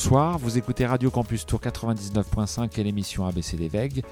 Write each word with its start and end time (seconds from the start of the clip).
Bonsoir, 0.00 0.38
vous 0.38 0.56
écoutez 0.56 0.86
Radio 0.86 1.10
Campus 1.10 1.44
Tour 1.44 1.58
99.5 1.58 2.78
et 2.78 2.84
l'émission 2.84 3.26
ABC 3.26 3.56
des 3.56 3.66
Veigues, 3.66 4.04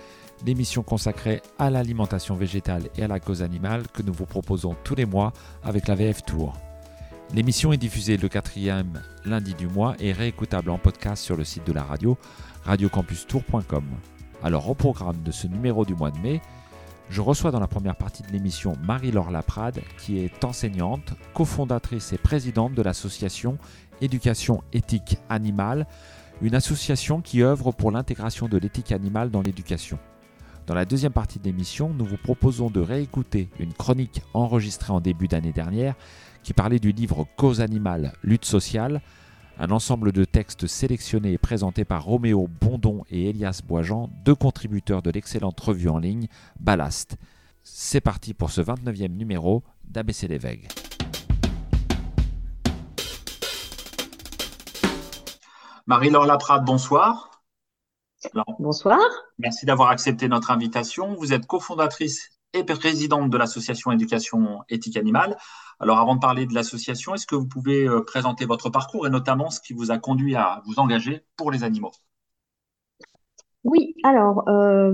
l'émission 0.44 0.82
consacrée 0.82 1.42
à 1.60 1.70
l'alimentation 1.70 2.34
végétale 2.34 2.88
et 2.96 3.04
à 3.04 3.06
la 3.06 3.20
cause 3.20 3.40
animale 3.40 3.84
que 3.92 4.02
nous 4.02 4.12
vous 4.12 4.26
proposons 4.26 4.74
tous 4.82 4.96
les 4.96 5.06
mois 5.06 5.32
avec 5.62 5.86
la 5.86 5.94
VF 5.94 6.24
Tour. 6.24 6.54
L'émission 7.32 7.72
est 7.72 7.76
diffusée 7.76 8.16
le 8.16 8.28
quatrième 8.28 9.00
lundi 9.24 9.54
du 9.54 9.68
mois 9.68 9.94
et 10.00 10.12
réécoutable 10.12 10.70
en 10.70 10.78
podcast 10.78 11.22
sur 11.22 11.36
le 11.36 11.44
site 11.44 11.64
de 11.68 11.72
la 11.72 11.84
radio 11.84 12.18
radiocampustour.com. 12.64 13.84
Alors 14.42 14.68
au 14.68 14.74
programme 14.74 15.22
de 15.22 15.30
ce 15.30 15.46
numéro 15.46 15.84
du 15.84 15.94
mois 15.94 16.10
de 16.10 16.18
mai, 16.18 16.42
je 17.08 17.20
reçois 17.20 17.50
dans 17.50 17.60
la 17.60 17.68
première 17.68 17.96
partie 17.96 18.22
de 18.22 18.32
l'émission 18.32 18.74
Marie-Laure 18.82 19.30
Laprade, 19.30 19.80
qui 19.98 20.18
est 20.18 20.44
enseignante, 20.44 21.14
cofondatrice 21.34 22.12
et 22.12 22.18
présidente 22.18 22.74
de 22.74 22.82
l'association 22.82 23.58
Éducation 24.02 24.62
éthique 24.74 25.16
animale, 25.30 25.86
une 26.42 26.54
association 26.54 27.22
qui 27.22 27.42
œuvre 27.42 27.72
pour 27.72 27.90
l'intégration 27.90 28.46
de 28.46 28.58
l'éthique 28.58 28.92
animale 28.92 29.30
dans 29.30 29.40
l'éducation. 29.40 29.98
Dans 30.66 30.74
la 30.74 30.84
deuxième 30.84 31.12
partie 31.12 31.38
de 31.38 31.44
l'émission, 31.44 31.94
nous 31.94 32.04
vous 32.04 32.18
proposons 32.18 32.68
de 32.68 32.80
réécouter 32.80 33.48
une 33.58 33.72
chronique 33.72 34.20
enregistrée 34.34 34.92
en 34.92 35.00
début 35.00 35.28
d'année 35.28 35.52
dernière 35.52 35.94
qui 36.42 36.52
parlait 36.52 36.80
du 36.80 36.92
livre 36.92 37.26
Cause 37.36 37.60
animale, 37.60 38.12
lutte 38.22 38.44
sociale, 38.44 39.00
un 39.58 39.70
ensemble 39.70 40.12
de 40.12 40.24
textes 40.24 40.66
sélectionnés 40.66 41.32
et 41.32 41.38
présentés 41.38 41.84
par 41.84 42.04
Roméo 42.04 42.48
Bondon 42.60 43.04
et 43.10 43.30
Elias 43.30 43.62
Boisjean, 43.66 44.10
deux 44.24 44.34
contributeurs 44.34 45.02
de 45.02 45.10
l'excellente 45.10 45.58
revue 45.60 45.88
en 45.88 45.98
ligne 45.98 46.28
Ballast. 46.60 47.16
C'est 47.62 48.00
parti 48.00 48.34
pour 48.34 48.50
ce 48.50 48.60
29e 48.60 49.16
numéro 49.16 49.62
d'ABC 49.84 50.28
Les 50.28 50.38
Veigues. 50.38 50.68
Marie-Laure 55.86 56.26
Laprade, 56.26 56.64
bonsoir. 56.64 57.42
bonsoir. 58.58 58.98
Merci 59.38 59.66
d'avoir 59.66 59.90
accepté 59.90 60.28
notre 60.28 60.50
invitation. 60.50 61.14
Vous 61.14 61.32
êtes 61.32 61.46
cofondatrice 61.46 62.35
présidente 62.64 63.30
de 63.30 63.36
l'association 63.36 63.92
Éducation 63.92 64.60
éthique 64.68 64.96
animale. 64.96 65.36
Alors 65.78 65.98
avant 65.98 66.14
de 66.14 66.20
parler 66.20 66.46
de 66.46 66.54
l'association, 66.54 67.14
est-ce 67.14 67.26
que 67.26 67.34
vous 67.34 67.46
pouvez 67.46 67.86
euh, 67.86 68.00
présenter 68.00 68.46
votre 68.46 68.70
parcours 68.70 69.06
et 69.06 69.10
notamment 69.10 69.50
ce 69.50 69.60
qui 69.60 69.74
vous 69.74 69.90
a 69.90 69.98
conduit 69.98 70.34
à 70.34 70.62
vous 70.66 70.78
engager 70.78 71.22
pour 71.36 71.50
les 71.50 71.64
animaux? 71.64 71.92
Oui, 73.64 73.94
alors 74.04 74.48
euh, 74.48 74.92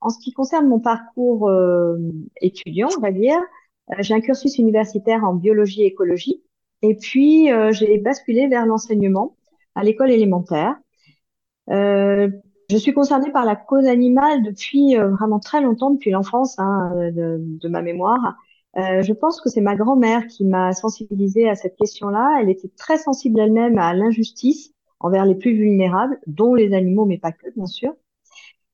en 0.00 0.08
ce 0.08 0.18
qui 0.22 0.32
concerne 0.32 0.68
mon 0.68 0.80
parcours 0.80 1.48
euh, 1.48 1.98
étudiant, 2.40 2.88
on 2.96 3.00
va 3.00 3.10
dire, 3.10 3.36
j'ai 3.98 4.14
un 4.14 4.20
cursus 4.20 4.58
universitaire 4.58 5.24
en 5.24 5.34
biologie 5.34 5.82
et 5.82 5.86
écologie 5.86 6.42
et 6.82 6.96
puis 6.96 7.48
j'ai 7.72 7.98
basculé 7.98 8.48
vers 8.48 8.64
l'enseignement 8.64 9.36
à 9.74 9.84
l'école 9.84 10.10
élémentaire. 10.10 10.76
Je 12.72 12.78
suis 12.78 12.94
concernée 12.94 13.30
par 13.30 13.44
la 13.44 13.54
cause 13.54 13.84
animale 13.84 14.42
depuis 14.42 14.96
euh, 14.96 15.10
vraiment 15.10 15.38
très 15.38 15.60
longtemps, 15.60 15.90
depuis 15.90 16.10
l'enfance 16.10 16.58
hein, 16.58 16.90
de, 17.12 17.36
de, 17.38 17.68
ma 17.68 17.82
mémoire. 17.82 18.38
Euh, 18.78 19.02
je 19.02 19.12
pense 19.12 19.42
que 19.42 19.50
c'est 19.50 19.60
ma 19.60 19.76
grand-mère 19.76 20.26
qui 20.26 20.46
m'a 20.46 20.72
sensibilisée 20.72 21.50
à 21.50 21.54
cette 21.54 21.76
question-là. 21.76 22.38
Elle 22.40 22.48
était 22.48 22.70
très 22.78 22.96
sensible 22.96 23.40
elle-même 23.40 23.76
à 23.76 23.92
l'injustice 23.92 24.72
envers 25.00 25.26
les 25.26 25.34
plus 25.34 25.52
vulnérables, 25.52 26.18
dont 26.26 26.54
les 26.54 26.72
animaux, 26.72 27.04
mais 27.04 27.18
pas 27.18 27.32
que, 27.32 27.50
bien 27.54 27.66
sûr. 27.66 27.92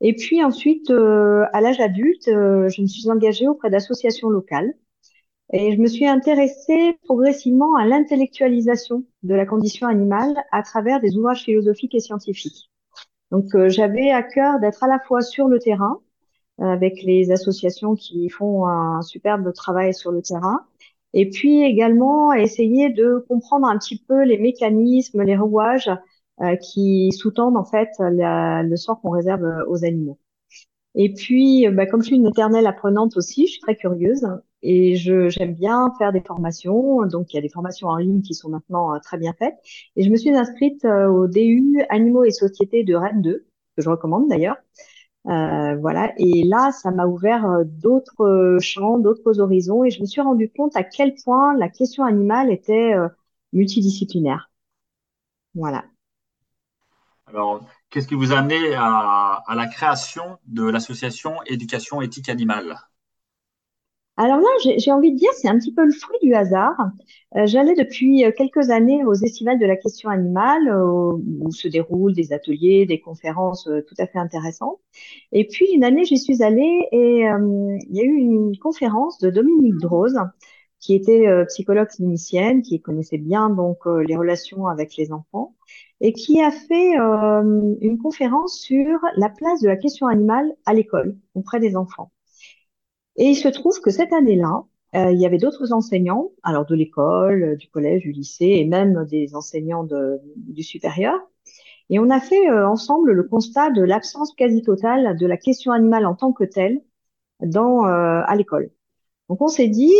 Et 0.00 0.14
puis 0.14 0.44
ensuite, 0.44 0.90
euh, 0.90 1.46
à 1.52 1.60
l'âge 1.60 1.80
adulte, 1.80 2.28
euh, 2.28 2.68
je 2.68 2.82
me 2.82 2.86
suis 2.86 3.10
engagée 3.10 3.48
auprès 3.48 3.68
d'associations 3.68 4.28
locales 4.28 4.74
et 5.52 5.72
je 5.72 5.80
me 5.80 5.88
suis 5.88 6.06
intéressée 6.06 6.96
progressivement 7.02 7.74
à 7.74 7.84
l'intellectualisation 7.84 9.02
de 9.24 9.34
la 9.34 9.44
condition 9.44 9.88
animale 9.88 10.36
à 10.52 10.62
travers 10.62 11.00
des 11.00 11.16
ouvrages 11.16 11.42
philosophiques 11.42 11.96
et 11.96 12.00
scientifiques. 12.00 12.70
Donc 13.30 13.54
euh, 13.54 13.68
j'avais 13.68 14.10
à 14.10 14.22
cœur 14.22 14.60
d'être 14.60 14.82
à 14.84 14.88
la 14.88 14.98
fois 14.98 15.20
sur 15.20 15.48
le 15.48 15.58
terrain, 15.58 16.00
euh, 16.60 16.64
avec 16.64 17.02
les 17.02 17.30
associations 17.30 17.94
qui 17.94 18.28
font 18.28 18.66
un 18.66 19.02
superbe 19.02 19.52
travail 19.52 19.94
sur 19.94 20.12
le 20.12 20.22
terrain, 20.22 20.64
et 21.14 21.28
puis 21.30 21.62
également 21.62 22.32
essayer 22.32 22.90
de 22.90 23.24
comprendre 23.28 23.66
un 23.66 23.78
petit 23.78 23.98
peu 23.98 24.24
les 24.24 24.38
mécanismes, 24.38 25.22
les 25.22 25.36
rouages 25.36 25.90
euh, 26.40 26.56
qui 26.56 27.12
sous-tendent 27.12 27.56
en 27.56 27.64
fait 27.64 27.90
le 28.00 28.76
sort 28.76 29.00
qu'on 29.00 29.10
réserve 29.10 29.44
aux 29.68 29.84
animaux. 29.84 30.18
Et 30.94 31.12
puis, 31.12 31.68
bah, 31.70 31.86
comme 31.86 32.02
je 32.02 32.08
suis 32.08 32.16
une 32.16 32.26
éternelle 32.26 32.66
apprenante 32.66 33.16
aussi, 33.16 33.46
je 33.46 33.52
suis 33.52 33.60
très 33.60 33.76
curieuse 33.76 34.26
et 34.62 34.96
j'aime 34.96 35.54
bien 35.54 35.92
faire 35.98 36.12
des 36.12 36.20
formations. 36.20 37.06
Donc, 37.06 37.32
il 37.32 37.36
y 37.36 37.38
a 37.38 37.42
des 37.42 37.48
formations 37.48 37.88
en 37.88 37.96
ligne 37.96 38.22
qui 38.22 38.34
sont 38.34 38.48
maintenant 38.50 38.94
euh, 38.94 38.98
très 39.00 39.18
bien 39.18 39.32
faites. 39.38 39.56
Et 39.96 40.02
je 40.04 40.10
me 40.10 40.16
suis 40.16 40.30
inscrite 40.34 40.84
euh, 40.84 41.08
au 41.08 41.26
DU 41.28 41.80
Animaux 41.90 42.24
et 42.24 42.30
Sociétés 42.30 42.84
de 42.84 42.94
Rennes 42.94 43.22
2, 43.22 43.46
que 43.76 43.82
je 43.82 43.88
recommande 43.88 44.28
d'ailleurs. 44.28 44.56
Euh, 45.28 45.76
voilà. 45.76 46.12
Et 46.18 46.44
là, 46.44 46.72
ça 46.72 46.90
m'a 46.90 47.06
ouvert 47.06 47.44
euh, 47.46 47.64
d'autres 47.64 48.58
champs, 48.60 48.98
d'autres 48.98 49.40
horizons, 49.40 49.84
et 49.84 49.90
je 49.90 50.00
me 50.00 50.06
suis 50.06 50.20
rendu 50.20 50.50
compte 50.50 50.76
à 50.76 50.84
quel 50.84 51.14
point 51.24 51.56
la 51.56 51.68
question 51.68 52.04
animale 52.04 52.50
était 52.50 52.94
multidisciplinaire. 53.52 54.50
Voilà. 55.54 55.84
Alors, 57.26 57.64
qu'est-ce 57.90 58.08
qui 58.08 58.14
vous 58.14 58.32
a 58.32 58.38
à, 58.76 59.42
à 59.46 59.54
la 59.54 59.66
création 59.66 60.38
de 60.46 60.64
l'association 60.64 61.42
Éducation 61.44 62.02
éthique 62.02 62.28
animale? 62.28 62.76
Alors 64.20 64.38
là, 64.38 64.48
j'ai 64.78 64.90
envie 64.90 65.12
de 65.12 65.16
dire, 65.16 65.30
c'est 65.34 65.46
un 65.46 65.56
petit 65.56 65.72
peu 65.72 65.84
le 65.84 65.92
fruit 65.92 66.18
du 66.20 66.34
hasard. 66.34 66.76
Euh, 67.36 67.46
J'allais 67.46 67.74
depuis 67.76 68.24
euh, 68.24 68.32
quelques 68.36 68.68
années 68.70 69.04
aux 69.04 69.14
estivales 69.14 69.60
de 69.60 69.66
la 69.66 69.76
question 69.76 70.10
animale, 70.10 70.68
euh, 70.68 71.12
où 71.40 71.52
se 71.52 71.68
déroulent 71.68 72.14
des 72.14 72.32
ateliers, 72.32 72.84
des 72.84 73.00
conférences 73.00 73.68
euh, 73.68 73.80
tout 73.86 73.94
à 73.98 74.08
fait 74.08 74.18
intéressantes. 74.18 74.80
Et 75.30 75.46
puis 75.46 75.66
une 75.72 75.84
année, 75.84 76.04
j'y 76.04 76.18
suis 76.18 76.42
allée 76.42 76.88
et 76.90 77.20
il 77.20 77.96
y 77.96 78.00
a 78.00 78.04
eu 78.04 78.16
une 78.16 78.58
conférence 78.58 79.18
de 79.20 79.30
Dominique 79.30 79.76
Drose, 79.78 80.18
qui 80.80 80.94
était 80.94 81.26
psychologue 81.46 81.88
clinicienne, 81.88 82.62
qui 82.62 82.80
connaissait 82.80 83.18
bien 83.18 83.50
donc 83.50 83.78
les 83.86 84.16
relations 84.16 84.66
avec 84.66 84.96
les 84.96 85.12
enfants, 85.12 85.54
et 86.00 86.12
qui 86.12 86.40
a 86.40 86.50
fait 86.50 86.94
une 86.96 87.98
conférence 88.02 88.58
sur 88.58 88.98
la 89.16 89.28
place 89.28 89.60
de 89.60 89.68
la 89.68 89.76
question 89.76 90.06
animale 90.06 90.52
à 90.66 90.74
l'école 90.74 91.16
auprès 91.34 91.60
des 91.60 91.76
enfants. 91.76 92.10
Et 93.18 93.26
il 93.26 93.34
se 93.34 93.48
trouve 93.48 93.80
que 93.80 93.90
cette 93.90 94.12
année-là, 94.12 94.64
euh, 94.94 95.12
il 95.12 95.20
y 95.20 95.26
avait 95.26 95.38
d'autres 95.38 95.72
enseignants, 95.72 96.30
alors 96.42 96.64
de 96.64 96.74
l'école, 96.74 97.42
euh, 97.42 97.56
du 97.56 97.68
collège, 97.68 98.02
du 98.02 98.12
lycée 98.12 98.46
et 98.46 98.64
même 98.64 99.04
des 99.04 99.34
enseignants 99.34 99.84
de, 99.84 100.20
du 100.36 100.62
supérieur. 100.62 101.14
Et 101.90 101.98
on 101.98 102.10
a 102.10 102.20
fait 102.20 102.48
euh, 102.48 102.66
ensemble 102.66 103.12
le 103.12 103.24
constat 103.24 103.70
de 103.70 103.82
l'absence 103.82 104.32
quasi 104.34 104.62
totale 104.62 105.16
de 105.18 105.26
la 105.26 105.36
question 105.36 105.72
animale 105.72 106.06
en 106.06 106.14
tant 106.14 106.32
que 106.32 106.44
telle 106.44 106.80
dans, 107.42 107.84
à 107.84 108.34
l'école. 108.36 108.70
Donc 109.28 109.42
on 109.42 109.48
s'est 109.48 109.68
dit, 109.68 109.92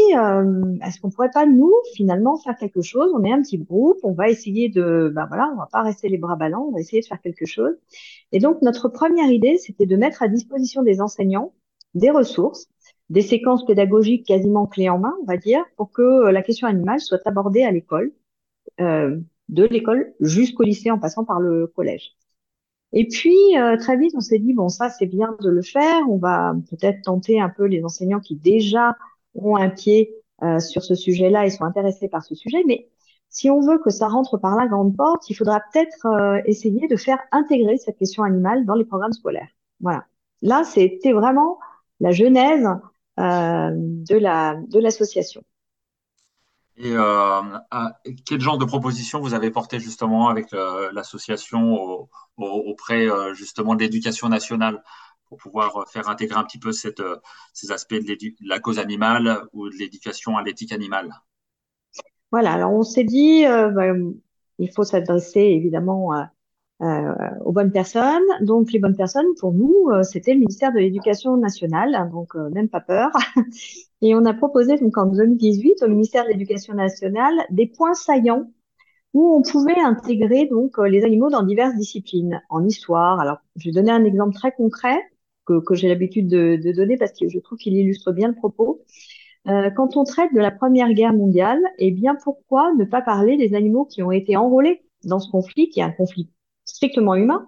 est-ce 0.83 1.01
qu'on 1.01 1.11
pourrait 1.11 1.31
pas 1.33 1.47
nous 1.47 1.73
finalement 1.95 2.37
faire 2.39 2.57
quelque 2.57 2.83
chose? 2.83 3.13
On 3.15 3.23
est 3.25 3.33
un 3.33 3.43
petit 3.43 3.59
groupe, 3.59 3.99
on 4.03 4.13
va 4.13 4.29
essayer 4.29 4.71
de, 4.71 5.13
ben 5.15 5.27
voilà, 5.27 5.51
on 5.53 5.57
va 5.57 5.69
pas 5.71 5.83
rester 5.83 6.09
les 6.09 6.19
bras 6.19 6.35
ballants, 6.35 6.67
on 6.69 6.73
va 6.73 6.81
essayer 6.81 7.01
de 7.01 7.07
faire 7.07 7.21
quelque 7.21 7.47
chose. 7.47 7.75
Et 8.33 8.41
donc 8.41 8.61
notre 8.63 8.89
première 8.89 9.31
idée, 9.31 9.57
c'était 9.59 9.87
de 9.87 9.97
mettre 9.97 10.23
à 10.23 10.29
disposition 10.29 10.83
des 10.83 11.01
enseignants 11.01 11.53
des 11.95 12.11
ressources 12.11 12.69
des 13.11 13.23
séquences 13.23 13.65
pédagogiques 13.65 14.27
quasiment 14.27 14.67
clés 14.67 14.89
en 14.89 14.99
main, 14.99 15.15
on 15.23 15.25
va 15.25 15.37
dire, 15.37 15.65
pour 15.77 15.91
que 15.93 16.03
euh, 16.03 16.33
la 16.33 16.43
question 16.43 16.67
animale 16.67 17.01
soit 17.01 17.27
abordée 17.27 17.63
à 17.65 17.71
l'école, 17.71 18.13
euh, 18.81 19.19
de 19.49 19.65
l'école 19.65 20.15
jusqu'au 20.21 20.63
lycée 20.63 20.91
en 20.91 20.99
passant 20.99 21.25
par 21.25 21.41
le 21.41 21.67
collège. 21.69 22.17
Et 22.93 23.07
puis 23.07 23.37
euh, 23.59 23.77
très 23.77 23.97
vite, 23.97 24.13
on 24.17 24.21
s'est 24.21 24.39
dit 24.39 24.55
bon, 24.55 24.69
ça 24.69 24.91
c'est 24.91 25.07
bien 25.07 25.37
de 25.41 25.51
le 25.51 25.63
faire. 25.63 26.09
On 26.09 26.19
va 26.19 26.55
peut-être 26.71 27.03
tenter 27.03 27.41
un 27.41 27.49
peu 27.49 27.65
les 27.65 27.85
enseignants 27.85 28.21
qui 28.21 28.37
déjà 28.37 28.97
ont 29.35 29.57
un 29.57 29.71
pied 29.71 30.15
sur 30.61 30.85
ce 30.85 30.95
sujet-là 30.95 31.47
et 31.47 31.51
sont 31.51 31.65
intéressés 31.65 32.09
par 32.09 32.23
ce 32.23 32.37
sujet. 32.37 32.63
Mais 32.67 32.89
si 33.29 33.51
on 33.51 33.61
veut 33.61 33.79
que 33.79 33.91
ça 33.91 34.07
rentre 34.07 34.39
par 34.39 34.55
la 34.57 34.69
grande 34.69 34.97
porte, 34.97 35.29
il 35.29 35.35
faudra 35.35 35.61
peut-être 35.73 36.07
essayer 36.47 36.87
de 36.87 36.97
faire 36.97 37.19
intégrer 37.33 37.77
cette 37.77 37.99
question 37.99 38.23
animale 38.23 38.65
dans 38.65 38.77
les 38.77 38.85
programmes 38.85 39.13
scolaires. 39.13 39.51
Voilà. 39.81 40.07
Là, 40.43 40.63
c'était 40.65 41.13
vraiment 41.13 41.59
la 41.99 42.13
genèse 42.13 42.69
euh, 43.19 43.71
de 43.75 44.17
la 44.17 44.55
de 44.55 44.79
l'association. 44.79 45.43
Et 46.77 46.93
euh, 46.93 47.41
quel 48.25 48.41
genre 48.41 48.59
de 48.59 48.65
propositions 48.65 49.21
vous 49.21 49.35
avez 49.35 49.51
porté 49.51 49.81
justement 49.81 50.29
avec 50.29 50.53
euh, 50.53 50.93
l'association 50.93 52.07
auprès 52.37 53.09
justement 53.35 53.75
de 53.75 53.81
l'éducation 53.83 54.29
nationale 54.29 54.85
pour 55.29 55.39
pouvoir 55.39 55.89
faire 55.89 56.09
intégrer 56.09 56.39
un 56.39 56.45
petit 56.45 56.61
peu 56.61 56.71
cette, 56.71 57.03
ces 57.53 57.73
aspects 57.73 57.95
de, 57.95 58.17
la 58.47 58.61
cause 58.61 58.79
animale 58.79 59.43
ou 59.53 59.69
de 59.69 59.75
l'éducation 59.75 60.37
à 60.37 60.45
l'éthique 60.45 60.71
animale? 60.71 61.13
Voilà, 62.31 62.53
alors 62.53 62.73
on 62.73 62.85
s'est 62.85 63.03
dit, 63.03 63.43
bah, 63.45 63.93
il 64.61 64.73
faut 64.73 64.85
s'adresser 64.85 65.41
évidemment 65.41 66.13
à, 66.13 66.31
euh, 66.81 67.15
aux 67.45 67.53
bonnes 67.53 67.73
personnes. 67.73 68.23
Donc 68.41 68.73
les 68.73 68.79
bonnes 68.79 68.97
personnes, 68.97 69.27
pour 69.41 69.53
nous, 69.53 69.89
euh, 69.91 70.03
c'était 70.03 70.33
le 70.33 70.41
ministère 70.41 70.73
de 70.73 70.79
l'Éducation 70.79 71.37
nationale, 71.37 72.09
donc 72.13 72.37
euh, 72.37 72.51
même 72.51 72.69
pas 72.69 72.81
peur. 72.81 73.11
Et 74.03 74.15
on 74.15 74.25
a 74.25 74.35
proposé 74.35 74.79
donc 74.79 74.97
en 74.97 75.07
2018 75.07 75.83
au 75.83 75.89
ministère 75.89 76.25
de 76.25 76.31
l'Éducation 76.31 76.75
nationale 76.75 77.35
des 77.51 77.67
points 77.67 77.95
saillants 77.95 78.51
où 79.15 79.35
on 79.35 79.43
pouvait 79.43 79.81
intégrer 79.81 80.47
donc 80.47 80.79
les 80.79 81.05
animaux 81.05 81.31
dans 81.31 81.43
diverses 81.43 81.75
disciplines, 81.75 82.43
en 82.51 82.65
histoire. 82.65 83.19
Alors, 83.21 83.39
je 83.57 83.71
vais 83.71 83.73
donner 83.75 83.91
un 83.91 84.05
exemple 84.05 84.35
très 84.35 84.53
concret 84.53 84.99
que, 85.47 85.61
que 85.61 85.75
j'ai 85.75 85.89
l'habitude 85.89 86.29
de, 86.29 86.57
de, 86.63 86.73
donner 86.73 86.97
parce 86.97 87.13
que 87.13 87.29
je 87.29 87.39
trouve 87.39 87.59
qu'il 87.59 87.75
illustre 87.75 88.13
bien 88.13 88.29
le 88.29 88.35
propos. 88.35 88.85
Euh, 89.49 89.71
quand 89.71 89.97
on 89.97 90.05
traite 90.05 90.33
de 90.35 90.41
la 90.41 90.51
Première 90.51 90.93
Guerre 90.93 91.15
mondiale, 91.15 91.61
eh 91.79 91.91
bien, 91.91 92.17
pourquoi 92.23 92.73
ne 92.75 92.85
pas 92.85 93.01
parler 93.01 93.37
des 93.37 93.55
animaux 93.55 93.87
qui 93.87 94.03
ont 94.03 94.13
été 94.13 94.37
enrôlés 94.37 94.83
dans 95.05 95.21
ce 95.21 95.31
conflit, 95.31 95.71
qui 95.71 95.81
est 95.81 95.85
un 95.85 95.91
conflit 95.91 96.29
strictement 96.69 97.15
humain 97.15 97.47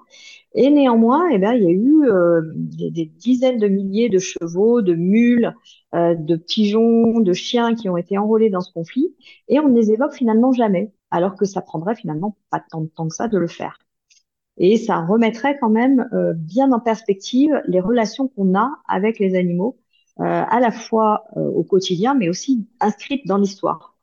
Et 0.54 0.70
néanmoins, 0.70 1.28
eh 1.30 1.38
bien, 1.38 1.54
il 1.54 1.62
y 1.62 1.66
a 1.66 1.70
eu 1.70 2.04
euh, 2.04 2.42
des, 2.54 2.90
des, 2.90 3.06
dizaines 3.06 3.58
de 3.58 3.68
milliers 3.68 4.08
de 4.08 4.18
chevaux, 4.18 4.82
de 4.82 4.94
mules, 4.94 5.54
euh, 5.94 6.14
de 6.14 6.36
pigeons, 6.36 7.20
de 7.20 7.32
chiens 7.32 7.74
qui 7.74 7.88
ont 7.88 7.96
été 7.96 8.18
enrôlés 8.18 8.50
dans 8.50 8.60
ce 8.60 8.72
conflit, 8.72 9.14
et 9.48 9.60
on 9.60 9.68
ne 9.68 9.76
les 9.76 9.92
évoque 9.92 10.14
finalement 10.14 10.52
jamais, 10.52 10.92
alors 11.10 11.36
que 11.36 11.44
ça 11.44 11.60
prendrait 11.62 11.96
finalement 11.96 12.36
pas 12.50 12.62
tant 12.70 12.80
de 12.82 12.88
temps 12.88 13.08
que 13.08 13.14
ça 13.14 13.28
de 13.28 13.38
le 13.38 13.48
faire. 13.48 13.78
Et 14.56 14.76
ça 14.76 15.04
remettrait 15.06 15.58
quand 15.58 15.70
même 15.70 16.08
euh, 16.12 16.34
bien 16.34 16.70
en 16.72 16.80
perspective 16.80 17.62
les 17.66 17.80
relations 17.80 18.28
qu'on 18.28 18.54
a 18.54 18.70
avec 18.86 19.18
les 19.18 19.34
animaux 19.34 19.78
euh, 20.20 20.24
à 20.24 20.60
la 20.60 20.70
fois 20.70 21.24
euh, 21.36 21.40
au 21.40 21.64
quotidien, 21.64 22.14
mais 22.14 22.28
aussi 22.28 22.68
inscrites 22.78 23.26
dans 23.26 23.38
l'histoire. 23.38 23.96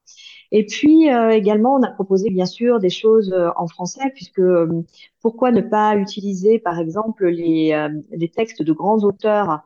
Et 0.51 0.65
puis 0.65 1.11
euh, 1.11 1.31
également, 1.31 1.75
on 1.75 1.83
a 1.83 1.91
proposé 1.91 2.29
bien 2.29 2.45
sûr 2.45 2.79
des 2.79 2.89
choses 2.89 3.35
en 3.55 3.67
français, 3.67 4.11
puisque 4.13 4.41
pourquoi 5.21 5.51
ne 5.51 5.61
pas 5.61 5.95
utiliser 5.95 6.59
par 6.59 6.79
exemple 6.79 7.27
les, 7.27 7.87
les 8.11 8.29
textes 8.29 8.61
de 8.61 8.71
grands 8.71 8.99
auteurs 8.99 9.61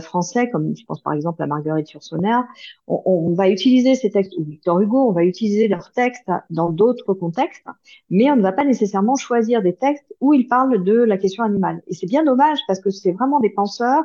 français, 0.00 0.48
comme 0.48 0.76
je 0.76 0.84
pense 0.84 1.02
par 1.02 1.12
exemple 1.12 1.42
à 1.42 1.46
Marguerite 1.46 1.90
Yourcenar. 1.92 2.44
On, 2.86 3.02
on, 3.04 3.34
va 3.34 3.48
utiliser 3.48 3.94
ces 3.94 4.10
textes, 4.10 4.32
ou 4.38 4.44
Victor 4.44 4.80
Hugo, 4.80 5.08
on 5.08 5.12
va 5.12 5.24
utiliser 5.24 5.68
leurs 5.68 5.90
textes 5.90 6.30
dans 6.50 6.70
d'autres 6.70 7.14
contextes, 7.14 7.66
mais 8.08 8.30
on 8.30 8.36
ne 8.36 8.42
va 8.42 8.52
pas 8.52 8.64
nécessairement 8.64 9.16
choisir 9.16 9.60
des 9.60 9.74
textes 9.74 10.14
où 10.20 10.32
ils 10.32 10.46
parlent 10.46 10.82
de 10.82 10.94
la 10.94 11.18
question 11.18 11.44
animale. 11.44 11.82
Et 11.88 11.94
c'est 11.94 12.06
bien 12.06 12.24
dommage 12.24 12.58
parce 12.66 12.80
que 12.80 12.90
c'est 12.90 13.12
vraiment 13.12 13.40
des 13.40 13.50
penseurs 13.50 14.04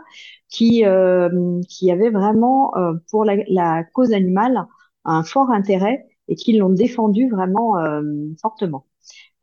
qui, 0.50 0.86
euh, 0.86 1.62
qui 1.68 1.92
avaient 1.92 2.10
vraiment 2.10 2.76
euh, 2.78 2.94
pour 3.10 3.26
la, 3.26 3.38
la, 3.48 3.84
cause 3.84 4.14
animale 4.14 4.66
un 5.06 5.24
fort 5.24 5.52
intérêt 5.52 6.07
et 6.28 6.36
qui 6.36 6.58
l'ont 6.58 6.70
défendu 6.70 7.30
vraiment 7.30 7.78
euh, 7.80 8.02
fortement. 8.42 8.86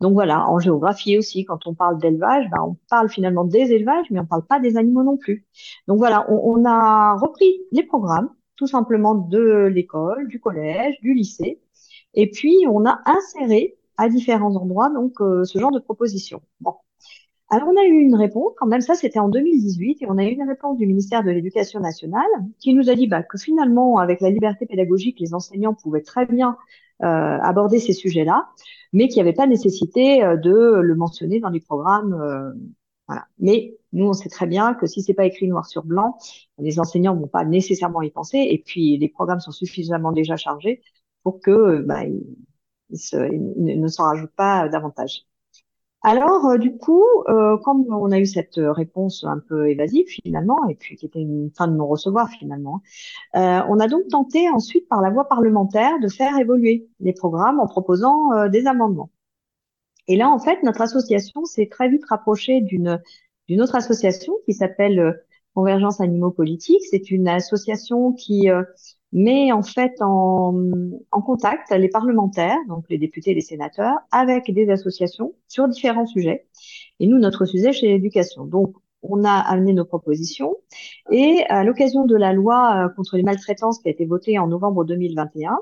Donc 0.01 0.13
voilà, 0.13 0.47
en 0.49 0.59
géographie 0.59 1.17
aussi, 1.17 1.45
quand 1.45 1.67
on 1.67 1.73
parle 1.73 1.97
d'élevage, 1.99 2.45
ben 2.51 2.61
on 2.63 2.77
parle 2.89 3.09
finalement 3.09 3.45
des 3.45 3.71
élevages, 3.71 4.05
mais 4.11 4.19
on 4.19 4.25
parle 4.25 4.45
pas 4.45 4.59
des 4.59 4.77
animaux 4.77 5.03
non 5.03 5.17
plus. 5.17 5.45
Donc 5.87 5.97
voilà, 5.97 6.25
on, 6.29 6.59
on 6.59 6.65
a 6.65 7.15
repris 7.17 7.61
les 7.71 7.83
programmes, 7.83 8.29
tout 8.57 8.67
simplement 8.67 9.15
de 9.15 9.65
l'école, 9.73 10.27
du 10.27 10.39
collège, 10.39 10.99
du 11.01 11.13
lycée, 11.13 11.61
et 12.13 12.29
puis 12.29 12.65
on 12.69 12.85
a 12.85 12.99
inséré 13.05 13.77
à 13.97 14.09
différents 14.09 14.55
endroits 14.55 14.89
donc 14.89 15.21
euh, 15.21 15.43
ce 15.45 15.57
genre 15.59 15.71
de 15.71 15.79
propositions. 15.79 16.41
Bon, 16.59 16.73
alors, 17.49 17.69
on 17.69 17.77
a 17.79 17.85
eu 17.85 17.99
une 17.99 18.15
réponse, 18.15 18.53
quand 18.57 18.65
même, 18.65 18.81
ça 18.81 18.95
c'était 18.95 19.19
en 19.19 19.29
2018, 19.29 20.01
et 20.01 20.07
on 20.09 20.17
a 20.17 20.23
eu 20.23 20.29
une 20.31 20.47
réponse 20.47 20.77
du 20.77 20.87
ministère 20.87 21.23
de 21.23 21.29
l'Éducation 21.29 21.79
nationale 21.79 22.25
qui 22.59 22.73
nous 22.73 22.89
a 22.89 22.95
dit 22.95 23.07
bah, 23.07 23.21
que 23.21 23.37
finalement, 23.37 23.99
avec 23.99 24.19
la 24.19 24.31
liberté 24.31 24.65
pédagogique, 24.65 25.19
les 25.19 25.33
enseignants 25.35 25.75
pouvaient 25.75 26.01
très 26.01 26.25
bien 26.25 26.57
euh, 27.03 27.05
aborder 27.05 27.79
ces 27.79 27.93
sujets-là, 27.93 28.49
mais 28.93 29.07
qu'il 29.07 29.17
n'y 29.17 29.29
avait 29.29 29.35
pas 29.35 29.47
nécessité 29.47 30.23
euh, 30.23 30.37
de 30.37 30.79
le 30.81 30.95
mentionner 30.95 31.39
dans 31.39 31.49
les 31.49 31.59
programmes. 31.59 32.13
Euh. 32.13 32.51
Mais 33.39 33.77
nous, 33.93 34.07
on 34.07 34.13
sait 34.13 34.29
très 34.29 34.47
bien 34.47 34.73
que 34.73 34.87
si 34.87 35.03
c'est 35.03 35.13
pas 35.13 35.25
écrit 35.25 35.47
noir 35.47 35.65
sur 35.67 35.83
blanc, 35.83 36.17
les 36.57 36.79
enseignants 36.79 37.15
vont 37.15 37.27
pas 37.27 37.45
nécessairement 37.45 38.01
y 38.01 38.09
penser, 38.11 38.39
et 38.39 38.63
puis 38.65 38.97
les 38.97 39.09
programmes 39.09 39.39
sont 39.39 39.51
suffisamment 39.51 40.11
déjà 40.11 40.35
chargés 40.37 40.81
pour 41.23 41.39
que 41.41 41.81
bah, 41.81 42.01
ne 42.89 43.87
s'en 43.87 44.03
rajoutent 44.03 44.35
pas 44.35 44.67
davantage. 44.69 45.25
Alors, 46.07 46.45
euh, 46.45 46.57
du 46.59 46.77
coup, 46.77 47.03
euh, 47.29 47.57
comme 47.57 47.87
on 47.91 48.11
a 48.11 48.19
eu 48.19 48.27
cette 48.27 48.57
réponse 48.57 49.23
un 49.23 49.39
peu 49.39 49.71
évasive 49.71 50.05
finalement, 50.07 50.63
et 50.69 50.75
puis 50.75 50.97
qui 50.97 51.07
était 51.07 51.19
une 51.19 51.49
fin 51.57 51.67
de 51.67 51.73
non-recevoir 51.75 52.29
finalement, 52.29 52.83
euh, 53.35 53.61
on 53.69 53.79
a 53.79 53.87
donc 53.87 54.07
tenté 54.09 54.47
ensuite 54.49 54.87
par 54.87 55.01
la 55.01 55.09
voie 55.09 55.27
parlementaire 55.27 55.99
de 55.99 56.07
faire 56.07 56.37
évoluer 56.37 56.87
les 56.99 57.13
programmes 57.13 57.59
en 57.59 57.65
proposant 57.67 58.31
euh, 58.33 58.49
des 58.49 58.67
amendements. 58.67 59.09
Et 60.07 60.15
là, 60.15 60.29
en 60.29 60.37
fait, 60.39 60.61
notre 60.63 60.81
association 60.81 61.43
s'est 61.45 61.69
très 61.71 61.89
vite 61.89 62.05
rapprochée 62.07 62.61
d'une 62.61 63.01
d'une 63.47 63.61
autre 63.61 63.75
association 63.75 64.33
qui 64.45 64.53
s'appelle 64.53 64.99
euh, 64.99 65.13
Convergence 65.55 66.01
Animaux 66.01 66.31
Politiques. 66.31 66.83
C'est 66.91 67.09
une 67.09 67.27
association 67.27 68.13
qui 68.13 68.49
met 69.15 69.51
en 69.51 69.63
fait 69.63 69.93
en, 70.01 70.53
en, 71.11 71.21
contact 71.21 71.71
les 71.71 71.87
parlementaires, 71.89 72.57
donc 72.67 72.85
les 72.89 72.97
députés 72.97 73.33
les 73.33 73.41
sénateurs, 73.41 73.95
avec 74.11 74.53
des 74.53 74.69
associations 74.69 75.33
sur 75.47 75.67
différents 75.67 76.05
sujets. 76.05 76.45
Et 76.99 77.07
nous, 77.07 77.17
notre 77.17 77.45
sujet, 77.45 77.71
c'est 77.73 77.87
l'éducation. 77.87 78.45
Donc, 78.45 78.75
on 79.01 79.23
a 79.23 79.31
amené 79.31 79.73
nos 79.73 79.85
propositions 79.85 80.55
et 81.11 81.43
à 81.49 81.63
l'occasion 81.63 82.05
de 82.05 82.15
la 82.15 82.33
loi 82.33 82.85
euh, 82.85 82.89
contre 82.89 83.17
les 83.17 83.23
maltraitances 83.23 83.79
qui 83.79 83.87
a 83.87 83.91
été 83.91 84.05
votée 84.05 84.39
en 84.39 84.47
novembre 84.47 84.83
2021, 84.83 85.57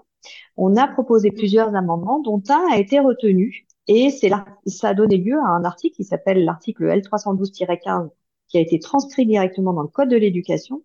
on 0.58 0.76
a 0.78 0.88
proposé 0.88 1.30
plusieurs 1.32 1.76
amendements 1.76 2.20
dont 2.20 2.42
un 2.50 2.66
a 2.72 2.78
été 2.78 3.00
retenu 3.00 3.66
et 3.88 4.10
c'est 4.10 4.32
ça 4.66 4.90
a 4.90 4.94
donné 4.94 5.18
lieu 5.18 5.38
à 5.38 5.48
un 5.48 5.66
article 5.66 5.98
qui 5.98 6.04
s'appelle 6.06 6.46
l'article 6.46 6.86
L312-15 6.86 8.10
qui 8.48 8.58
a 8.58 8.62
été 8.62 8.80
transcrit 8.80 9.26
directement 9.26 9.74
dans 9.74 9.82
le 9.82 9.88
Code 9.88 10.10
de 10.10 10.16
l'éducation 10.16 10.84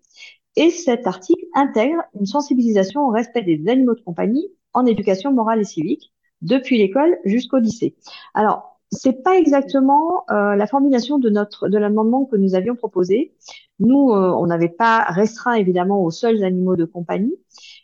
et 0.59 0.71
cet 0.71 1.07
article 1.07 1.45
intègre 1.55 2.03
une 2.19 2.27
sensibilisation 2.27 3.07
au 3.07 3.11
respect 3.11 3.43
des 3.43 3.69
animaux 3.69 3.95
de 3.95 4.01
compagnie 4.01 4.49
en 4.75 4.87
éducation 4.87 5.33
morale 5.33 5.61
et 5.61 5.65
civique, 5.65 6.13
depuis 6.43 6.79
l'école 6.79 7.19
jusqu'au 7.25 7.59
lycée. 7.59 7.97
Alors, 8.35 8.81
c'est 8.91 9.23
pas 9.23 9.37
exactement 9.37 10.25
euh, 10.31 10.57
la 10.57 10.67
formulation 10.67 11.19
de 11.19 11.29
notre 11.31 11.69
de 11.69 11.79
l'amendement 11.79 12.25
que 12.25 12.37
nous 12.37 12.55
avions 12.55 12.75
proposé. 12.75 13.35
Nous, 13.79 14.11
euh, 14.11 14.33
on 14.33 14.47
n'avait 14.47 14.69
pas 14.69 15.05
restreint 15.05 15.55
évidemment 15.55 16.03
aux 16.03 16.11
seuls 16.11 16.43
animaux 16.43 16.77
de 16.77 16.85
compagnie, 16.85 17.37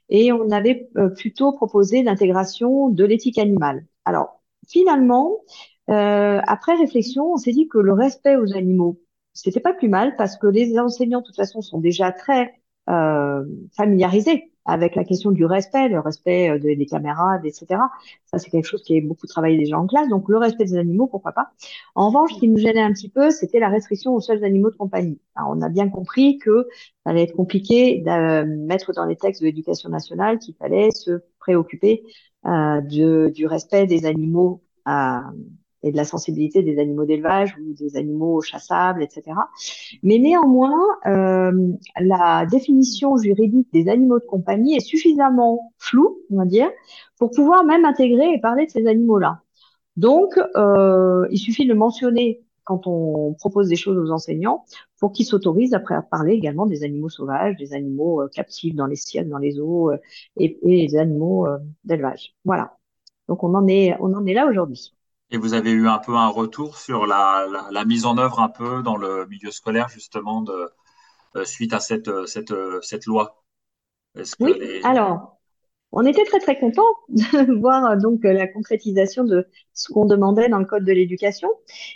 et 0.09 0.33
on 0.33 0.51
avait 0.51 0.89
euh, 0.97 1.09
plutôt 1.09 1.53
proposé 1.53 2.03
l'intégration 2.03 2.89
de 2.89 3.05
l'éthique 3.05 3.39
animale. 3.39 3.87
Alors, 4.05 4.43
finalement, 4.69 5.39
euh, 5.91 6.41
après 6.47 6.75
réflexion, 6.77 7.33
on 7.33 7.37
s'est 7.37 7.53
dit 7.53 7.69
que 7.69 7.79
le 7.79 7.93
respect 7.93 8.37
aux 8.37 8.55
animaux, 8.55 9.01
c'était 9.33 9.61
pas 9.61 9.75
plus 9.75 9.89
mal 9.89 10.17
parce 10.17 10.37
que 10.37 10.47
les 10.47 10.79
enseignants, 10.79 11.21
de 11.21 11.27
toute 11.27 11.37
façon, 11.37 11.61
sont 11.61 11.81
déjà 11.81 12.13
très 12.13 12.55
euh, 12.91 13.45
familiarisés 13.77 14.51
avec 14.67 14.95
la 14.95 15.05
question 15.05 15.31
du 15.31 15.45
respect, 15.45 15.89
le 15.89 16.01
respect 16.01 16.51
euh, 16.51 16.59
des 16.59 16.87
camarades, 16.87 17.45
etc. 17.45 17.81
Ça, 18.25 18.39
c'est 18.39 18.51
quelque 18.51 18.67
chose 18.67 18.83
qui 18.83 18.97
est 18.97 19.01
beaucoup 19.01 19.27
travaillé 19.27 19.59
déjà 19.59 19.79
en 19.79 19.87
classe. 19.87 20.09
Donc, 20.09 20.29
le 20.29 20.39
respect 20.39 20.65
des 20.65 20.77
animaux, 20.77 21.07
pourquoi 21.07 21.33
pas. 21.33 21.51
En 21.95 22.09
revanche, 22.09 22.35
ce 22.35 22.41
qui 22.41 22.49
nous 22.49 22.57
gênait 22.57 22.81
un 22.81 22.93
petit 22.93 23.11
peu, 23.11 23.31
c'était 23.31 23.59
la 23.59 23.69
restriction 23.69 24.15
aux 24.15 24.21
seuls 24.21 24.43
animaux 24.43 24.71
de 24.71 24.77
compagnie. 24.77 25.21
Alors, 25.35 25.51
on 25.55 25.61
a 25.61 25.69
bien 25.69 25.89
compris 25.89 26.39
que 26.39 26.67
ça 27.05 27.11
allait 27.11 27.25
être 27.25 27.37
compliqué 27.37 28.03
de 28.05 28.45
mettre 28.45 28.93
dans 28.95 29.05
les 29.05 29.17
textes 29.17 29.43
de 29.43 29.47
l'éducation 29.47 29.91
nationale 29.91 30.39
qu'il 30.39 30.55
fallait 30.55 30.91
se 30.91 31.23
préoccuper 31.39 32.03
euh, 32.47 32.81
du 32.81 33.47
respect 33.47 33.87
des 33.87 34.07
animaux 34.07 34.63
euh, 34.89 35.19
et 35.85 35.93
de 35.93 35.97
la 35.97 36.05
sensibilité 36.05 36.63
des 36.63 36.79
animaux 36.79 37.05
d'élevage 37.05 37.57
ou 37.59 37.75
des 37.75 37.97
animaux 37.97 38.41
chassables, 38.41 39.03
etc. 39.03 39.37
Mais 40.03 40.19
néanmoins, 40.19 40.81
euh, 41.07 41.53
la 42.01 42.47
définition 42.47 43.17
juridique 43.17 43.69
des 43.73 43.89
animaux 43.89 44.19
de 44.19 44.25
compagnie 44.25 44.75
est 44.77 44.81
suffisamment 44.81 45.73
floue, 45.79 46.19
on 46.31 46.39
va 46.39 46.47
dire, 46.47 46.71
pour 47.19 47.31
pouvoir 47.31 47.65
même 47.65 47.85
intégrer 47.85 48.33
et 48.33 48.41
parler 48.41 48.67
de 48.67 48.71
ces 48.71 48.87
animaux-là. 48.87 49.43
Donc, 49.97 50.41
euh, 50.57 51.27
il 51.31 51.39
suffit 51.39 51.65
de 51.65 51.73
le 51.73 51.79
mentionner 51.79 52.45
quand 52.65 52.87
on 52.87 53.35
propose 53.35 53.69
des 53.69 53.77
choses 53.77 53.99
aux 53.99 54.11
enseignants 54.11 54.65
pour 54.99 55.13
qu'ils 55.13 55.27
s'autorisent 55.27 55.75
après 55.75 55.95
à 55.95 56.03
parler 56.03 56.33
également 56.33 56.67
des 56.67 56.83
animaux 56.83 57.11
sauvages, 57.11 57.57
des 57.57 57.75
animaux 57.75 58.23
euh, 58.23 58.29
captifs 58.29 58.75
dans 58.75 58.87
les 58.87 58.97
ciels, 58.97 59.29
dans 59.29 59.39
les 59.39 59.61
eaux 59.61 59.93
euh, 59.93 59.99
et, 60.39 60.59
et, 60.63 60.89
des 60.89 60.97
animaux 60.97 61.47
euh, 61.47 61.59
d'élevage. 61.85 62.35
Voilà. 62.45 62.77
Donc 63.29 63.45
on 63.45 63.55
en 63.55 63.67
est 63.69 63.97
on 64.01 64.15
en 64.15 64.27
est 64.27 64.35
là 64.35 64.47
aujourd'hui. 64.47 64.94
Et 65.35 65.37
vous 65.37 65.53
avez 65.53 65.73
eu 65.73 65.89
un 65.89 65.99
peu 65.99 66.15
un 66.15 66.29
retour 66.29 66.77
sur 66.77 67.07
la, 67.07 67.49
la, 67.51 67.69
la, 67.73 67.85
mise 67.85 68.07
en 68.07 68.19
œuvre 68.19 68.39
un 68.39 68.49
peu 68.49 68.85
dans 68.85 68.97
le 68.97 69.27
milieu 69.27 69.51
scolaire 69.51 69.89
justement 69.89 70.43
de, 70.43 70.71
euh, 71.35 71.45
suite 71.45 71.73
à 71.73 71.81
cette, 71.81 72.09
cette, 72.27 72.55
cette 72.83 73.07
loi? 73.07 73.43
oui, 74.39 74.55
les... 74.61 74.81
alors, 74.85 75.41
on 75.91 76.07
était 76.07 76.23
très 76.23 76.39
très 76.39 76.57
contents 76.57 76.83
de 77.09 77.61
voir 77.61 77.97
donc 77.99 78.21
la 78.23 78.47
concrétisation 78.47 79.25
de 79.25 79.49
ce 79.73 79.93
qu'on 79.93 80.07
demandait 80.07 80.49
dans 80.49 80.61
le 80.61 80.67
code 80.67 80.85
de 80.85 80.93
l'éducation. 80.93 81.49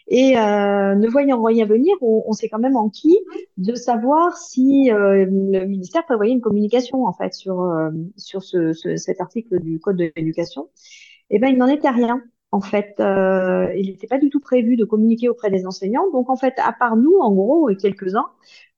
Et 0.08 0.36
euh, 0.36 0.96
ne 0.96 1.08
voyant 1.08 1.40
rien 1.40 1.64
venir, 1.64 1.94
on, 2.00 2.24
on 2.26 2.32
s'est 2.32 2.48
quand 2.48 2.58
même 2.58 2.76
enquis 2.76 3.20
de 3.56 3.76
savoir 3.76 4.36
si 4.36 4.90
euh, 4.90 5.26
le 5.28 5.64
ministère 5.66 6.04
prévoyait 6.06 6.32
une 6.32 6.40
communication 6.40 7.06
en 7.06 7.12
fait 7.12 7.34
sur, 7.34 7.60
euh, 7.60 7.90
sur 8.16 8.42
ce, 8.42 8.72
ce, 8.72 8.96
cet 8.96 9.20
article 9.20 9.60
du 9.60 9.78
code 9.78 9.96
de 9.96 10.10
l'éducation. 10.16 10.70
Eh 11.30 11.38
ben, 11.38 11.48
il 11.48 11.58
n'en 11.58 11.68
était 11.68 11.90
rien 11.90 12.20
en 12.50 12.60
fait, 12.60 12.96
euh, 13.00 13.72
il 13.76 13.90
n'était 13.90 14.06
pas 14.06 14.18
du 14.18 14.30
tout 14.30 14.40
prévu 14.40 14.76
de 14.76 14.84
communiquer 14.84 15.28
auprès 15.28 15.50
des 15.50 15.66
enseignants. 15.66 16.10
Donc, 16.12 16.30
en 16.30 16.36
fait, 16.36 16.54
à 16.58 16.72
part 16.72 16.96
nous, 16.96 17.16
en 17.20 17.32
gros, 17.32 17.68
et 17.68 17.76
quelques-uns, 17.76 18.30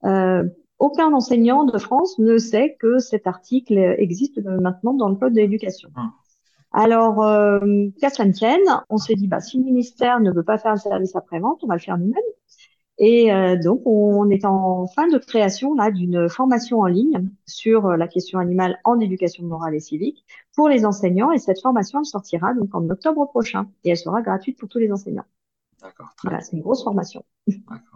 euh, 0.03 0.43
aucun 0.79 1.13
enseignant 1.13 1.63
de 1.63 1.77
France 1.77 2.19
ne 2.19 2.37
sait 2.37 2.75
que 2.79 2.99
cet 2.99 3.27
article 3.27 3.77
existe 3.97 4.41
maintenant 4.43 4.93
dans 4.93 5.09
le 5.09 5.15
code 5.15 5.33
de 5.33 5.39
l'éducation. 5.39 5.89
Ah. 5.95 6.09
Alors, 6.73 7.23
euh, 7.23 7.87
qu'à 7.99 8.09
ça 8.09 8.25
ne 8.25 8.31
tienne, 8.31 8.61
on 8.89 8.97
s'est 8.97 9.15
dit, 9.15 9.27
bah, 9.27 9.41
si 9.41 9.57
le 9.57 9.63
ministère 9.63 10.19
ne 10.19 10.31
veut 10.31 10.43
pas 10.43 10.57
faire 10.57 10.73
le 10.73 10.79
service 10.79 11.15
après-vente, 11.15 11.59
on 11.63 11.67
va 11.67 11.75
le 11.75 11.81
faire 11.81 11.97
nous-mêmes. 11.97 12.21
Et 12.97 13.33
euh, 13.33 13.57
donc, 13.57 13.81
on 13.85 14.29
est 14.29 14.45
en 14.45 14.87
fin 14.87 15.07
de 15.07 15.17
création 15.17 15.73
là 15.73 15.91
d'une 15.91 16.29
formation 16.29 16.79
en 16.81 16.85
ligne 16.85 17.29
sur 17.45 17.87
euh, 17.87 17.97
la 17.97 18.07
question 18.07 18.37
animale 18.39 18.79
en 18.83 18.99
éducation 18.99 19.43
morale 19.43 19.75
et 19.75 19.79
civique 19.79 20.23
pour 20.55 20.69
les 20.69 20.85
enseignants. 20.85 21.31
Et 21.31 21.39
cette 21.39 21.61
formation, 21.61 21.99
elle 21.99 22.05
sortira 22.05 22.53
donc 22.53 22.73
en 22.75 22.87
octobre 22.89 23.25
prochain 23.27 23.67
et 23.83 23.89
elle 23.89 23.97
sera 23.97 24.21
gratuite 24.21 24.57
pour 24.59 24.69
tous 24.69 24.79
les 24.79 24.91
enseignants. 24.91 25.25
D'accord. 25.81 26.09
Voilà, 26.23 26.41
c'est 26.41 26.55
une 26.55 26.61
grosse 26.61 26.83
formation. 26.83 27.25
D'accord. 27.47 27.90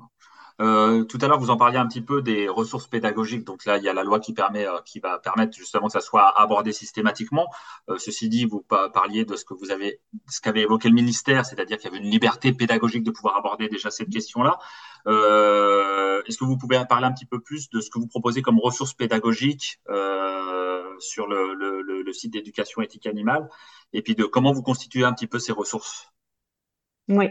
Euh, 0.62 1.04
tout 1.04 1.18
à 1.22 1.28
l'heure, 1.28 1.40
vous 1.40 1.50
en 1.50 1.58
parliez 1.58 1.78
un 1.78 1.88
petit 1.88 2.02
peu 2.02 2.22
des 2.22 2.48
ressources 2.48 2.88
pédagogiques. 2.88 3.44
Donc 3.44 3.66
là, 3.66 3.78
il 3.78 3.84
y 3.84 3.90
a 3.90 3.94
la 3.94 4.04
loi 4.04 4.20
qui 4.20 4.34
permet, 4.34 4.66
euh, 4.66 4.80
qui 4.86 5.00
va 5.00 5.20
permettre 5.20 5.58
justement 5.58 5.88
que 5.88 5.94
ça 5.94 6.00
soit 6.00 6.40
abordé 6.40 6.72
systématiquement. 6.72 7.48
Euh, 7.90 7.98
ceci 7.98 8.30
dit, 8.30 8.46
vous 8.46 8.62
parliez 8.94 9.26
de 9.26 9.36
ce 9.36 9.44
que 9.44 9.54
vous 9.54 9.72
avez, 9.72 10.00
ce 10.30 10.40
qu'avait 10.40 10.62
évoqué 10.62 10.88
le 10.88 10.96
ministère, 10.96 11.46
c'est-à-dire 11.46 11.78
qu'il 11.78 11.92
y 11.92 11.94
avait 11.94 12.04
une 12.04 12.10
liberté 12.10 12.54
pédagogique 12.54 13.04
de 13.04 13.12
pouvoir 13.12 13.36
aborder 13.38 13.68
déjà 13.68 13.92
cette 13.92 14.10
question-là. 14.10 14.58
Est-ce 15.06 16.38
que 16.38 16.46
vous 16.46 16.58
pouvez 16.58 16.82
parler 16.88 17.06
un 17.06 17.12
petit 17.12 17.26
peu 17.26 17.40
plus 17.40 17.70
de 17.70 17.82
ce 17.82 17.90
que 17.90 18.00
vous 18.00 18.08
proposez 18.08 18.42
comme 18.42 18.60
ressources 18.60 18.94
pédagogiques 18.94 19.80
sur 21.00 21.28
le, 21.28 21.54
le, 21.54 21.82
le 21.82 22.14
site 22.14 22.32
d'éducation 22.32 22.82
éthique 22.82 23.06
animale, 23.08 23.50
et 23.92 24.02
puis 24.02 24.16
de 24.16 24.24
comment 24.24 24.54
vous 24.54 24.64
constituez 24.64 25.04
un 25.04 25.14
petit 25.14 25.28
peu 25.28 25.40
ces 25.40 25.52
ressources? 25.52 26.15
Oui. 27.08 27.26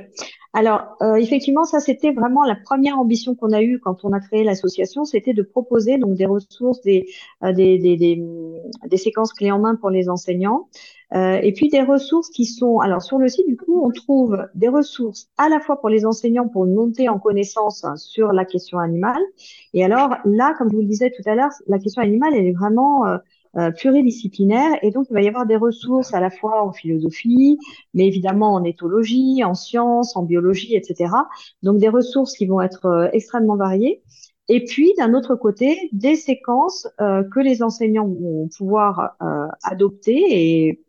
Alors, 0.52 0.96
euh, 1.02 1.16
effectivement, 1.16 1.64
ça, 1.64 1.80
c'était 1.80 2.12
vraiment 2.12 2.44
la 2.44 2.54
première 2.54 2.96
ambition 2.96 3.34
qu'on 3.34 3.50
a 3.50 3.60
eue 3.60 3.80
quand 3.80 4.04
on 4.04 4.12
a 4.12 4.20
créé 4.20 4.44
l'association, 4.44 5.04
c'était 5.04 5.34
de 5.34 5.42
proposer 5.42 5.98
donc 5.98 6.14
des 6.14 6.26
ressources, 6.26 6.80
des, 6.82 7.06
euh, 7.42 7.52
des, 7.52 7.78
des, 7.78 7.96
des, 7.96 8.96
séquences 8.96 9.32
clés 9.32 9.50
en 9.50 9.58
main 9.58 9.74
pour 9.74 9.90
les 9.90 10.08
enseignants, 10.08 10.68
euh, 11.12 11.40
et 11.42 11.52
puis 11.52 11.70
des 11.70 11.82
ressources 11.82 12.30
qui 12.30 12.44
sont, 12.46 12.78
alors 12.78 13.02
sur 13.02 13.18
le 13.18 13.26
site, 13.26 13.48
du 13.48 13.56
coup, 13.56 13.82
on 13.84 13.90
trouve 13.90 14.46
des 14.54 14.68
ressources 14.68 15.28
à 15.38 15.48
la 15.48 15.58
fois 15.58 15.80
pour 15.80 15.88
les 15.88 16.06
enseignants 16.06 16.46
pour 16.46 16.66
monter 16.66 17.08
en 17.08 17.18
connaissance 17.18 17.84
hein, 17.84 17.96
sur 17.96 18.32
la 18.32 18.44
question 18.44 18.78
animale, 18.78 19.22
et 19.72 19.84
alors 19.84 20.14
là, 20.24 20.54
comme 20.56 20.70
je 20.70 20.76
vous 20.76 20.82
le 20.82 20.88
disais 20.88 21.10
tout 21.10 21.28
à 21.28 21.34
l'heure, 21.34 21.50
la 21.66 21.80
question 21.80 22.00
animale, 22.00 22.32
elle 22.36 22.46
est 22.46 22.52
vraiment 22.52 23.02
euh, 23.56 23.70
pluridisciplinaire 23.70 24.78
et 24.82 24.90
donc 24.90 25.06
il 25.10 25.14
va 25.14 25.22
y 25.22 25.28
avoir 25.28 25.46
des 25.46 25.56
ressources 25.56 26.12
à 26.14 26.20
la 26.20 26.30
fois 26.30 26.64
en 26.64 26.72
philosophie, 26.72 27.58
mais 27.94 28.06
évidemment 28.06 28.54
en 28.54 28.64
éthologie, 28.64 29.44
en 29.44 29.54
sciences, 29.54 30.16
en 30.16 30.22
biologie, 30.22 30.74
etc. 30.74 31.12
Donc 31.62 31.78
des 31.78 31.88
ressources 31.88 32.36
qui 32.36 32.46
vont 32.46 32.60
être 32.60 32.86
euh, 32.86 33.08
extrêmement 33.12 33.56
variées. 33.56 34.02
Et 34.48 34.64
puis, 34.64 34.92
d'un 34.98 35.14
autre 35.14 35.36
côté, 35.36 35.88
des 35.92 36.16
séquences 36.16 36.86
euh, 37.00 37.24
que 37.24 37.40
les 37.40 37.62
enseignants 37.62 38.06
vont 38.06 38.48
pouvoir 38.54 39.16
adopter 39.62 40.22
et 40.28 40.83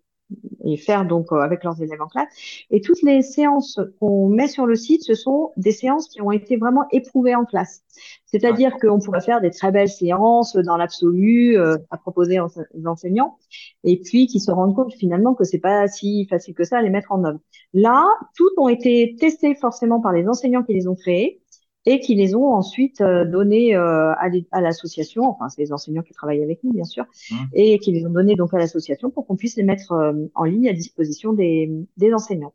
et 0.64 0.78
faire 0.78 1.06
donc 1.06 1.32
euh, 1.32 1.38
avec 1.38 1.64
leurs 1.64 1.82
élèves 1.82 2.02
en 2.02 2.08
classe. 2.08 2.28
Et 2.72 2.82
toutes 2.82 3.02
les 3.04 3.22
séances 3.22 3.80
qu'on 4.00 4.28
met 4.28 4.48
sur 4.48 4.66
le 4.66 4.76
site, 4.76 5.04
ce 5.04 5.14
sont 5.14 5.52
des 5.58 5.72
séances 5.72 6.08
qui 6.08 6.22
ont 6.22 6.32
été 6.32 6.58
vraiment 6.58 6.86
éprouvées 6.92 7.36
en 7.36 7.46
classe. 7.46 7.84
C'est-à-dire 8.26 8.78
qu'on 8.80 9.00
pourrait 9.00 9.22
faire 9.22 9.42
des 9.42 9.52
très 9.52 9.72
belles 9.72 9.90
séances 9.90 10.56
dans 10.56 10.78
l'absolu 10.78 11.58
euh, 11.58 11.78
à 11.92 11.98
proposer 11.98 12.40
aux 12.40 12.88
enseignants, 12.88 13.38
et 13.84 14.02
puis 14.02 14.28
qui 14.28 14.40
se 14.40 14.52
rendent 14.52 14.76
compte 14.76 14.94
finalement 14.94 15.36
que 15.36 15.44
c'est 15.44 15.60
pas 15.60 15.88
si 15.88 16.26
facile 16.30 16.54
que 16.56 16.64
ça 16.64 16.80
à 16.80 16.82
les 16.82 16.90
mettre 16.90 17.12
en 17.12 17.24
œuvre. 17.24 17.40
Là, 17.74 18.04
toutes 18.36 18.58
ont 18.58 18.70
été 18.70 19.16
testées 19.20 19.56
forcément 19.56 20.02
par 20.02 20.12
les 20.12 20.28
enseignants 20.28 20.64
qui 20.64 20.74
les 20.74 20.88
ont 20.88 20.96
créées 20.96 21.42
et 21.86 22.00
qui 22.00 22.16
les 22.16 22.36
ont 22.36 22.54
ensuite 22.54 23.02
euh, 23.02 23.26
donnés 23.26 23.76
euh, 23.76 24.14
à 24.52 24.62
l'association, 24.62 25.24
enfin 25.24 25.50
c'est 25.50 25.62
les 25.62 25.72
enseignants 25.72 26.02
qui 26.02 26.14
travaillent 26.14 26.44
avec 26.44 26.64
nous 26.64 26.74
bien 26.74 26.84
sûr, 26.84 27.06
mmh. 27.32 27.36
et 27.54 27.80
qui 27.80 27.92
les 27.92 28.06
ont 28.06 28.10
donnés 28.10 28.36
donc 28.36 28.54
à 28.54 28.58
l'association 28.58 29.10
pour 29.12 29.28
qu'on 29.28 29.36
puisse 29.36 29.56
les 29.56 29.64
mettre 29.64 29.92
euh, 29.92 30.14
en 30.36 30.44
ligne 30.44 30.68
à 30.68 30.74
disposition 30.74 31.34
des, 31.34 31.70
des 31.98 32.14
enseignants. 32.14 32.54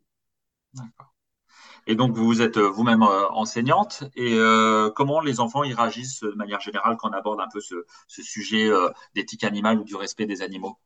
D'accord. 0.74 1.14
Et 1.86 1.94
donc 1.94 2.14
vous 2.14 2.42
êtes 2.42 2.58
vous-même 2.58 3.02
enseignante 3.02 4.04
et 4.14 4.36
comment 4.94 5.20
les 5.20 5.40
enfants 5.40 5.64
y 5.64 5.72
réagissent 5.72 6.20
de 6.20 6.36
manière 6.36 6.60
générale 6.60 6.96
quand 6.98 7.08
on 7.08 7.12
aborde 7.12 7.40
un 7.40 7.48
peu 7.52 7.60
ce, 7.60 7.74
ce 8.06 8.22
sujet 8.22 8.68
d'éthique 9.14 9.44
animale 9.44 9.80
ou 9.80 9.84
du 9.84 9.96
respect 9.96 10.26
des 10.26 10.42
animaux? 10.42 10.76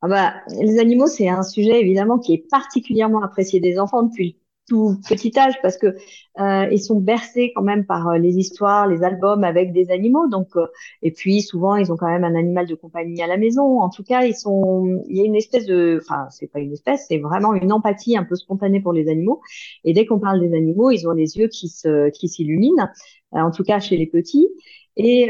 Ah 0.00 0.08
bah, 0.08 0.34
les 0.60 0.78
animaux, 0.78 1.06
c'est 1.06 1.28
un 1.28 1.42
sujet 1.42 1.80
évidemment 1.80 2.18
qui 2.18 2.34
est 2.34 2.48
particulièrement 2.48 3.22
apprécié 3.22 3.58
des 3.58 3.78
enfants 3.78 4.02
depuis 4.04 4.38
tout 4.66 4.96
petit 5.08 5.38
âge 5.38 5.54
parce 5.62 5.76
que 5.76 5.94
euh, 6.40 6.68
ils 6.70 6.82
sont 6.82 6.98
bercés 6.98 7.52
quand 7.54 7.62
même 7.62 7.84
par 7.84 8.08
euh, 8.08 8.18
les 8.18 8.38
histoires, 8.38 8.86
les 8.86 9.02
albums 9.02 9.44
avec 9.44 9.72
des 9.72 9.90
animaux. 9.90 10.28
Donc 10.28 10.56
euh, 10.56 10.66
et 11.02 11.12
puis 11.12 11.42
souvent 11.42 11.76
ils 11.76 11.92
ont 11.92 11.96
quand 11.96 12.08
même 12.08 12.24
un 12.24 12.34
animal 12.34 12.66
de 12.66 12.74
compagnie 12.74 13.22
à 13.22 13.26
la 13.26 13.36
maison. 13.36 13.80
En 13.80 13.90
tout 13.90 14.02
cas, 14.02 14.24
ils 14.24 14.34
sont 14.34 15.02
il 15.08 15.16
y 15.16 15.20
a 15.20 15.24
une 15.24 15.36
espèce 15.36 15.66
de 15.66 16.00
enfin 16.02 16.26
c'est 16.30 16.46
pas 16.50 16.60
une 16.60 16.72
espèce, 16.72 17.06
c'est 17.08 17.18
vraiment 17.18 17.54
une 17.54 17.72
empathie 17.72 18.16
un 18.16 18.24
peu 18.24 18.36
spontanée 18.36 18.80
pour 18.80 18.92
les 18.92 19.08
animaux. 19.08 19.40
Et 19.84 19.92
dès 19.92 20.06
qu'on 20.06 20.18
parle 20.18 20.40
des 20.40 20.54
animaux, 20.56 20.90
ils 20.90 21.06
ont 21.08 21.12
les 21.12 21.36
yeux 21.36 21.48
qui 21.48 21.68
se 21.68 22.10
qui 22.10 22.28
s'illuminent. 22.28 22.88
Euh, 23.34 23.40
en 23.40 23.50
tout 23.50 23.64
cas 23.64 23.80
chez 23.80 23.96
les 23.96 24.06
petits. 24.06 24.48
Et 24.96 25.28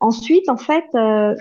ensuite 0.00 0.48
en 0.50 0.56
fait 0.58 0.84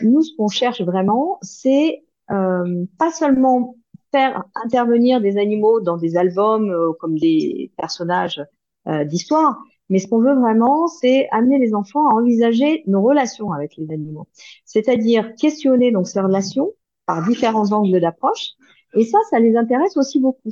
nous 0.01 0.21
ce 0.21 0.35
qu'on 0.37 0.47
cherche 0.47 0.81
vraiment 0.81 1.39
c'est 1.41 2.03
pas 2.27 3.11
seulement 3.11 3.75
faire 4.11 4.43
intervenir 4.55 5.21
des 5.21 5.37
animaux 5.37 5.81
dans 5.81 5.97
des 5.97 6.17
albums 6.17 6.69
euh, 6.69 6.91
comme 6.99 7.17
des 7.17 7.71
personnages 7.77 8.43
euh, 8.87 9.03
d'histoire, 9.05 9.57
mais 9.89 9.99
ce 9.99 10.07
qu'on 10.07 10.21
veut 10.21 10.35
vraiment, 10.35 10.87
c'est 10.87 11.27
amener 11.31 11.59
les 11.59 11.73
enfants 11.73 12.07
à 12.09 12.13
envisager 12.13 12.83
nos 12.87 13.01
relations 13.01 13.51
avec 13.51 13.75
les 13.77 13.91
animaux, 13.91 14.27
c'est-à-dire 14.65 15.35
questionner 15.35 15.91
donc 15.91 16.07
ces 16.07 16.21
relations 16.21 16.71
par 17.05 17.27
différents 17.27 17.71
angles 17.71 17.99
d'approche, 17.99 18.51
et 18.93 19.05
ça, 19.05 19.17
ça 19.29 19.39
les 19.39 19.55
intéresse 19.55 19.97
aussi 19.97 20.19
beaucoup. 20.19 20.51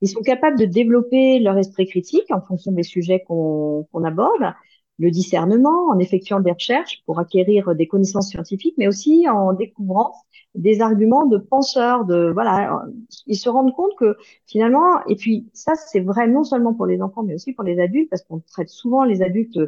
Ils 0.00 0.08
sont 0.08 0.22
capables 0.22 0.58
de 0.58 0.64
développer 0.64 1.38
leur 1.38 1.56
esprit 1.58 1.86
critique 1.86 2.30
en 2.30 2.40
fonction 2.40 2.72
des 2.72 2.82
sujets 2.82 3.22
qu'on 3.26 3.86
aborde, 4.04 4.52
le 4.98 5.10
discernement 5.10 5.88
en 5.90 5.98
effectuant 5.98 6.40
des 6.40 6.52
recherches 6.52 7.02
pour 7.06 7.18
acquérir 7.18 7.74
des 7.74 7.86
connaissances 7.86 8.28
scientifiques, 8.28 8.74
mais 8.78 8.88
aussi 8.88 9.28
en 9.28 9.52
découvrant 9.52 10.12
des 10.54 10.80
arguments 10.82 11.26
de 11.26 11.38
penseurs, 11.38 12.04
de 12.04 12.30
voilà, 12.32 12.82
ils 13.26 13.36
se 13.36 13.48
rendent 13.48 13.74
compte 13.74 13.92
que 13.98 14.16
finalement, 14.46 15.04
et 15.08 15.16
puis 15.16 15.48
ça 15.54 15.74
c'est 15.74 16.00
vrai 16.00 16.28
non 16.28 16.44
seulement 16.44 16.74
pour 16.74 16.86
les 16.86 17.00
enfants 17.00 17.22
mais 17.22 17.34
aussi 17.34 17.52
pour 17.52 17.64
les 17.64 17.80
adultes 17.80 18.10
parce 18.10 18.22
qu'on 18.22 18.40
traite 18.40 18.68
souvent 18.68 19.04
les 19.04 19.22
adultes 19.22 19.58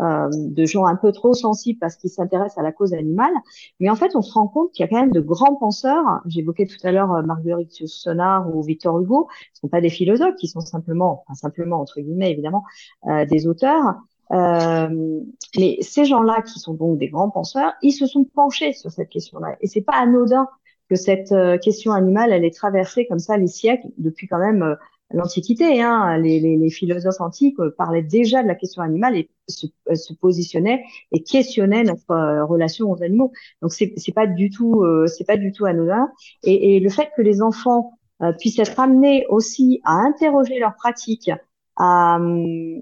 euh, 0.00 0.28
de 0.32 0.64
gens 0.64 0.86
un 0.86 0.96
peu 0.96 1.12
trop 1.12 1.34
sensibles 1.34 1.78
parce 1.78 1.96
qu'ils 1.96 2.10
s'intéressent 2.10 2.56
à 2.58 2.62
la 2.62 2.72
cause 2.72 2.94
animale, 2.94 3.32
mais 3.78 3.90
en 3.90 3.94
fait 3.94 4.16
on 4.16 4.22
se 4.22 4.32
rend 4.32 4.48
compte 4.48 4.72
qu'il 4.72 4.82
y 4.82 4.86
a 4.86 4.88
quand 4.88 4.98
même 5.00 5.12
de 5.12 5.20
grands 5.20 5.54
penseurs. 5.56 6.04
J'évoquais 6.26 6.66
tout 6.66 6.78
à 6.82 6.92
l'heure 6.92 7.12
euh, 7.12 7.22
Marguerite 7.22 7.78
Yourcenar 7.78 8.54
ou 8.54 8.62
Victor 8.62 8.98
Hugo, 8.98 9.28
ce 9.52 9.60
sont 9.60 9.68
pas 9.68 9.82
des 9.82 9.90
philosophes, 9.90 10.34
qui 10.36 10.48
sont 10.48 10.60
simplement, 10.60 11.24
enfin 11.26 11.34
simplement 11.34 11.78
entre 11.80 12.00
guillemets 12.00 12.30
évidemment, 12.32 12.64
euh, 13.06 13.26
des 13.26 13.46
auteurs 13.46 13.96
euh, 14.32 15.20
mais 15.58 15.78
ces 15.80 16.04
gens-là, 16.04 16.42
qui 16.42 16.58
sont 16.58 16.74
donc 16.74 16.98
des 16.98 17.08
grands 17.08 17.30
penseurs, 17.30 17.72
ils 17.82 17.92
se 17.92 18.06
sont 18.06 18.24
penchés 18.24 18.72
sur 18.72 18.90
cette 18.90 19.10
question-là. 19.10 19.56
Et 19.60 19.66
c'est 19.66 19.82
pas 19.82 19.96
anodin 19.96 20.48
que 20.88 20.96
cette 20.96 21.32
euh, 21.32 21.58
question 21.58 21.92
animale, 21.92 22.32
elle 22.32 22.44
est 22.44 22.54
traversée 22.54 23.06
comme 23.06 23.18
ça 23.18 23.36
les 23.36 23.46
siècles, 23.46 23.88
depuis 23.98 24.28
quand 24.28 24.38
même 24.38 24.62
euh, 24.62 24.74
l'Antiquité. 25.10 25.82
Hein. 25.82 26.16
Les, 26.18 26.70
philosophes 26.70 27.20
antiques 27.20 27.58
parlaient 27.76 28.02
déjà 28.02 28.42
de 28.42 28.48
la 28.48 28.54
question 28.54 28.82
animale 28.82 29.16
et 29.16 29.28
se, 29.48 29.66
positionnaient 30.14 30.82
et 31.12 31.22
questionnaient 31.22 31.82
notre 31.82 32.44
relation 32.44 32.90
aux 32.90 33.02
animaux. 33.02 33.32
Donc 33.60 33.72
c'est 33.72 34.14
pas 34.14 34.26
du 34.26 34.48
tout 34.48 34.82
c'est 35.06 35.26
pas 35.26 35.36
du 35.36 35.52
tout 35.52 35.66
anodin. 35.66 36.08
Et, 36.44 36.76
et, 36.76 36.80
le 36.80 36.88
fait 36.88 37.10
que 37.14 37.20
les 37.20 37.42
enfants 37.42 37.92
puissent 38.38 38.58
être 38.58 38.80
amenés 38.80 39.26
aussi 39.28 39.82
à 39.84 39.92
interroger 39.92 40.58
leurs 40.58 40.76
pratiques, 40.76 41.30
à, 41.76 42.18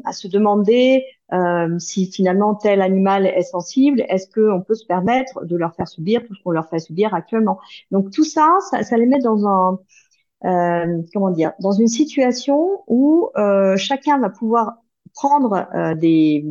à 0.04 0.12
se 0.12 0.28
demander 0.28 1.04
euh, 1.32 1.78
si 1.78 2.10
finalement 2.10 2.54
tel 2.54 2.82
animal 2.82 3.26
est 3.26 3.42
sensible, 3.42 4.04
est-ce 4.08 4.28
qu'on 4.28 4.62
peut 4.62 4.74
se 4.74 4.86
permettre 4.86 5.44
de 5.44 5.56
leur 5.56 5.74
faire 5.74 5.88
subir 5.88 6.24
tout 6.26 6.34
ce 6.34 6.42
qu'on 6.42 6.50
leur 6.50 6.68
fait 6.68 6.80
subir 6.80 7.14
actuellement? 7.14 7.58
Donc 7.90 8.10
tout 8.10 8.24
ça, 8.24 8.48
ça, 8.70 8.82
ça 8.82 8.96
les 8.96 9.06
met 9.06 9.20
dans 9.20 9.46
un 9.46 9.78
euh, 10.44 11.02
comment 11.12 11.30
dire, 11.30 11.52
dans 11.60 11.72
une 11.72 11.88
situation 11.88 12.82
où 12.86 13.30
euh, 13.36 13.76
chacun 13.76 14.18
va 14.18 14.30
pouvoir 14.30 14.78
prendre 15.14 15.66
euh, 15.74 15.94
des, 15.94 16.44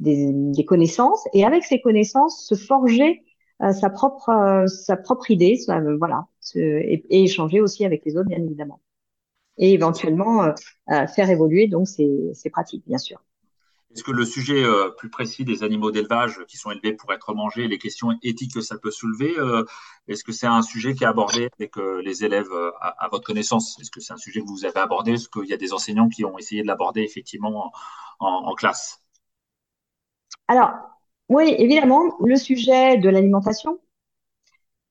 des, 0.00 0.30
des, 0.32 0.64
connaissances 0.64 1.24
et 1.32 1.44
avec 1.44 1.64
ces 1.64 1.80
connaissances 1.80 2.44
se 2.44 2.54
forger 2.54 3.22
euh, 3.62 3.72
sa 3.72 3.90
propre 3.90 4.30
euh, 4.30 4.66
sa 4.66 4.96
propre 4.96 5.30
idée, 5.30 5.58
voilà, 5.98 6.26
et, 6.56 7.04
et, 7.10 7.24
échanger 7.24 7.60
aussi 7.60 7.84
avec 7.84 8.04
les 8.04 8.16
autres 8.16 8.28
bien 8.28 8.42
évidemment, 8.42 8.80
et 9.58 9.72
éventuellement 9.72 10.54
faire 10.86 11.30
évoluer 11.30 11.68
donc 11.68 11.88
ces, 11.88 12.30
ces 12.34 12.50
pratiques 12.50 12.84
bien 12.86 12.98
sûr. 12.98 13.20
Est-ce 13.92 14.04
que 14.04 14.12
le 14.12 14.24
sujet 14.24 14.62
euh, 14.62 14.90
plus 14.90 15.10
précis 15.10 15.44
des 15.44 15.64
animaux 15.64 15.90
d'élevage 15.90 16.44
qui 16.46 16.56
sont 16.56 16.70
élevés 16.70 16.92
pour 16.92 17.12
être 17.12 17.34
mangés, 17.34 17.66
les 17.66 17.78
questions 17.78 18.16
éthiques 18.22 18.54
que 18.54 18.60
ça 18.60 18.78
peut 18.78 18.92
soulever, 18.92 19.36
euh, 19.36 19.64
est-ce 20.06 20.22
que 20.22 20.30
c'est 20.30 20.46
un 20.46 20.62
sujet 20.62 20.94
qui 20.94 21.02
est 21.02 21.08
abordé 21.08 21.48
avec 21.58 21.76
euh, 21.76 22.00
les 22.00 22.24
élèves 22.24 22.52
à, 22.80 23.08
votre 23.10 23.26
connaissance? 23.26 23.76
Est-ce 23.80 23.90
que 23.90 24.00
c'est 24.00 24.12
un 24.12 24.16
sujet 24.16 24.42
que 24.42 24.46
vous 24.46 24.64
avez 24.64 24.78
abordé? 24.78 25.14
Est-ce 25.14 25.28
qu'il 25.28 25.46
y 25.46 25.52
a 25.52 25.56
des 25.56 25.72
enseignants 25.72 26.08
qui 26.08 26.24
ont 26.24 26.38
essayé 26.38 26.62
de 26.62 26.68
l'aborder 26.68 27.02
effectivement 27.02 27.72
en, 28.20 28.54
classe? 28.54 29.02
Alors, 30.46 30.70
oui, 31.28 31.52
évidemment, 31.58 32.16
le 32.24 32.36
sujet 32.36 32.96
de 32.98 33.08
l'alimentation, 33.08 33.80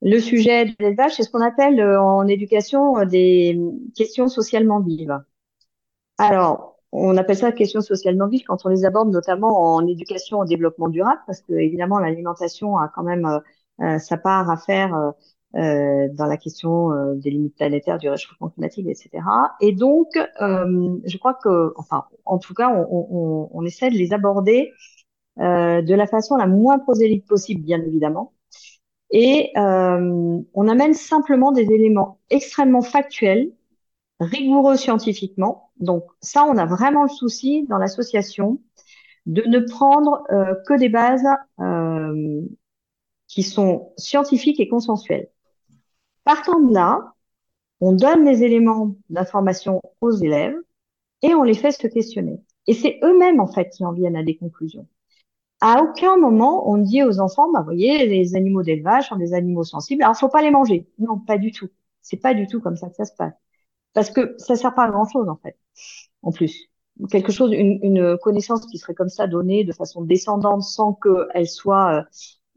le 0.02 0.20
sujet 0.20 0.66
de 0.66 0.76
l'élevage, 0.80 1.14
c'est 1.16 1.24
ce 1.24 1.30
qu'on 1.30 1.42
appelle 1.42 1.82
en 1.84 2.28
éducation 2.28 3.06
des 3.06 3.60
questions 3.96 4.28
socialement 4.28 4.80
vives. 4.80 5.20
Alors, 6.18 6.78
on 6.92 7.18
appelle 7.18 7.38
ça 7.38 7.52
questions 7.52 7.82
socialement 7.82 8.28
vives 8.28 8.44
quand 8.46 8.66
on 8.66 8.70
les 8.70 8.86
aborde 8.86 9.12
notamment 9.12 9.76
en 9.76 9.86
éducation 9.88 10.40
au 10.40 10.46
développement 10.46 10.90
durable, 10.90 11.22
parce 11.28 11.42
que 11.42 11.54
évidemment 11.54 12.00
l'alimentation 12.00 12.78
a 12.78 12.90
quand 12.94 13.04
même 13.04 13.42
sa 14.00 14.18
part 14.18 14.50
à 14.50 14.58
faire 14.58 15.14
euh, 15.56 16.08
dans 16.14 16.28
la 16.28 16.38
question 16.38 16.92
euh, 16.92 17.16
des 17.16 17.32
limites 17.32 17.56
planétaires, 17.56 17.98
du 17.98 18.08
réchauffement 18.08 18.50
climatique, 18.50 18.88
etc. 18.88 19.24
Et 19.62 19.72
donc, 19.74 20.08
euh, 20.42 21.00
je 21.06 21.18
crois 21.18 21.34
que, 21.34 21.74
enfin, 21.76 22.06
en 22.26 22.38
tout 22.38 22.54
cas, 22.54 22.70
on, 22.70 22.88
on, 22.92 23.50
on 23.52 23.66
essaie 23.66 23.90
de 23.90 23.96
les 23.96 24.14
aborder 24.14 24.72
de 25.38 25.94
la 25.96 26.08
façon 26.08 26.36
la 26.38 26.48
moins 26.48 26.80
prosélyte 26.80 27.26
possible, 27.26 27.62
bien 27.64 27.82
évidemment. 27.82 28.34
Et 29.12 29.52
on 29.56 30.68
amène 30.68 30.94
simplement 30.94 31.52
des 31.52 31.72
éléments 31.72 32.20
extrêmement 32.30 32.82
factuels, 32.82 33.52
rigoureux 34.20 34.76
scientifiquement. 34.76 35.72
Donc 35.80 36.04
ça, 36.22 36.46
on 36.46 36.58
a 36.58 36.66
vraiment 36.66 37.04
le 37.04 37.10
souci 37.10 37.66
dans 37.68 37.78
l'association 37.78 38.62
de 39.26 39.44
ne 39.44 39.60
prendre 39.60 40.24
que 40.68 40.78
des 40.78 40.90
bases 40.90 41.26
qui 43.28 43.44
sont 43.44 43.94
scientifiques 43.98 44.60
et 44.60 44.68
consensuelles. 44.68 45.30
Partant 46.24 46.60
de 46.60 46.74
là, 46.74 47.14
on 47.82 47.94
donne 47.94 48.26
les 48.26 48.44
éléments 48.44 48.96
d'information 49.10 49.82
aux 50.02 50.12
élèves 50.12 50.56
et 51.22 51.34
on 51.34 51.44
les 51.44 51.54
fait 51.54 51.72
se 51.72 51.88
questionner. 51.88 52.42
Et 52.68 52.74
c'est 52.74 53.00
eux-mêmes, 53.04 53.40
en 53.40 53.48
fait, 53.48 53.70
qui 53.70 53.86
en 53.86 53.94
viennent 53.94 54.18
à 54.18 54.24
des 54.24 54.36
conclusions. 54.36 54.88
À 55.62 55.82
aucun 55.84 56.18
moment, 56.18 56.70
on 56.70 56.78
dit 56.78 57.04
aux 57.04 57.20
enfants, 57.20 57.52
bah, 57.52 57.62
voyez, 57.62 58.08
les 58.08 58.36
animaux 58.36 58.64
d'élevage 58.64 59.10
sont 59.10 59.18
des 59.18 59.34
animaux 59.34 59.64
sensibles, 59.64 60.04
alors 60.04 60.18
faut 60.18 60.30
pas 60.30 60.42
les 60.42 60.52
manger. 60.52 60.88
Non, 61.00 61.20
pas 61.20 61.38
du 61.38 61.52
tout. 61.52 61.70
C'est 62.02 62.18
pas 62.18 62.34
du 62.34 62.48
tout 62.48 62.62
comme 62.62 62.78
ça 62.78 62.90
que 62.90 62.96
ça 62.96 63.06
se 63.06 63.14
passe. 63.14 63.34
Parce 63.94 64.10
que 64.12 64.36
ça 64.38 64.56
sert 64.56 64.74
pas 64.74 64.86
à 64.86 64.92
grand 64.92 65.08
chose, 65.08 65.28
en 65.28 65.36
fait. 65.38 65.58
En 66.22 66.32
plus. 66.32 66.70
Quelque 67.10 67.32
chose, 67.32 67.52
une, 67.54 68.18
connaissance 68.22 68.66
qui 68.66 68.78
serait 68.78 68.94
comme 68.94 69.10
ça 69.10 69.28
donnée 69.28 69.64
de 69.64 69.72
façon 69.72 70.02
descendante 70.02 70.64
sans 70.64 70.94
qu'elle 70.94 71.48
soit, 71.48 72.00
euh, 72.00 72.04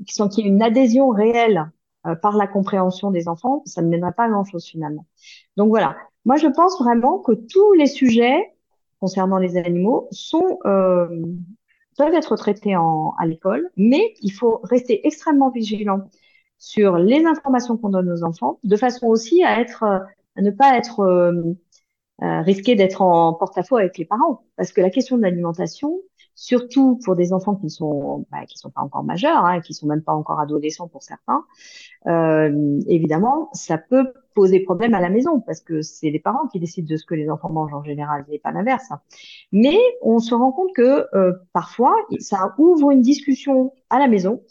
sans 0.09 0.29
qu'il 0.29 0.45
y 0.45 0.49
ait 0.49 0.51
une 0.51 0.63
adhésion 0.63 1.11
réelle 1.11 1.71
euh, 2.07 2.17
par 2.17 2.37
la 2.37 2.49
compréhension 2.49 3.13
des 3.13 3.29
enfants, 3.29 3.63
ça 3.67 3.83
ne 3.83 3.89
mènera 3.89 4.11
pas 4.11 4.25
à 4.25 4.29
grand-chose 4.29 4.67
finalement. 4.67 5.07
Donc 5.57 5.69
voilà, 5.69 5.97
moi 6.25 6.35
je 6.37 6.49
pense 6.49 6.77
vraiment 6.81 7.21
que 7.21 7.31
tous 7.31 7.73
les 7.75 7.87
sujets 7.87 8.53
concernant 8.99 9.39
les 9.39 9.57
animaux 9.57 10.09
sont 10.11 10.59
euh, 10.65 11.09
peuvent 11.97 12.15
être 12.15 12.37
traités 12.37 12.77
en, 12.77 13.15
à 13.19 13.27
l'école, 13.27 13.71
mais 13.77 14.15
il 14.23 14.31
faut 14.31 14.61
rester 14.65 15.07
extrêmement 15.07 15.51
vigilant 15.51 16.09
sur 16.59 16.97
les 16.97 17.25
informations 17.25 17.77
qu'on 17.77 17.91
donne 17.91 18.11
aux 18.11 18.25
enfants, 18.25 18.59
de 18.65 18.77
façon 18.77 19.07
aussi 19.09 19.43
à 19.45 19.65
ne 20.37 20.51
pas 20.51 20.77
être 20.77 21.01
euh, 21.01 22.41
risqué 22.43 22.75
d'être 22.77 23.03
en 23.03 23.35
porte-à-faux 23.35 23.77
avec 23.77 23.99
les 23.99 24.05
parents, 24.05 24.45
parce 24.57 24.73
que 24.73 24.81
la 24.81 24.91
question 24.91 25.17
de 25.17 25.23
l'alimentation, 25.23 25.99
surtout 26.35 26.99
pour 27.05 27.17
des 27.17 27.33
enfants 27.33 27.57
qui 27.57 27.71
sont 27.71 28.27
bah, 28.31 28.45
qui 28.47 28.59
sont 28.59 28.71
pas 28.71 28.81
encore 28.83 29.05
majeurs, 29.05 29.45
hein, 29.45 29.61
qui 29.61 29.75
sont 29.75 29.87
même 29.87 30.03
pas 30.03 30.15
encore 30.15 30.41
adolescents 30.41 30.89
pour 30.89 31.03
certains, 31.03 31.45
euh, 32.07 32.81
évidemment, 32.87 33.51
ça 33.53 33.79
peut 33.79 34.13
poser 34.35 34.61
problème 34.61 34.95
à 34.95 35.01
la 35.01 35.11
maison 35.11 35.41
parce 35.41 35.61
que 35.61 35.83
c'est 35.83 36.11
les 36.11 36.19
parents 36.19 36.47
qui 36.49 36.59
décident 36.59 36.89
de 36.89 36.97
ce 36.97 37.05
que 37.05 37.15
les 37.15 37.31
enfants 37.31 37.51
mangent 37.51 37.75
en 37.75 37.85
général, 37.85 38.25
et 38.31 38.39
pas 38.39 38.53
l'inverse. 38.53 38.89
Mais 39.53 39.79
on 40.03 40.19
se 40.19 40.35
rend 40.35 40.53
compte 40.53 40.73
que 40.75 41.07
euh, 41.15 41.33
parfois, 41.53 41.95
ça 42.19 42.55
ouvre 42.59 42.91
une 42.91 43.03
discussion 43.03 43.73
à 43.91 43.99
la 43.99 44.09
maison 44.09 44.43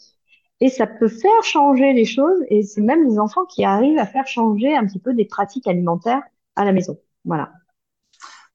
et 0.60 0.68
ça 0.68 0.86
peut 0.86 1.08
faire 1.08 1.42
changer 1.42 1.92
les 1.92 2.04
choses 2.04 2.38
et 2.48 2.62
c'est 2.62 2.80
même 2.82 3.04
les 3.08 3.18
enfants 3.18 3.44
qui 3.46 3.64
arrivent 3.64 3.98
à 3.98 4.06
faire 4.06 4.26
changer 4.26 4.74
un 4.76 4.86
petit 4.86 5.00
peu 5.00 5.14
des 5.14 5.24
pratiques 5.24 5.66
alimentaires 5.66 6.22
à 6.56 6.64
la 6.64 6.72
maison. 6.72 6.98
Voilà. 7.24 7.52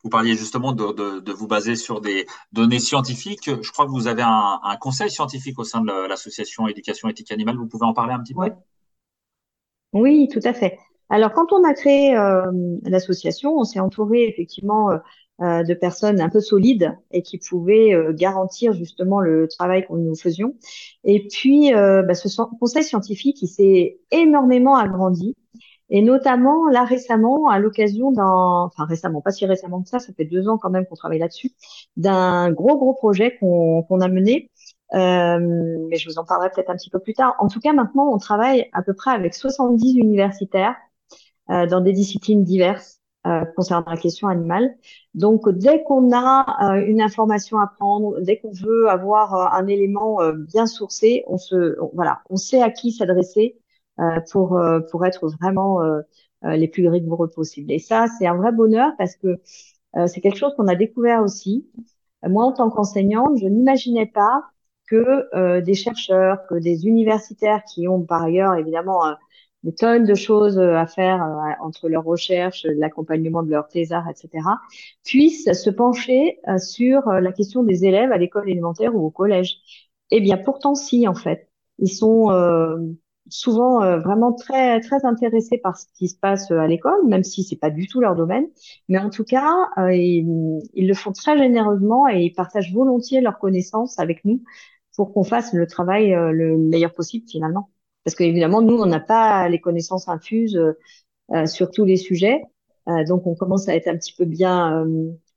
Vous 0.07 0.11
parliez 0.11 0.35
justement 0.35 0.71
de, 0.71 1.33
vous 1.33 1.47
baser 1.47 1.75
sur 1.75 1.99
des 1.99 2.27
données 2.53 2.79
scientifiques. 2.79 3.49
Je 3.61 3.71
crois 3.73 3.83
que 3.85 3.91
vous 3.91 4.07
avez 4.07 4.21
un, 4.21 4.77
conseil 4.79 5.09
scientifique 5.09 5.59
au 5.59 5.65
sein 5.65 5.81
de 5.81 6.07
l'association 6.07 6.65
Éducation 6.65 7.09
éthique 7.09 7.29
animale. 7.29 7.57
Vous 7.57 7.67
pouvez 7.67 7.85
en 7.85 7.93
parler 7.93 8.13
un 8.13 8.19
petit 8.21 8.33
peu? 8.33 8.49
Oui, 9.91 10.29
tout 10.31 10.39
à 10.45 10.53
fait. 10.53 10.79
Alors, 11.09 11.33
quand 11.33 11.51
on 11.51 11.61
a 11.65 11.73
créé 11.73 12.15
euh, 12.15 12.49
l'association, 12.83 13.57
on 13.57 13.65
s'est 13.65 13.81
entouré 13.81 14.29
effectivement 14.29 14.91
euh, 14.91 14.97
euh, 15.41 15.63
de 15.63 15.73
personnes 15.73 16.21
un 16.21 16.29
peu 16.29 16.39
solides 16.39 16.97
et 17.11 17.21
qui 17.21 17.37
pouvaient 17.37 17.93
garantir 18.13 18.71
justement 18.71 19.19
le 19.19 19.49
travail 19.49 19.85
que 19.85 19.91
nous 19.91 20.15
faisions. 20.15 20.55
Et 21.03 21.27
puis, 21.27 21.73
bah, 21.73 22.13
ce 22.13 22.29
conseil 22.61 22.85
scientifique, 22.85 23.41
il 23.41 23.49
s'est 23.49 23.99
énormément 24.11 24.77
agrandi. 24.77 25.35
Et 25.89 26.01
notamment, 26.01 26.67
là, 26.69 26.83
récemment, 26.83 27.49
à 27.49 27.59
l'occasion 27.59 28.11
d'un, 28.11 28.25
enfin 28.65 28.85
récemment, 28.85 29.21
pas 29.21 29.31
si 29.31 29.45
récemment 29.45 29.81
que 29.81 29.89
ça, 29.89 29.99
ça 29.99 30.13
fait 30.13 30.25
deux 30.25 30.49
ans 30.49 30.57
quand 30.57 30.69
même 30.69 30.85
qu'on 30.85 30.95
travaille 30.95 31.19
là-dessus, 31.19 31.51
d'un 31.95 32.51
gros, 32.51 32.77
gros 32.77 32.93
projet 32.93 33.37
qu'on 33.37 33.83
qu'on 33.83 34.01
a 34.01 34.07
mené. 34.09 34.51
Euh, 34.93 35.39
mais 35.89 35.97
je 35.97 36.09
vous 36.09 36.17
en 36.17 36.25
parlerai 36.25 36.49
peut-être 36.49 36.69
un 36.69 36.75
petit 36.75 36.89
peu 36.89 36.99
plus 36.99 37.13
tard. 37.13 37.35
En 37.39 37.47
tout 37.47 37.59
cas, 37.59 37.73
maintenant, 37.73 38.09
on 38.13 38.17
travaille 38.17 38.69
à 38.73 38.81
peu 38.81 38.93
près 38.93 39.11
avec 39.11 39.33
70 39.33 39.97
universitaires 39.97 40.75
euh, 41.49 41.65
dans 41.67 41.81
des 41.81 41.93
disciplines 41.93 42.43
diverses 42.43 42.99
euh, 43.25 43.45
concernant 43.55 43.89
la 43.89 43.97
question 43.97 44.27
animale. 44.27 44.75
Donc, 45.13 45.49
dès 45.49 45.83
qu'on 45.83 46.11
a 46.13 46.73
euh, 46.73 46.85
une 46.85 47.01
information 47.01 47.59
à 47.59 47.67
prendre, 47.67 48.19
dès 48.21 48.37
qu'on 48.39 48.51
veut 48.51 48.89
avoir 48.89 49.33
euh, 49.35 49.57
un 49.57 49.67
élément 49.67 50.21
euh, 50.21 50.33
bien 50.33 50.65
sourcé, 50.65 51.23
on 51.27 51.37
se, 51.37 51.77
voilà, 51.93 52.21
on 52.29 52.35
sait 52.37 52.61
à 52.61 52.69
qui 52.71 52.91
s'adresser 52.91 53.57
pour 54.31 54.57
euh, 54.57 54.79
pour 54.91 55.05
être 55.05 55.27
vraiment 55.27 55.81
euh, 55.81 56.01
les 56.43 56.67
plus 56.67 56.87
rigoureux 56.87 57.29
possibles. 57.29 57.71
Et 57.71 57.79
ça, 57.79 58.05
c'est 58.17 58.27
un 58.27 58.35
vrai 58.35 58.51
bonheur 58.51 58.91
parce 58.97 59.15
que 59.15 59.39
c'est 60.05 60.21
quelque 60.21 60.37
chose 60.37 60.53
qu'on 60.55 60.67
a 60.67 60.75
découvert 60.75 61.23
aussi. 61.23 61.67
Moi, 62.23 62.43
en 62.45 62.51
tant 62.51 62.69
qu'enseignante, 62.69 63.37
je 63.41 63.47
n'imaginais 63.47 64.05
pas 64.05 64.43
que 64.85 65.59
des 65.61 65.73
chercheurs, 65.73 66.45
que 66.47 66.55
des 66.55 66.85
universitaires 66.85 67.63
qui 67.63 67.87
ont 67.87 68.03
par 68.03 68.21
ailleurs 68.21 68.53
évidemment 68.53 69.01
des 69.63 69.73
tonnes 69.73 70.05
de 70.05 70.13
choses 70.13 70.59
à 70.59 70.85
faire 70.85 71.25
entre 71.61 71.89
leurs 71.89 72.03
recherches, 72.03 72.67
l'accompagnement 72.75 73.41
de 73.41 73.49
leurs 73.49 73.67
thésards, 73.69 74.07
etc., 74.07 74.29
puissent 75.03 75.51
se 75.51 75.69
pencher 75.71 76.39
sur 76.59 77.07
la 77.09 77.31
question 77.31 77.63
des 77.63 77.85
élèves 77.85 78.11
à 78.11 78.17
l'école 78.17 78.47
élémentaire 78.47 78.93
ou 78.93 79.03
au 79.03 79.09
collège. 79.09 79.57
Eh 80.11 80.21
bien, 80.21 80.37
pourtant, 80.37 80.75
si, 80.75 81.07
en 81.07 81.15
fait. 81.15 81.49
Ils 81.79 81.91
sont 81.91 82.29
souvent 83.29 83.83
euh, 83.83 83.99
vraiment 83.99 84.33
très 84.33 84.79
très 84.81 85.05
intéressés 85.05 85.57
par 85.57 85.77
ce 85.77 85.85
qui 85.97 86.07
se 86.07 86.17
passe 86.17 86.51
euh, 86.51 86.59
à 86.59 86.67
l'école, 86.67 87.05
même 87.07 87.23
si 87.23 87.43
c'est 87.43 87.55
pas 87.55 87.69
du 87.69 87.87
tout 87.87 88.01
leur 88.01 88.15
domaine. 88.15 88.47
Mais 88.89 88.97
en 88.97 89.09
tout 89.09 89.23
cas, 89.23 89.51
euh, 89.77 89.93
ils, 89.93 90.61
ils, 90.73 90.87
le 90.87 90.93
font 90.93 91.11
très 91.11 91.37
généreusement 91.37 92.07
et 92.07 92.21
ils 92.23 92.33
partagent 92.33 92.73
volontiers 92.73 93.21
leurs 93.21 93.39
connaissances 93.39 93.99
avec 93.99 94.25
nous 94.25 94.43
pour 94.95 95.13
qu'on 95.13 95.23
fasse 95.23 95.53
le 95.53 95.67
travail 95.67 96.11
le 96.11 96.57
meilleur 96.57 96.93
possible 96.93 97.27
finalement. 97.29 97.69
Parce 98.03 98.15
qu'évidemment, 98.15 98.61
nous, 98.61 98.77
on 98.77 98.85
n'a 98.87 98.99
pas 98.99 99.47
les 99.49 99.59
connaissances 99.59 100.07
infuses 100.09 100.59
sur 101.45 101.69
tous 101.69 101.85
les 101.85 101.97
sujets, 101.97 102.41
donc 103.07 103.27
on 103.27 103.35
commence 103.35 103.69
à 103.69 103.75
être 103.75 103.87
un 103.87 103.95
petit 103.97 104.13
peu 104.17 104.25
bien 104.25 104.87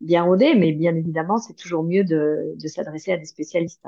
bien 0.00 0.22
rodé, 0.22 0.54
mais 0.54 0.72
bien 0.72 0.96
évidemment, 0.96 1.36
c'est 1.36 1.54
toujours 1.54 1.82
mieux 1.82 2.04
de, 2.04 2.54
de 2.56 2.68
s'adresser 2.68 3.12
à 3.12 3.18
des 3.18 3.26
spécialistes. 3.26 3.84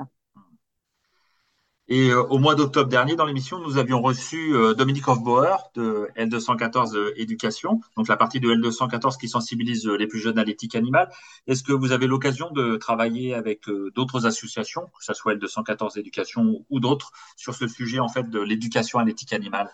Et 1.89 2.09
euh, 2.09 2.23
au 2.23 2.39
mois 2.39 2.55
d'octobre 2.55 2.89
dernier, 2.89 3.15
dans 3.17 3.25
l'émission, 3.25 3.59
nous 3.59 3.77
avions 3.77 4.01
reçu 4.01 4.55
euh, 4.55 4.73
Dominique 4.73 5.07
Hofbauer 5.09 5.57
de 5.75 6.07
L214 6.15 6.95
euh, 6.95 7.13
Éducation, 7.17 7.81
donc 7.97 8.07
la 8.07 8.15
partie 8.15 8.39
de 8.39 8.47
L214 8.49 9.17
qui 9.19 9.27
sensibilise 9.27 9.85
les 9.85 10.07
plus 10.07 10.19
jeunes 10.19 10.39
à 10.39 10.45
l'éthique 10.45 10.75
animale. 10.75 11.09
Est-ce 11.45 11.61
que 11.61 11.73
vous 11.73 11.91
avez 11.91 12.07
l'occasion 12.07 12.51
de 12.51 12.77
travailler 12.77 13.33
avec 13.33 13.63
d'autres 13.95 14.25
associations, 14.25 14.83
que 14.97 15.03
ce 15.03 15.13
soit 15.13 15.35
L214 15.35 15.99
Éducation 15.99 16.65
ou 16.69 16.79
d'autres, 16.79 17.11
sur 17.35 17.53
ce 17.53 17.67
sujet 17.67 17.99
en 17.99 18.07
fait 18.07 18.29
de 18.29 18.39
l'éducation 18.39 18.99
à 18.99 19.03
l'éthique 19.03 19.33
animale? 19.33 19.69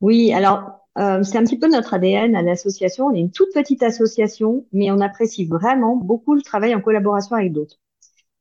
Oui, 0.00 0.32
alors 0.32 0.70
c'est 0.96 1.36
un 1.36 1.44
petit 1.44 1.58
peu 1.58 1.68
notre 1.68 1.94
ADN 1.94 2.34
à 2.34 2.42
l'association. 2.42 3.06
On 3.06 3.14
est 3.14 3.20
une 3.20 3.30
toute 3.30 3.52
petite 3.54 3.84
association, 3.84 4.66
mais 4.72 4.90
on 4.90 5.00
apprécie 5.00 5.46
vraiment 5.46 5.94
beaucoup 5.94 6.34
le 6.34 6.42
travail 6.42 6.74
en 6.74 6.80
collaboration 6.80 7.36
avec 7.36 7.52
d'autres. 7.52 7.78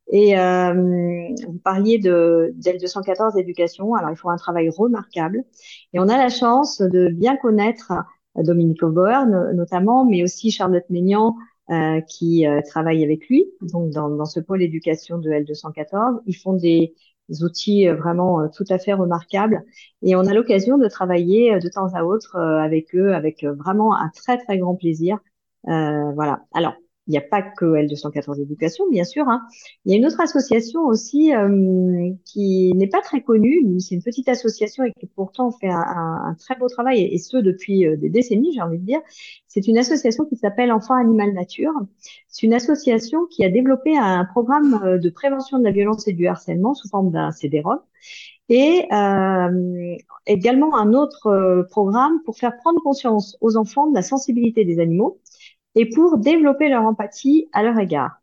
Et 0.10 0.40
euh, 0.40 0.74
vous 1.48 1.60
parliez 1.64 2.00
de 2.00 2.54
d'L214 2.58 3.38
éducation. 3.38 3.94
Alors, 3.96 4.12
il 4.12 4.16
faut 4.16 4.30
un 4.30 4.38
travail 4.38 4.70
remarquable. 4.70 5.44
Et 5.94 6.00
on 6.00 6.08
a 6.08 6.18
la 6.18 6.30
chance 6.30 6.82
de 6.82 7.10
bien 7.10 7.36
connaître 7.38 7.92
euh, 8.38 8.44
Dominique 8.44 8.84
Aubauer, 8.84 9.26
notamment, 9.54 10.06
mais 10.06 10.24
aussi 10.24 10.52
Charlotte 10.52 10.90
Maignan, 10.90 11.36
euh, 11.70 12.00
qui 12.00 12.48
euh, 12.48 12.62
travaille 12.62 13.04
avec 13.04 13.28
lui, 13.28 13.46
donc 13.62 13.92
dans, 13.92 14.08
dans 14.10 14.24
ce 14.24 14.40
pôle 14.40 14.62
éducation 14.62 15.18
de 15.18 15.30
L214. 15.30 16.22
Ils 16.26 16.34
font 16.38 16.54
des, 16.54 16.96
des 17.28 17.44
outils 17.44 17.90
euh, 17.90 17.96
vraiment 17.96 18.48
tout 18.48 18.64
à 18.70 18.80
fait 18.80 18.94
remarquables. 18.94 19.66
Et 20.02 20.16
on 20.16 20.22
a 20.22 20.34
l'occasion 20.34 20.78
de 20.78 20.88
travailler 20.88 21.60
de 21.60 21.68
temps 21.68 21.94
à 21.94 22.04
autre 22.06 22.38
avec 22.38 22.96
eux, 22.96 23.14
avec 23.14 23.44
vraiment 23.44 23.94
un 23.98 24.10
très, 24.16 24.38
très 24.38 24.58
grand 24.60 24.76
plaisir. 24.76 25.20
voilà. 25.66 26.46
Alors, 26.54 26.76
il 27.08 27.12
n'y 27.12 27.18
a 27.18 27.22
pas 27.22 27.42
que 27.42 27.66
L214 27.66 28.42
Éducation, 28.42 28.86
bien 28.90 29.06
sûr. 29.06 29.28
Hein. 29.30 29.42
Il 29.86 29.92
y 29.92 29.96
a 29.96 29.98
une 29.98 30.06
autre 30.06 30.20
association 30.20 30.86
aussi 30.86 31.34
euh, 31.34 32.12
qui 32.26 32.74
n'est 32.76 32.88
pas 32.88 33.02
très 33.02 33.22
connue. 33.22 33.80
C'est 33.80 33.96
une 33.96 34.04
petite 34.04 34.28
association 34.28 34.84
et 34.84 34.92
qui 35.00 35.08
pourtant 35.08 35.52
fait 35.52 35.70
un, 35.70 36.36
très 36.38 36.56
beau 36.56 36.68
travail, 36.68 37.02
et, 37.04 37.18
ce 37.18 37.38
depuis 37.38 37.88
euh, 37.88 37.96
des 37.96 38.10
décennies, 38.10 38.54
j'ai 38.54 38.62
envie 38.62 38.78
de 38.78 38.86
dire. 38.86 39.00
C'est 39.48 39.68
une 39.68 39.78
association 39.78 40.26
qui 40.26 40.36
s'appelle 40.36 40.72
Enfants 40.72 40.96
Animal 40.96 41.34
Nature. 41.34 41.72
C'est 42.28 42.46
une 42.46 42.54
association 42.54 43.26
qui 43.26 43.44
a 43.46 43.50
développé 43.50 43.98
un 43.98 44.26
programme 44.26 44.82
euh, 44.84 44.98
de 44.98 45.10
prévention 45.10 45.60
de 45.60 45.64
la 45.64 45.72
violence 45.72 46.08
et 46.08 46.14
du 46.14 46.28
harcèlement 46.28 46.74
sous 46.74 46.90
forme 46.90 47.12
d'un 47.12 47.32
CD-ROM 47.32 47.80
et 48.50 48.86
euh, 48.94 49.96
également 50.26 50.78
un 50.78 50.94
autre 50.94 51.66
programme 51.70 52.22
pour 52.24 52.38
faire 52.38 52.56
prendre 52.58 52.82
conscience 52.82 53.38
aux 53.42 53.58
enfants 53.58 53.88
de 53.88 53.96
la 53.96 54.02
sensibilité 54.02 54.64
des 54.64 54.80
animaux 54.80 55.20
et 55.76 55.90
pour 55.90 56.18
développer 56.18 56.70
leur 56.70 56.84
empathie 56.84 57.50
à 57.54 57.64
leur 57.64 57.78
égard. 57.80 58.22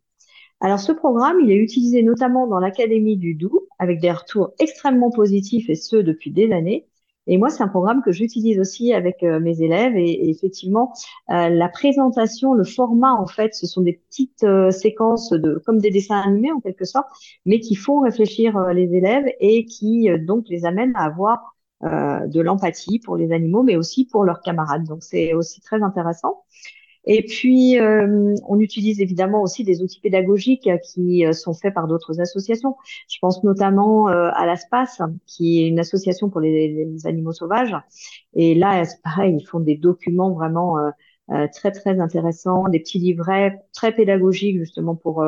Alors 0.60 0.78
ce 0.80 0.92
programme, 0.92 1.40
il 1.40 1.50
est 1.50 1.56
utilisé 1.56 2.02
notamment 2.02 2.46
dans 2.46 2.58
l'Académie 2.58 3.16
du 3.16 3.34
Doubs 3.34 3.66
avec 3.78 4.00
des 4.00 4.10
retours 4.10 4.52
extrêmement 4.58 5.10
positifs 5.10 5.68
et 5.68 5.74
ce 5.74 5.96
depuis 5.96 6.30
des 6.30 6.52
années. 6.52 6.86
Et 7.26 7.38
moi, 7.38 7.48
c'est 7.48 7.62
un 7.62 7.68
programme 7.68 8.02
que 8.02 8.12
j'utilise 8.12 8.58
aussi 8.58 8.92
avec 8.92 9.22
euh, 9.22 9.40
mes 9.40 9.62
élèves 9.62 9.96
et, 9.96 10.28
effectivement, 10.28 10.92
euh, 11.30 11.48
la 11.48 11.68
présentation, 11.68 12.52
le 12.52 12.64
format, 12.64 13.14
en 13.14 13.26
fait, 13.26 13.54
ce 13.54 13.66
sont 13.66 13.80
des 13.80 13.94
petites 13.94 14.44
euh, 14.44 14.70
séquences 14.70 15.30
de, 15.30 15.62
comme 15.64 15.78
des 15.78 15.90
dessins 15.90 16.20
animés 16.20 16.52
en 16.52 16.60
quelque 16.60 16.84
sorte, 16.84 17.08
mais 17.46 17.60
qui 17.60 17.76
font 17.76 18.00
réfléchir 18.00 18.58
les 18.74 18.94
élèves 18.94 19.26
et 19.40 19.64
qui 19.64 20.08
donc 20.20 20.46
les 20.48 20.64
amènent 20.66 20.94
à 20.96 21.04
avoir 21.04 21.54
de 21.82 22.40
l'empathie 22.40 22.98
pour 22.98 23.16
les 23.16 23.30
animaux, 23.30 23.62
mais 23.62 23.76
aussi 23.76 24.06
pour 24.06 24.24
leurs 24.24 24.40
camarades. 24.40 24.84
Donc 24.84 25.02
c'est 25.02 25.34
aussi 25.34 25.60
très 25.60 25.82
intéressant. 25.82 26.44
Et 27.06 27.22
puis, 27.22 27.78
euh, 27.78 28.34
on 28.48 28.60
utilise 28.60 29.00
évidemment 29.00 29.42
aussi 29.42 29.62
des 29.62 29.82
outils 29.82 30.00
pédagogiques 30.00 30.68
qui 30.82 31.26
euh, 31.26 31.32
sont 31.32 31.52
faits 31.52 31.74
par 31.74 31.86
d'autres 31.86 32.20
associations. 32.20 32.76
Je 33.08 33.18
pense 33.20 33.44
notamment 33.44 34.08
euh, 34.08 34.30
à 34.34 34.46
l'ASPAS, 34.46 35.02
qui 35.26 35.62
est 35.62 35.68
une 35.68 35.78
association 35.78 36.30
pour 36.30 36.40
les, 36.40 36.86
animaux 37.04 37.32
sauvages. 37.32 37.76
Et 38.34 38.54
là, 38.54 38.84
pareil, 39.02 39.36
ils 39.38 39.46
font 39.46 39.60
des 39.60 39.76
documents 39.76 40.32
vraiment 40.32 40.76
très, 41.52 41.70
très 41.72 42.00
intéressants, 42.00 42.68
des 42.68 42.80
petits 42.80 42.98
livrets 42.98 43.62
très 43.72 43.92
pédagogiques 43.92 44.58
justement 44.58 44.94
pour, 44.94 45.24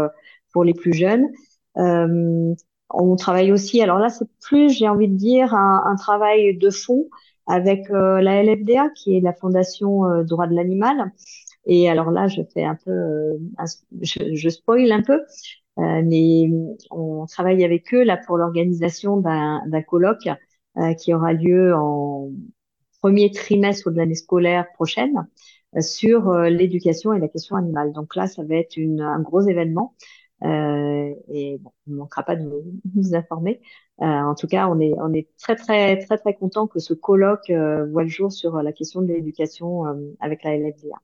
pour 0.52 0.64
les 0.64 0.74
plus 0.74 0.92
jeunes. 0.92 1.28
on 1.76 3.16
travaille 3.16 3.52
aussi, 3.52 3.82
alors 3.82 3.98
là, 3.98 4.08
c'est 4.08 4.28
plus, 4.40 4.70
j'ai 4.70 4.88
envie 4.88 5.08
de 5.08 5.16
dire, 5.16 5.54
un, 5.54 5.82
un 5.86 5.96
travail 5.96 6.56
de 6.56 6.70
fond 6.70 7.08
avec 7.46 7.88
la 7.90 8.42
LFDA, 8.42 8.90
qui 8.90 9.16
est 9.16 9.20
la 9.20 9.32
Fondation 9.32 10.22
Droit 10.24 10.46
de 10.46 10.54
l'animal, 10.54 11.12
et 11.66 11.88
alors 11.90 12.11
là, 12.11 12.29
je 12.29 12.42
fais 12.55 12.64
un 12.64 12.76
peu, 12.76 12.90
euh, 12.90 13.38
je, 14.00 14.35
je 14.35 14.48
spoil 14.48 14.90
un 14.92 15.02
peu, 15.02 15.20
euh, 15.79 16.02
mais 16.05 16.48
on 16.90 17.26
travaille 17.26 17.64
avec 17.64 17.92
eux 17.92 18.05
là 18.05 18.16
pour 18.16 18.37
l'organisation 18.38 19.18
d'un 19.18 19.83
colloque 19.87 20.29
euh, 20.79 20.94
qui 20.94 21.12
aura 21.12 21.33
lieu 21.33 21.74
en 21.74 22.31
premier 23.02 23.31
trimestre 23.33 23.90
de 23.90 23.96
l'année 23.98 24.14
scolaire 24.14 24.66
prochaine 24.74 25.26
sur 25.81 26.33
l'éducation 26.33 27.12
et 27.12 27.18
la 27.20 27.29
question 27.29 27.57
animale. 27.57 27.92
Donc 27.92 28.16
là, 28.16 28.26
ça 28.26 28.42
va 28.44 28.55
être 28.57 28.76
une, 28.76 29.00
un 29.00 29.20
gros 29.20 29.42
événement. 29.42 29.94
Euh, 30.44 31.14
et 31.29 31.59
bon, 31.59 31.70
on 31.88 31.90
ne 31.92 31.96
manquera 31.96 32.22
pas 32.22 32.37
de 32.37 32.42
nous, 32.42 33.14
informer. 33.14 33.61
Euh, 34.00 34.05
en 34.05 34.35
tout 34.35 34.46
cas, 34.46 34.68
on 34.68 34.81
est, 34.81 34.94
on 34.98 35.12
est 35.12 35.29
très, 35.38 35.57
très, 35.57 35.98
très, 35.98 36.18
très 36.18 36.35
content 36.35 36.66
que 36.66 36.79
ce 36.79 36.94
colloque 36.94 37.50
voit 37.50 38.02
le 38.05 38.09
jour 38.09 38.33
sur 38.33 38.62
la 38.62 38.72
question 38.72 39.02
de 39.02 39.09
l'éducation 39.09 39.85
avec 40.20 40.44
la 40.44 40.57
LFDA. 40.57 40.96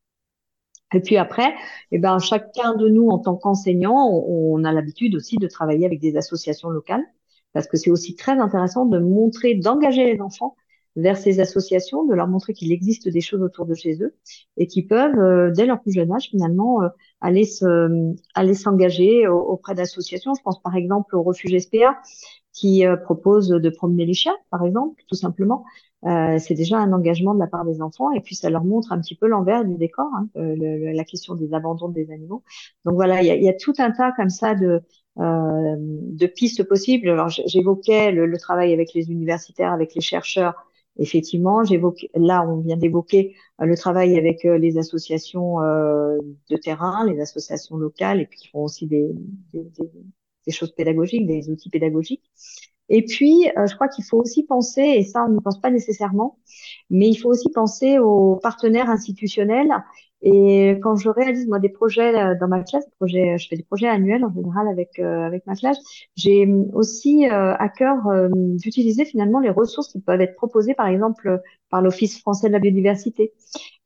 Et 0.94 1.00
puis 1.00 1.16
après, 1.16 1.54
eh 1.90 1.98
ben, 1.98 2.18
chacun 2.18 2.74
de 2.74 2.88
nous, 2.88 3.08
en 3.08 3.18
tant 3.18 3.36
qu'enseignant, 3.36 4.08
on, 4.08 4.64
a 4.64 4.72
l'habitude 4.72 5.14
aussi 5.16 5.36
de 5.36 5.46
travailler 5.46 5.86
avec 5.86 6.00
des 6.00 6.16
associations 6.16 6.68
locales, 6.70 7.04
parce 7.52 7.66
que 7.66 7.76
c'est 7.76 7.90
aussi 7.90 8.14
très 8.16 8.38
intéressant 8.38 8.86
de 8.86 8.98
montrer, 8.98 9.54
d'engager 9.54 10.12
les 10.12 10.20
enfants 10.20 10.56
vers 10.96 11.16
ces 11.16 11.40
associations, 11.40 12.04
de 12.04 12.14
leur 12.14 12.28
montrer 12.28 12.52
qu'il 12.52 12.70
existe 12.70 13.08
des 13.08 13.22
choses 13.22 13.42
autour 13.42 13.64
de 13.64 13.74
chez 13.74 14.02
eux 14.02 14.14
et 14.58 14.66
qui 14.66 14.82
peuvent, 14.82 15.18
euh, 15.18 15.50
dès 15.50 15.64
leur 15.64 15.80
plus 15.80 15.92
jeune 15.92 16.12
âge, 16.12 16.28
finalement, 16.28 16.82
euh, 16.82 16.88
aller 17.22 17.44
se, 17.44 18.14
aller 18.34 18.54
s'engager 18.54 19.26
auprès 19.26 19.74
d'associations. 19.74 20.34
Je 20.34 20.42
pense 20.42 20.60
par 20.60 20.76
exemple 20.76 21.16
au 21.16 21.22
refuge 21.22 21.58
SPA 21.58 21.98
qui 22.52 22.86
euh, 22.86 22.96
propose 22.96 23.48
de 23.48 23.70
promener 23.70 24.04
les 24.04 24.14
chiens, 24.14 24.36
par 24.50 24.64
exemple, 24.64 25.02
tout 25.08 25.14
simplement. 25.14 25.64
Euh, 26.04 26.38
c'est 26.38 26.54
déjà 26.54 26.78
un 26.78 26.92
engagement 26.92 27.32
de 27.32 27.38
la 27.38 27.46
part 27.46 27.64
des 27.64 27.80
enfants 27.80 28.10
et 28.10 28.20
puis 28.20 28.34
ça 28.34 28.50
leur 28.50 28.64
montre 28.64 28.92
un 28.92 29.00
petit 29.00 29.14
peu 29.14 29.28
l'envers 29.28 29.64
du 29.64 29.76
décor, 29.76 30.10
hein, 30.14 30.28
euh, 30.36 30.92
la 30.92 31.04
question 31.04 31.34
des 31.36 31.54
abandons 31.54 31.88
des 31.88 32.10
animaux. 32.10 32.42
Donc 32.84 32.94
voilà, 32.94 33.22
il 33.22 33.26
y 33.28 33.30
a, 33.30 33.36
y 33.36 33.48
a, 33.48 33.54
tout 33.54 33.74
un 33.78 33.92
tas 33.92 34.12
comme 34.16 34.30
ça 34.30 34.54
de, 34.56 34.82
euh, 35.18 35.76
de 35.78 36.26
pistes 36.26 36.64
possibles. 36.64 37.08
Alors 37.08 37.28
j'évoquais 37.28 38.10
le, 38.12 38.26
le, 38.26 38.38
travail 38.38 38.72
avec 38.72 38.94
les 38.94 39.10
universitaires, 39.10 39.72
avec 39.72 39.94
les 39.94 40.00
chercheurs. 40.00 40.54
Effectivement, 40.98 41.64
j'évoque 41.64 42.06
là 42.14 42.44
on 42.46 42.58
vient 42.60 42.76
d'évoquer 42.76 43.36
euh, 43.60 43.66
le 43.66 43.76
travail 43.76 44.18
avec 44.18 44.44
euh, 44.44 44.58
les 44.58 44.78
associations 44.78 45.58
de 45.60 46.56
terrain, 46.56 47.06
les 47.06 47.20
associations 47.20 47.76
locales 47.76 48.20
et 48.20 48.26
puis 48.26 48.40
qui 48.40 48.48
font 48.48 48.64
aussi 48.64 48.86
des, 48.86 49.08
des, 49.52 49.64
des 50.46 50.52
choses 50.52 50.72
pédagogiques, 50.72 51.26
des 51.26 51.50
outils 51.50 51.70
pédagogiques. 51.70 52.30
Et 52.88 53.04
puis, 53.04 53.48
euh, 53.56 53.66
je 53.66 53.74
crois 53.74 53.88
qu'il 53.88 54.04
faut 54.04 54.18
aussi 54.18 54.44
penser, 54.44 54.82
et 54.82 55.02
ça, 55.04 55.24
on 55.26 55.32
n'y 55.32 55.40
pense 55.40 55.60
pas 55.60 55.70
nécessairement, 55.70 56.38
mais 56.90 57.08
il 57.08 57.16
faut 57.16 57.30
aussi 57.30 57.50
penser 57.50 57.98
aux 57.98 58.36
partenaires 58.36 58.90
institutionnels. 58.90 59.72
Et 60.24 60.78
quand 60.82 60.94
je 60.94 61.08
réalise 61.08 61.48
moi 61.48 61.58
des 61.58 61.68
projets 61.68 62.14
euh, 62.14 62.36
dans 62.38 62.46
ma 62.46 62.62
classe, 62.62 62.86
projets, 62.96 63.38
je 63.38 63.48
fais 63.48 63.56
des 63.56 63.64
projets 63.64 63.88
annuels 63.88 64.24
en 64.24 64.32
général 64.32 64.68
avec 64.68 65.00
euh, 65.00 65.22
avec 65.24 65.44
ma 65.48 65.56
classe, 65.56 65.78
j'ai 66.14 66.46
aussi 66.74 67.26
à 67.26 67.68
cœur 67.68 67.96
d'utiliser 68.30 69.04
finalement 69.04 69.40
les 69.40 69.50
ressources 69.50 69.88
qui 69.88 70.00
peuvent 70.00 70.20
être 70.20 70.36
proposées, 70.36 70.74
par 70.74 70.86
exemple 70.86 71.40
par 71.70 71.82
l'Office 71.82 72.20
français 72.20 72.48
de 72.48 72.52
la 72.52 72.60
biodiversité. 72.60 73.32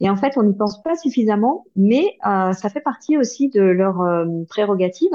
Et 0.01 0.11
en 0.11 0.17
fait, 0.17 0.37
on 0.37 0.43
n'y 0.43 0.55
pense 0.55 0.83
pas 0.83 0.97
suffisamment, 0.97 1.65
mais 1.75 2.19
ça 2.23 2.69
fait 2.69 2.81
partie 2.81 3.17
aussi 3.17 3.49
de 3.49 3.63
leur 3.63 4.03
prérogative 4.49 5.13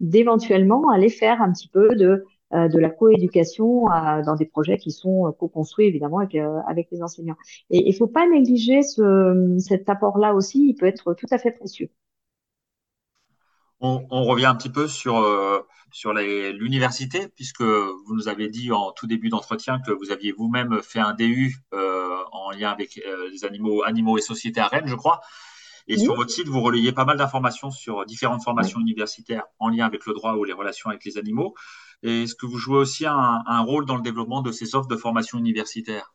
d'éventuellement 0.00 0.90
aller 0.90 1.08
faire 1.08 1.40
un 1.42 1.52
petit 1.52 1.68
peu 1.68 1.94
de 1.94 2.06
euh, 2.06 2.24
de 2.52 2.78
la 2.78 2.90
coéducation 2.90 3.90
euh, 3.90 4.22
dans 4.22 4.36
des 4.36 4.46
projets 4.46 4.78
qui 4.78 4.92
sont 4.92 5.26
euh, 5.26 5.32
co-construits 5.32 5.86
évidemment 5.86 6.18
avec, 6.18 6.36
avec 6.68 6.88
les 6.92 7.02
enseignants. 7.02 7.36
Et 7.70 7.88
il 7.88 7.92
faut 7.94 8.06
pas 8.06 8.28
négliger 8.28 8.82
ce, 8.82 9.56
cet 9.58 9.88
apport-là 9.88 10.34
aussi, 10.34 10.68
il 10.68 10.74
peut 10.74 10.86
être 10.86 11.14
tout 11.14 11.26
à 11.30 11.38
fait 11.38 11.50
précieux. 11.50 11.90
On, 13.80 14.06
on 14.10 14.24
revient 14.24 14.46
un 14.46 14.54
petit 14.54 14.70
peu 14.70 14.88
sur, 14.88 15.22
sur 15.92 16.14
l'université, 16.14 17.28
puisque 17.34 17.60
vous 17.60 18.14
nous 18.14 18.28
avez 18.28 18.48
dit 18.48 18.72
en 18.72 18.92
tout 18.92 19.06
début 19.06 19.28
d'entretien 19.28 19.80
que 19.80 19.92
vous 19.92 20.10
aviez 20.10 20.32
vous-même 20.32 20.80
fait 20.82 20.98
un 20.98 21.12
DU 21.12 21.56
euh, 21.74 22.16
en 22.32 22.52
lien 22.52 22.70
avec 22.70 22.98
les 23.30 23.44
animaux, 23.44 23.82
animaux 23.82 24.16
et 24.16 24.22
sociétés 24.22 24.60
à 24.60 24.68
Rennes, 24.68 24.86
je 24.86 24.94
crois. 24.94 25.20
Et 25.88 25.98
sur 25.98 26.16
votre 26.16 26.30
site, 26.30 26.48
vous 26.48 26.60
relayez 26.60 26.90
pas 26.90 27.04
mal 27.04 27.16
d'informations 27.16 27.70
sur 27.70 28.04
différentes 28.06 28.42
formations 28.42 28.80
universitaires 28.80 29.44
en 29.58 29.68
lien 29.68 29.86
avec 29.86 30.04
le 30.06 30.14
droit 30.14 30.34
ou 30.34 30.42
les 30.42 30.52
relations 30.52 30.90
avec 30.90 31.04
les 31.04 31.16
animaux. 31.16 31.54
Et 32.02 32.22
est-ce 32.22 32.34
que 32.34 32.46
vous 32.46 32.58
jouez 32.58 32.78
aussi 32.78 33.06
un, 33.06 33.62
rôle 33.62 33.86
dans 33.86 33.96
le 33.96 34.02
développement 34.02 34.42
de 34.42 34.52
ces 34.52 34.74
offres 34.74 34.88
de 34.88 34.96
formation 34.96 35.38
universitaire? 35.38 36.14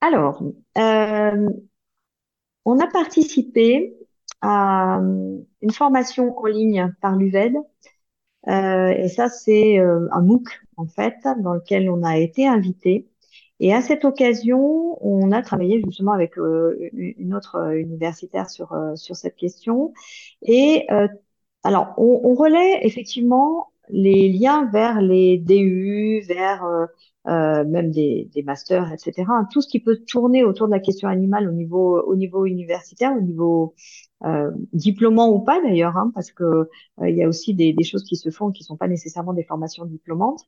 Alors, 0.00 0.42
euh, 0.78 1.48
on 2.64 2.78
a 2.78 2.86
participé 2.86 3.94
à 4.42 5.00
une 5.60 5.70
formation 5.72 6.36
en 6.36 6.46
ligne 6.46 6.94
par 7.00 7.16
l'UVED. 7.16 7.56
Euh, 8.48 8.88
et 8.88 9.08
ça, 9.08 9.28
c'est 9.28 9.78
euh, 9.78 10.08
un 10.12 10.22
MOOC, 10.22 10.48
en 10.76 10.86
fait, 10.86 11.16
dans 11.42 11.54
lequel 11.54 11.90
on 11.90 12.02
a 12.02 12.18
été 12.18 12.46
invité. 12.46 13.08
Et 13.60 13.74
à 13.74 13.82
cette 13.82 14.06
occasion, 14.06 14.96
on 15.06 15.32
a 15.32 15.42
travaillé 15.42 15.82
justement 15.84 16.12
avec 16.12 16.38
euh, 16.38 16.78
une 16.94 17.34
autre 17.34 17.74
universitaire 17.76 18.48
sur, 18.48 18.72
euh, 18.72 18.96
sur 18.96 19.16
cette 19.16 19.36
question. 19.36 19.92
Et 20.42 20.86
alors, 21.62 21.92
on, 21.98 22.20
on 22.24 22.34
relaie 22.34 22.86
effectivement 22.86 23.72
les 23.92 24.28
liens 24.30 24.68
vers 24.72 25.00
les 25.00 25.38
DU, 25.38 26.20
vers 26.26 26.64
euh, 26.64 26.86
euh, 27.28 27.64
même 27.64 27.90
des, 27.90 28.30
des, 28.34 28.42
masters, 28.42 28.90
etc. 28.92 29.24
Tout 29.52 29.60
ce 29.60 29.68
qui 29.68 29.78
peut 29.78 29.98
tourner 30.06 30.42
autour 30.42 30.68
de 30.68 30.72
la 30.72 30.80
question 30.80 31.06
animale 31.06 31.48
au 31.48 31.52
niveau, 31.52 32.00
au 32.00 32.16
niveau 32.16 32.46
universitaire, 32.46 33.12
au 33.14 33.20
niveau 33.20 33.74
euh, 34.24 34.50
diplômant 34.72 35.28
ou 35.28 35.40
pas 35.40 35.60
d'ailleurs, 35.62 35.98
hein, 35.98 36.12
parce 36.14 36.32
que 36.32 36.44
euh, 36.44 36.66
il 37.08 37.16
y 37.16 37.22
a 37.22 37.28
aussi 37.28 37.52
des, 37.54 37.74
des, 37.74 37.84
choses 37.84 38.04
qui 38.04 38.16
se 38.16 38.30
font 38.30 38.50
qui 38.52 38.64
sont 38.64 38.78
pas 38.78 38.88
nécessairement 38.88 39.34
des 39.34 39.44
formations 39.44 39.84
diplômantes. 39.84 40.40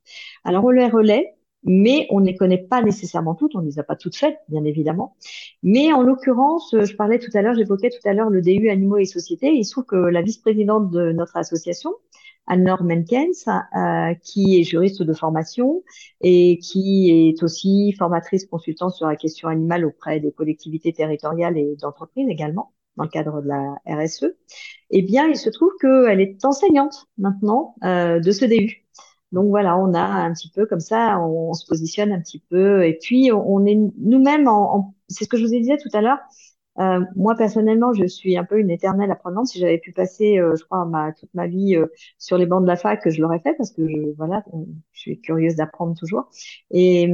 Alors 0.43 0.65
on 0.65 0.71
les 0.71 0.87
relaie, 0.87 1.35
mais 1.63 2.07
on 2.09 2.19
ne 2.19 2.25
les 2.25 2.35
connaît 2.35 2.57
pas 2.57 2.81
nécessairement 2.81 3.35
toutes, 3.35 3.55
on 3.55 3.61
ne 3.61 3.65
les 3.67 3.77
a 3.77 3.83
pas 3.83 3.95
toutes 3.95 4.15
faites, 4.15 4.39
bien 4.49 4.63
évidemment. 4.63 5.15
Mais 5.61 5.93
en 5.93 6.01
l'occurrence, 6.01 6.75
je 6.79 6.95
parlais 6.95 7.19
tout 7.19 7.31
à 7.35 7.43
l'heure, 7.43 7.53
j'évoquais 7.53 7.89
tout 7.89 8.07
à 8.07 8.13
l'heure 8.13 8.29
le 8.31 8.41
DU 8.41 8.69
Animaux 8.69 8.97
et 8.97 9.05
Sociétés. 9.05 9.51
Il 9.53 9.63
se 9.63 9.71
trouve 9.71 9.85
que 9.85 9.95
la 9.95 10.21
vice-présidente 10.23 10.89
de 10.89 11.11
notre 11.11 11.37
association, 11.37 11.93
Anne-Laure 12.47 12.83
Menkens, 12.83 13.47
euh, 13.47 14.13
qui 14.23 14.59
est 14.59 14.63
juriste 14.63 15.01
de 15.01 15.13
formation 15.13 15.83
et 16.21 16.59
qui 16.59 17.09
est 17.11 17.43
aussi 17.43 17.93
formatrice 17.97 18.45
consultante 18.45 18.93
sur 18.93 19.07
la 19.07 19.15
question 19.15 19.47
animale 19.47 19.85
auprès 19.85 20.19
des 20.19 20.31
collectivités 20.31 20.93
territoriales 20.93 21.57
et 21.57 21.75
d'entreprises 21.81 22.27
également. 22.29 22.73
dans 22.97 23.05
le 23.05 23.09
cadre 23.09 23.41
de 23.41 23.47
la 23.47 23.75
RSE, 23.87 24.35
eh 24.91 25.01
bien, 25.01 25.27
il 25.27 25.37
se 25.37 25.49
trouve 25.49 25.71
qu'elle 25.81 26.21
est 26.21 26.43
enseignante 26.45 27.07
maintenant 27.17 27.75
euh, 27.83 28.19
de 28.19 28.31
ce 28.31 28.45
début. 28.45 28.83
Donc 29.31 29.49
voilà, 29.49 29.77
on 29.79 29.95
a 29.95 29.99
un 29.99 30.31
petit 30.31 30.51
peu 30.51 30.67
comme 30.67 30.79
ça, 30.79 31.19
on, 31.19 31.53
se 31.53 31.65
positionne 31.65 32.11
un 32.11 32.19
petit 32.21 32.39
peu, 32.51 32.85
et 32.85 32.99
puis 33.01 33.31
on, 33.31 33.65
est 33.65 33.79
nous-mêmes, 33.97 34.47
en, 34.47 34.93
c'est 35.07 35.23
ce 35.23 35.29
que 35.29 35.37
je 35.37 35.45
vous 35.45 35.53
ai 35.55 35.59
dit 35.59 35.71
tout 35.81 35.89
à 35.97 36.01
l'heure, 36.01 36.19
euh, 36.79 37.01
moi 37.15 37.35
personnellement, 37.35 37.93
je 37.93 38.05
suis 38.05 38.35
un 38.37 38.43
peu 38.43 38.59
une 38.59 38.71
éternelle 38.71 39.11
apprenante. 39.11 39.47
Si 39.47 39.59
j'avais 39.59 39.77
pu 39.77 39.91
passer, 39.91 40.39
euh, 40.39 40.55
je 40.57 40.63
crois, 40.65 40.85
ma, 40.85 41.11
toute 41.13 41.33
ma 41.33 41.47
vie 41.47 41.75
euh, 41.75 41.85
sur 42.17 42.37
les 42.37 42.45
bancs 42.45 42.63
de 42.63 42.67
la 42.67 42.75
fac, 42.75 43.07
je 43.07 43.21
l'aurais 43.21 43.39
fait 43.39 43.53
parce 43.57 43.71
que 43.71 43.87
je, 43.87 44.15
voilà, 44.17 44.43
je 44.91 44.99
suis 44.99 45.21
curieuse 45.21 45.55
d'apprendre 45.55 45.95
toujours. 45.95 46.29
Et 46.71 47.07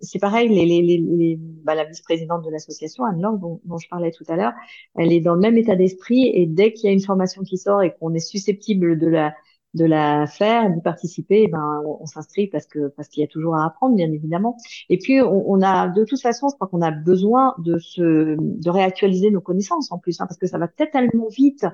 c'est 0.00 0.18
pareil, 0.18 0.48
les, 0.48 0.64
les, 0.64 0.98
les, 0.98 1.36
bah, 1.38 1.74
la 1.74 1.84
vice-présidente 1.84 2.44
de 2.44 2.50
l'association 2.50 3.04
Anne 3.04 3.20
Lang, 3.20 3.38
dont, 3.38 3.60
dont, 3.64 3.78
je 3.78 3.88
parlais 3.88 4.10
tout 4.10 4.24
à 4.28 4.36
l'heure, 4.36 4.52
elle 4.96 5.12
est 5.12 5.20
dans 5.20 5.34
le 5.34 5.40
même 5.40 5.58
état 5.58 5.76
d'esprit. 5.76 6.30
Et 6.34 6.46
dès 6.46 6.72
qu'il 6.72 6.88
y 6.88 6.90
a 6.90 6.92
une 6.92 7.02
formation 7.02 7.42
qui 7.42 7.58
sort 7.58 7.82
et 7.82 7.94
qu'on 7.94 8.14
est 8.14 8.20
susceptible 8.20 8.98
de 8.98 9.06
la 9.06 9.34
de 9.74 9.84
la 9.84 10.26
faire, 10.26 10.70
d'y 10.70 10.80
participer, 10.80 11.42
eh 11.44 11.48
ben 11.48 11.82
on, 12.00 12.06
s'inscrit 12.06 12.46
parce 12.46 12.66
que 12.66 12.88
parce 12.88 13.08
qu'il 13.08 13.20
y 13.20 13.24
a 13.24 13.26
toujours 13.26 13.56
à 13.56 13.66
apprendre, 13.66 13.96
bien 13.96 14.10
évidemment. 14.10 14.56
Et 14.88 14.98
puis 14.98 15.20
on, 15.20 15.50
on 15.50 15.62
a 15.62 15.88
de 15.88 16.04
toute 16.04 16.20
façon, 16.20 16.48
je 16.48 16.54
crois 16.54 16.68
qu'on 16.68 16.82
a 16.82 16.90
besoin 16.90 17.54
de 17.58 17.78
se 17.78 18.36
de 18.38 18.70
réactualiser 18.70 19.30
nos 19.30 19.40
connaissances 19.40 19.92
en 19.92 19.98
plus, 19.98 20.20
hein, 20.20 20.26
parce 20.26 20.38
que 20.38 20.46
ça 20.46 20.58
va 20.58 20.68
tellement 20.68 21.28
vite 21.28 21.66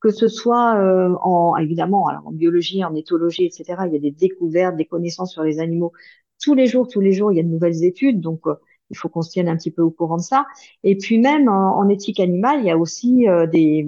que 0.00 0.10
ce 0.10 0.28
soit 0.28 0.76
euh, 0.76 1.14
en 1.22 1.56
évidemment 1.56 2.08
alors 2.08 2.26
en 2.26 2.32
biologie, 2.32 2.84
en 2.84 2.94
éthologie, 2.94 3.44
etc. 3.44 3.82
Il 3.86 3.92
y 3.92 3.96
a 3.96 4.00
des 4.00 4.10
découvertes, 4.10 4.76
des 4.76 4.86
connaissances 4.86 5.32
sur 5.32 5.42
les 5.42 5.60
animaux 5.60 5.92
tous 6.42 6.54
les 6.54 6.66
jours, 6.66 6.88
tous 6.88 7.00
les 7.00 7.12
jours, 7.12 7.32
il 7.32 7.36
y 7.36 7.40
a 7.40 7.44
de 7.44 7.48
nouvelles 7.48 7.84
études, 7.84 8.20
donc 8.20 8.46
euh, 8.46 8.54
il 8.92 8.96
faut 8.98 9.08
qu'on 9.08 9.22
se 9.22 9.30
tienne 9.30 9.48
un 9.48 9.56
petit 9.56 9.70
peu 9.70 9.82
au 9.82 9.90
courant 9.90 10.18
de 10.18 10.22
ça. 10.22 10.46
Et 10.84 10.96
puis 10.96 11.18
même 11.18 11.48
en, 11.48 11.88
éthique 11.88 12.20
animale, 12.20 12.60
il 12.60 12.66
y 12.66 12.70
a 12.70 12.78
aussi 12.78 13.26
euh, 13.28 13.46
des, 13.46 13.86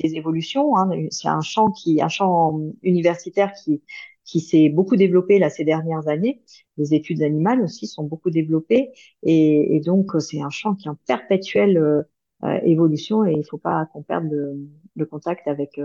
des, 0.00 0.14
évolutions. 0.14 0.76
Hein. 0.76 0.90
C'est 1.10 1.28
un 1.28 1.40
champ 1.40 1.70
qui, 1.70 2.00
un 2.00 2.08
champ 2.08 2.60
universitaire 2.82 3.52
qui 3.52 3.82
qui 4.24 4.38
s'est 4.38 4.68
beaucoup 4.68 4.94
développé 4.94 5.40
là 5.40 5.50
ces 5.50 5.64
dernières 5.64 6.06
années. 6.06 6.42
Les 6.76 6.94
études 6.94 7.22
animales 7.22 7.60
aussi 7.60 7.88
sont 7.88 8.04
beaucoup 8.04 8.30
développées 8.30 8.92
et, 9.24 9.76
et 9.76 9.80
donc 9.80 10.12
c'est 10.20 10.40
un 10.40 10.50
champ 10.50 10.74
qui 10.74 10.86
est 10.86 10.90
en 10.90 10.98
perpétuelle 11.06 11.76
euh, 11.76 12.02
euh, 12.44 12.60
évolution 12.62 13.24
et 13.24 13.32
il 13.32 13.38
ne 13.38 13.42
faut 13.42 13.58
pas 13.58 13.86
qu'on 13.86 14.02
perde 14.02 14.28
le, 14.30 14.56
le, 14.94 15.06
contact 15.06 15.48
avec 15.48 15.80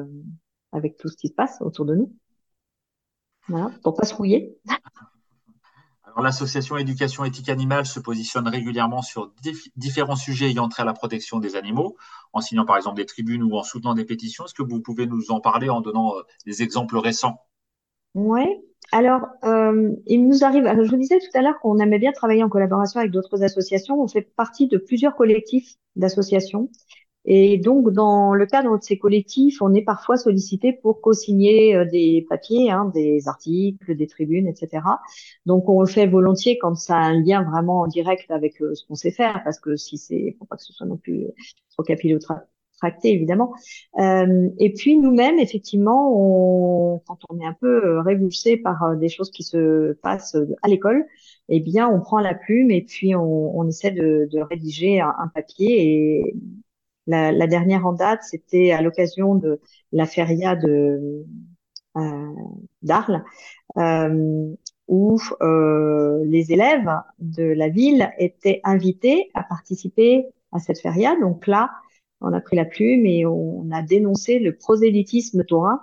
avec 0.71 0.97
tout 0.97 1.07
ce 1.07 1.17
qui 1.17 1.29
se 1.29 1.33
passe 1.33 1.61
autour 1.61 1.85
de 1.85 1.95
nous. 1.95 2.13
Voilà, 3.47 3.71
pour 3.81 3.95
pas 3.95 4.05
se 4.05 4.13
rouiller. 4.13 4.57
L'association 6.21 6.77
Éducation 6.77 7.25
éthique 7.25 7.49
animale 7.49 7.85
se 7.85 7.99
positionne 7.99 8.47
régulièrement 8.47 9.01
sur 9.01 9.33
différents 9.75 10.15
sujets 10.15 10.49
ayant 10.49 10.67
trait 10.69 10.83
à 10.83 10.85
la 10.85 10.93
protection 10.93 11.39
des 11.39 11.55
animaux, 11.55 11.95
en 12.33 12.41
signant 12.41 12.65
par 12.65 12.77
exemple 12.77 12.97
des 12.97 13.05
tribunes 13.05 13.43
ou 13.43 13.55
en 13.55 13.63
soutenant 13.63 13.93
des 13.93 14.05
pétitions. 14.05 14.45
Est-ce 14.45 14.53
que 14.53 14.63
vous 14.63 14.81
pouvez 14.81 15.05
nous 15.05 15.31
en 15.31 15.39
parler 15.39 15.69
en 15.69 15.81
donnant 15.81 16.15
euh, 16.15 16.21
des 16.45 16.63
exemples 16.63 16.97
récents? 16.97 17.41
Oui. 18.15 18.45
Alors, 18.91 19.27
euh, 19.43 19.91
il 20.05 20.27
nous 20.27 20.45
arrive, 20.45 20.63
je 20.65 20.89
vous 20.89 20.95
disais 20.95 21.19
tout 21.19 21.37
à 21.37 21.41
l'heure 21.41 21.59
qu'on 21.61 21.77
aimait 21.79 21.99
bien 21.99 22.13
travailler 22.13 22.43
en 22.43 22.49
collaboration 22.49 22.99
avec 23.01 23.11
d'autres 23.11 23.43
associations. 23.43 24.01
On 24.01 24.07
fait 24.07 24.21
partie 24.21 24.67
de 24.67 24.77
plusieurs 24.77 25.15
collectifs 25.15 25.75
d'associations 25.97 26.69
et 27.29 27.57
donc, 27.57 27.91
dans 27.91 28.33
le 28.33 28.45
cadre 28.45 28.77
de 28.77 28.81
ces 28.83 28.97
collectifs, 28.97 29.61
on 29.61 29.73
est 29.73 29.81
parfois 29.81 30.15
sollicité 30.15 30.71
pour 30.71 31.01
co-signer 31.01 31.75
euh, 31.75 31.85
des 31.85 32.25
papiers, 32.29 32.71
hein, 32.71 32.89
des 32.93 33.27
articles, 33.27 33.95
des 33.95 34.07
tribunes, 34.07 34.47
etc. 34.47 35.01
Donc, 35.45 35.67
on 35.67 35.81
le 35.81 35.87
fait 35.87 36.07
volontiers 36.07 36.57
quand 36.57 36.75
ça 36.75 36.95
a 36.95 36.99
un 37.01 37.21
lien 37.21 37.43
vraiment 37.43 37.85
direct 37.87 38.31
avec 38.31 38.61
euh, 38.61 38.73
ce 38.75 38.85
qu'on 38.87 38.95
sait 38.95 39.11
faire, 39.11 39.41
parce 39.43 39.59
que 39.59 39.75
si 39.75 39.97
c'est, 39.97 40.35
faut 40.39 40.45
pas 40.45 40.55
que 40.55 40.63
ce 40.63 40.71
soit 40.73 40.87
non 40.87 40.95
plus 40.97 41.27
trop 41.71 41.83
capillotracté, 41.83 42.47
évidemment. 43.11 43.53
Euh, 43.99 44.49
et 44.57 44.71
puis, 44.73 44.97
nous-mêmes, 44.97 45.39
effectivement, 45.39 46.13
on, 46.15 46.99
quand 47.07 47.19
on 47.29 47.39
est 47.41 47.45
un 47.45 47.53
peu 47.59 47.85
euh, 47.85 48.01
révulsé 48.01 48.55
par 48.57 48.95
des 48.95 49.09
choses 49.09 49.31
qui 49.31 49.43
se 49.43 49.93
passent 50.01 50.37
à 50.63 50.67
l'école, 50.69 51.05
eh 51.49 51.59
bien, 51.59 51.89
on 51.89 51.99
prend 51.99 52.19
la 52.21 52.33
plume 52.35 52.71
et 52.71 52.83
puis 52.83 53.15
on, 53.15 53.57
on 53.57 53.67
essaie 53.67 53.91
de, 53.91 54.29
de 54.31 54.39
rédiger 54.39 55.01
un, 55.01 55.13
un 55.19 55.27
papier 55.27 56.21
et 56.21 56.35
la, 57.07 57.31
la, 57.31 57.47
dernière 57.47 57.85
en 57.85 57.93
date, 57.93 58.21
c'était 58.23 58.71
à 58.71 58.81
l'occasion 58.81 59.35
de 59.35 59.59
la 59.91 60.05
feria 60.05 60.55
de 60.55 61.25
euh, 61.97 62.33
d'Arles, 62.81 63.23
euh, 63.77 64.53
où 64.87 65.19
euh, 65.41 66.23
les 66.25 66.51
élèves 66.51 66.89
de 67.19 67.43
la 67.43 67.69
ville 67.69 68.11
étaient 68.17 68.61
invités 68.63 69.31
à 69.33 69.43
participer 69.43 70.27
à 70.51 70.59
cette 70.59 70.79
feria. 70.79 71.15
Donc 71.19 71.47
là, 71.47 71.71
on 72.21 72.33
a 72.33 72.41
pris 72.41 72.55
la 72.55 72.65
plume 72.65 73.05
et 73.05 73.25
on 73.25 73.69
a 73.71 73.81
dénoncé 73.81 74.39
le 74.39 74.55
prosélytisme 74.55 75.43
taurin 75.43 75.81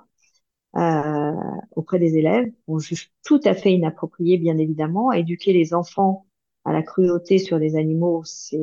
euh, 0.76 1.32
auprès 1.76 1.98
des 1.98 2.16
élèves. 2.16 2.50
On 2.66 2.78
juge 2.78 3.12
tout 3.24 3.40
à 3.44 3.54
fait 3.54 3.72
inapproprié, 3.72 4.38
bien 4.38 4.58
évidemment. 4.58 5.12
Éduquer 5.12 5.52
les 5.52 5.74
enfants 5.74 6.26
à 6.64 6.72
la 6.72 6.82
cruauté 6.82 7.38
sur 7.38 7.58
les 7.58 7.76
animaux, 7.76 8.22
c'est 8.24 8.58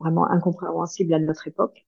vraiment 0.00 0.26
incompréhensible 0.26 1.14
à 1.14 1.18
notre 1.18 1.48
époque. 1.48 1.84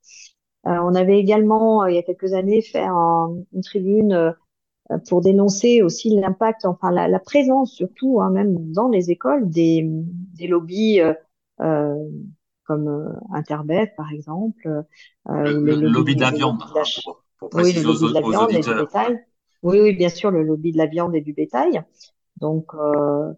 Euh, 0.67 0.79
on 0.83 0.95
avait 0.95 1.19
également, 1.19 1.83
euh, 1.83 1.91
il 1.91 1.95
y 1.95 1.99
a 1.99 2.03
quelques 2.03 2.33
années, 2.33 2.63
fait 2.63 2.85
une 2.85 3.63
tribune 3.63 4.13
euh, 4.13 4.99
pour 5.09 5.21
dénoncer 5.21 5.83
aussi 5.83 6.11
l'impact, 6.11 6.65
enfin 6.65 6.91
la, 6.91 7.09
la, 7.09 7.19
présence 7.19 7.73
surtout, 7.73 8.21
hein, 8.21 8.31
même 8.31 8.73
dans 8.73 8.89
les 8.89 9.11
écoles, 9.11 9.51
des, 9.51 9.83
des 9.85 10.47
lobbies 10.47 11.01
euh, 11.61 11.95
comme 12.65 13.15
Interbef, 13.33 13.95
par 13.97 14.11
exemple. 14.11 14.85
le, 15.27 15.59
le, 15.59 15.75
lobby 15.75 16.17
de 16.17 16.23
la 16.23 16.31
viande. 16.31 16.63
oui, 17.55 17.73
le 17.75 17.83
lobby 17.83 18.09
de 18.09 18.15
la 18.15 18.21
viande 18.21 18.53
et 18.53 18.61
du 18.61 18.75
bétail. 18.75 19.25
Oui, 19.63 19.81
oui, 19.81 19.95
bien 19.95 20.11
sûr, 20.11 20.31
le 20.31 20.43
lobby 20.43 20.73
de 20.73 20.79
la 20.79 20.87
viande 20.87 21.15
et 21.15 21.23
du 21.23 21.33
bétail. 21.33 21.83
Donc, 22.37 22.75
euh, 22.75 23.33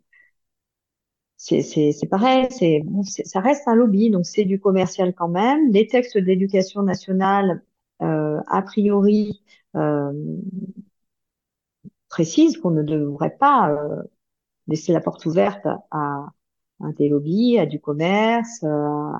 c'est 1.63 2.09
pareil, 2.11 2.47
c'est 2.51 2.83
ça 3.25 3.41
reste 3.41 3.69
un 3.69 3.75
lobby, 3.75 4.11
donc 4.11 4.27
c'est 4.27 4.45
du 4.45 4.59
commercial 4.61 5.15
quand 5.15 5.29
même. 5.29 5.71
Les 5.73 5.87
textes 5.87 6.19
d'éducation 6.19 6.83
nationale, 6.83 7.63
euh, 8.03 8.41
a 8.49 8.63
priori, 8.63 9.43
euh, 9.77 10.13
précisent 12.09 12.59
qu'on 12.59 12.71
ne 12.71 12.83
devrait 12.83 13.37
pas 13.39 13.71
euh, 13.71 14.03
laisser 14.69 14.93
la 14.95 15.01
porte 15.01 15.27
ouverte 15.27 15.67
à, 15.93 16.27
à, 16.83 16.93
des 16.99 17.09
lobbies, 17.09 17.59
à 17.59 17.67
du 17.67 17.81
commerce. 17.81 18.63
Euh, 18.65 19.13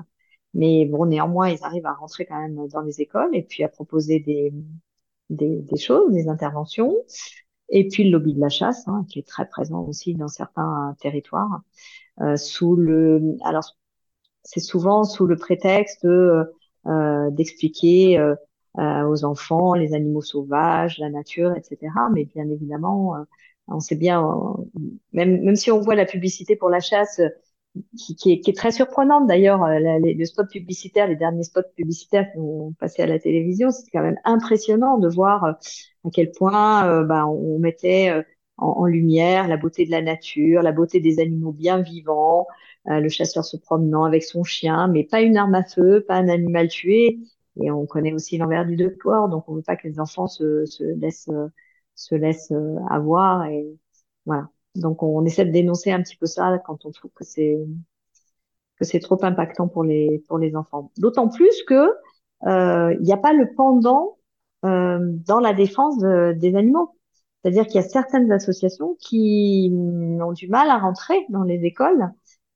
mais 0.53 0.85
bon, 0.85 1.05
néanmoins, 1.07 1.49
ils 1.49 1.63
arrivent 1.63 1.85
à 1.87 1.93
rentrer 1.93 2.25
quand 2.25 2.39
même 2.41 2.67
dans 2.69 2.81
les 2.81 3.01
écoles 3.01 3.35
et 3.35 3.43
puis 3.43 3.63
à 3.63 3.69
proposer 3.69 4.19
des, 4.19 4.53
des, 5.29 5.57
des 5.61 5.77
choses, 5.77 6.13
des 6.13 6.29
interventions. 6.29 6.95
Et 7.69 7.87
puis 7.89 8.05
le 8.05 8.11
lobby 8.11 8.33
de 8.35 8.41
la 8.41 8.49
chasse, 8.49 8.87
hein, 8.87 9.05
qui 9.09 9.19
est 9.19 9.27
très 9.27 9.47
présent 9.49 9.81
aussi 9.83 10.15
dans 10.15 10.27
certains 10.29 10.95
territoires. 11.01 11.61
Euh, 12.21 12.35
sous 12.35 12.75
le, 12.75 13.37
alors 13.43 13.75
c'est 14.43 14.59
souvent 14.59 15.03
sous 15.03 15.27
le 15.27 15.35
prétexte 15.35 16.05
euh, 16.05 16.45
d'expliquer 17.31 18.17
euh, 18.17 18.35
aux 18.75 19.25
enfants 19.25 19.73
les 19.73 19.93
animaux 19.93 20.21
sauvages, 20.21 20.97
la 20.99 21.09
nature, 21.09 21.55
etc. 21.55 21.77
Mais 22.13 22.25
bien 22.25 22.49
évidemment, 22.49 23.15
on 23.67 23.79
sait 23.79 23.95
bien, 23.95 24.23
même, 25.13 25.41
même 25.43 25.55
si 25.55 25.71
on 25.71 25.81
voit 25.81 25.95
la 25.95 26.05
publicité 26.05 26.55
pour 26.55 26.69
la 26.69 26.79
chasse 26.79 27.21
qui, 27.97 28.15
qui, 28.15 28.31
est, 28.33 28.39
qui 28.39 28.51
est, 28.51 28.53
très 28.53 28.71
surprenante 28.71 29.27
d'ailleurs, 29.27 29.65
le 29.67 30.25
spot 30.25 30.49
publicitaire, 30.49 31.07
les 31.07 31.15
derniers 31.15 31.43
spots 31.43 31.61
publicitaires 31.75 32.31
qui 32.31 32.39
ont 32.39 32.73
passé 32.79 33.01
à 33.01 33.07
la 33.07 33.19
télévision, 33.19 33.71
c'est 33.71 33.89
quand 33.91 34.01
même 34.01 34.19
impressionnant 34.23 34.97
de 34.97 35.07
voir 35.09 35.43
à 35.43 35.57
quel 36.13 36.31
point 36.31 36.87
euh, 36.87 37.03
bah, 37.03 37.27
on 37.27 37.59
mettait 37.59 38.23
en, 38.57 38.85
lumière, 38.85 39.47
la 39.47 39.57
beauté 39.57 39.85
de 39.85 39.91
la 39.91 40.01
nature, 40.01 40.61
la 40.61 40.71
beauté 40.71 40.99
des 40.99 41.19
animaux 41.19 41.51
bien 41.51 41.79
vivants, 41.81 42.47
euh, 42.89 42.99
le 42.99 43.09
chasseur 43.09 43.45
se 43.45 43.57
promenant 43.57 44.05
avec 44.05 44.23
son 44.23 44.43
chien, 44.43 44.87
mais 44.87 45.03
pas 45.03 45.21
une 45.21 45.37
arme 45.37 45.55
à 45.55 45.63
feu, 45.63 46.03
pas 46.07 46.15
un 46.15 46.29
animal 46.29 46.67
tué. 46.69 47.19
Et 47.61 47.71
on 47.71 47.85
connaît 47.85 48.13
aussi 48.13 48.37
l'envers 48.37 48.65
du 48.65 48.75
décor, 48.75 49.29
donc 49.29 49.49
on 49.49 49.55
veut 49.55 49.61
pas 49.63 49.75
que 49.75 49.87
les 49.87 49.99
enfants 49.99 50.27
se, 50.27 50.65
se 50.65 50.83
laissent 50.83 51.29
se 51.97 52.15
laissent 52.15 52.51
euh, 52.51 52.77
avoir 52.89 53.45
et 53.45 53.67
voilà. 54.25 54.47
Donc 54.75 55.03
on 55.03 55.25
essaie 55.25 55.45
de 55.45 55.51
dénoncer 55.51 55.91
un 55.91 56.01
petit 56.01 56.15
peu 56.15 56.27
ça 56.27 56.59
quand 56.65 56.85
on 56.85 56.91
trouve 56.91 57.11
que 57.11 57.25
c'est 57.25 57.57
que 58.77 58.85
c'est 58.85 58.99
trop 58.99 59.17
impactant 59.23 59.67
pour 59.67 59.83
les 59.83 60.23
pour 60.27 60.37
les 60.37 60.55
enfants. 60.55 60.91
D'autant 60.97 61.27
plus 61.27 61.63
que 61.63 61.89
euh, 62.45 62.93
il 62.93 63.01
n'y 63.01 63.11
a 63.11 63.17
pas 63.17 63.33
le 63.33 63.51
pendant 63.55 64.19
euh, 64.63 64.99
dans 65.01 65.39
la 65.39 65.53
défense 65.53 65.97
des 65.99 66.55
animaux. 66.55 66.96
C'est-à-dire 67.41 67.65
qu'il 67.65 67.75
y 67.75 67.83
a 67.83 67.87
certaines 67.87 68.31
associations 68.31 68.95
qui 68.99 69.71
ont 69.73 70.31
du 70.33 70.47
mal 70.47 70.69
à 70.69 70.77
rentrer 70.77 71.25
dans 71.29 71.43
les 71.43 71.63
écoles. 71.65 72.11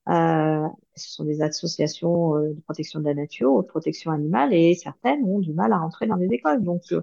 Euh, 0.09 0.67
ce 0.95 1.13
sont 1.13 1.23
des 1.23 1.41
associations 1.41 2.35
euh, 2.35 2.53
de 2.53 2.61
protection 2.61 2.99
de 2.99 3.05
la 3.05 3.13
nature 3.13 3.53
ou 3.53 3.61
de 3.61 3.67
protection 3.67 4.11
animale 4.11 4.53
et 4.53 4.73
certaines 4.73 5.23
ont 5.23 5.39
du 5.39 5.53
mal 5.53 5.71
à 5.73 5.77
rentrer 5.77 6.07
dans 6.07 6.15
les 6.15 6.27
écoles. 6.27 6.63
Donc, 6.63 6.81
euh, 6.91 7.01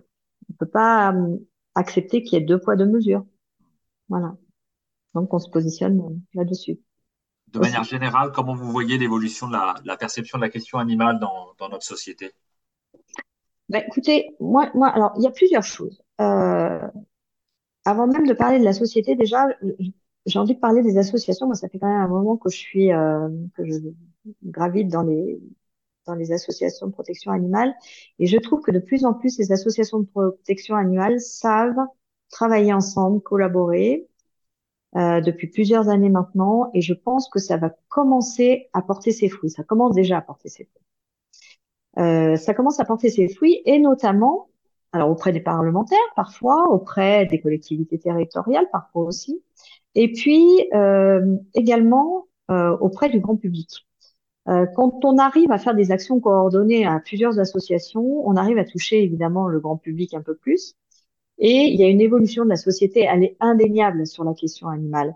on 0.48 0.52
ne 0.52 0.56
peut 0.56 0.66
pas 0.66 1.14
accepter 1.74 2.22
qu'il 2.22 2.38
y 2.38 2.42
ait 2.42 2.44
deux 2.44 2.58
poids, 2.58 2.76
deux 2.76 2.86
mesures. 2.86 3.24
Voilà. 4.08 4.36
Donc, 5.14 5.32
on 5.32 5.38
se 5.38 5.48
positionne 5.48 6.20
là-dessus. 6.34 6.80
De 7.52 7.60
manière 7.60 7.84
générale, 7.84 8.32
comment 8.32 8.54
vous 8.54 8.70
voyez 8.70 8.98
l'évolution 8.98 9.48
de 9.48 9.52
la, 9.52 9.96
perception 9.96 10.36
de 10.36 10.42
la 10.42 10.50
question 10.50 10.78
animale 10.78 11.18
dans, 11.18 11.54
dans 11.58 11.68
notre 11.68 11.84
société? 11.84 12.32
Bah, 13.68 13.80
écoutez, 13.86 14.34
moi, 14.40 14.70
moi, 14.74 14.88
alors, 14.88 15.12
il 15.16 15.22
y 15.22 15.26
a 15.26 15.30
plusieurs 15.30 15.62
choses. 15.62 16.02
Euh, 16.20 16.80
avant 17.88 18.06
même 18.06 18.26
de 18.26 18.34
parler 18.34 18.58
de 18.58 18.64
la 18.64 18.74
société, 18.74 19.16
déjà, 19.16 19.48
j'ai 20.26 20.38
envie 20.38 20.54
de 20.54 20.60
parler 20.60 20.82
des 20.82 20.98
associations. 20.98 21.46
Moi, 21.46 21.54
ça 21.54 21.70
fait 21.70 21.78
quand 21.78 21.88
même 21.88 22.02
un 22.02 22.08
moment 22.08 22.36
que 22.36 22.50
je 22.50 22.56
suis, 22.56 22.92
euh, 22.92 23.28
que 23.56 23.64
je 23.64 23.78
gravite 24.44 24.88
dans 24.88 25.02
les, 25.02 25.40
dans 26.06 26.14
les 26.14 26.30
associations 26.32 26.86
de 26.86 26.92
protection 26.92 27.32
animale. 27.32 27.74
Et 28.18 28.26
je 28.26 28.36
trouve 28.36 28.60
que 28.60 28.72
de 28.72 28.78
plus 28.78 29.06
en 29.06 29.14
plus, 29.14 29.38
les 29.38 29.52
associations 29.52 30.00
de 30.00 30.06
protection 30.06 30.76
animale 30.76 31.18
savent 31.18 31.86
travailler 32.30 32.74
ensemble, 32.74 33.22
collaborer 33.22 34.06
euh, 34.96 35.22
depuis 35.22 35.46
plusieurs 35.46 35.88
années 35.88 36.10
maintenant. 36.10 36.70
Et 36.74 36.82
je 36.82 36.92
pense 36.92 37.30
que 37.30 37.38
ça 37.38 37.56
va 37.56 37.74
commencer 37.88 38.68
à 38.74 38.82
porter 38.82 39.12
ses 39.12 39.30
fruits. 39.30 39.50
Ça 39.50 39.64
commence 39.64 39.94
déjà 39.94 40.18
à 40.18 40.20
porter 40.20 40.50
ses 40.50 40.64
fruits. 40.64 40.84
Euh, 42.04 42.36
ça 42.36 42.52
commence 42.52 42.80
à 42.80 42.84
porter 42.84 43.08
ses 43.08 43.28
fruits 43.28 43.62
et 43.64 43.78
notamment 43.78 44.47
alors 44.92 45.10
auprès 45.10 45.32
des 45.32 45.40
parlementaires 45.40 45.98
parfois, 46.16 46.70
auprès 46.70 47.26
des 47.26 47.40
collectivités 47.40 47.98
territoriales 47.98 48.68
parfois 48.72 49.04
aussi, 49.04 49.42
et 49.94 50.12
puis 50.12 50.68
euh, 50.74 51.36
également 51.54 52.26
euh, 52.50 52.76
auprès 52.78 53.08
du 53.08 53.20
grand 53.20 53.36
public. 53.36 53.86
Euh, 54.48 54.66
quand 54.74 55.04
on 55.04 55.18
arrive 55.18 55.52
à 55.52 55.58
faire 55.58 55.74
des 55.74 55.92
actions 55.92 56.20
coordonnées 56.20 56.86
à 56.86 57.00
plusieurs 57.00 57.38
associations, 57.38 58.26
on 58.26 58.36
arrive 58.36 58.58
à 58.58 58.64
toucher 58.64 59.02
évidemment 59.02 59.46
le 59.46 59.60
grand 59.60 59.76
public 59.76 60.14
un 60.14 60.22
peu 60.22 60.34
plus. 60.34 60.74
Et 61.38 61.66
il 61.66 61.78
y 61.78 61.84
a 61.84 61.88
une 61.88 62.00
évolution 62.00 62.44
de 62.44 62.48
la 62.48 62.56
société, 62.56 63.02
elle 63.02 63.24
est 63.24 63.36
indéniable 63.40 64.06
sur 64.06 64.24
la 64.24 64.34
question 64.34 64.68
animale. 64.68 65.14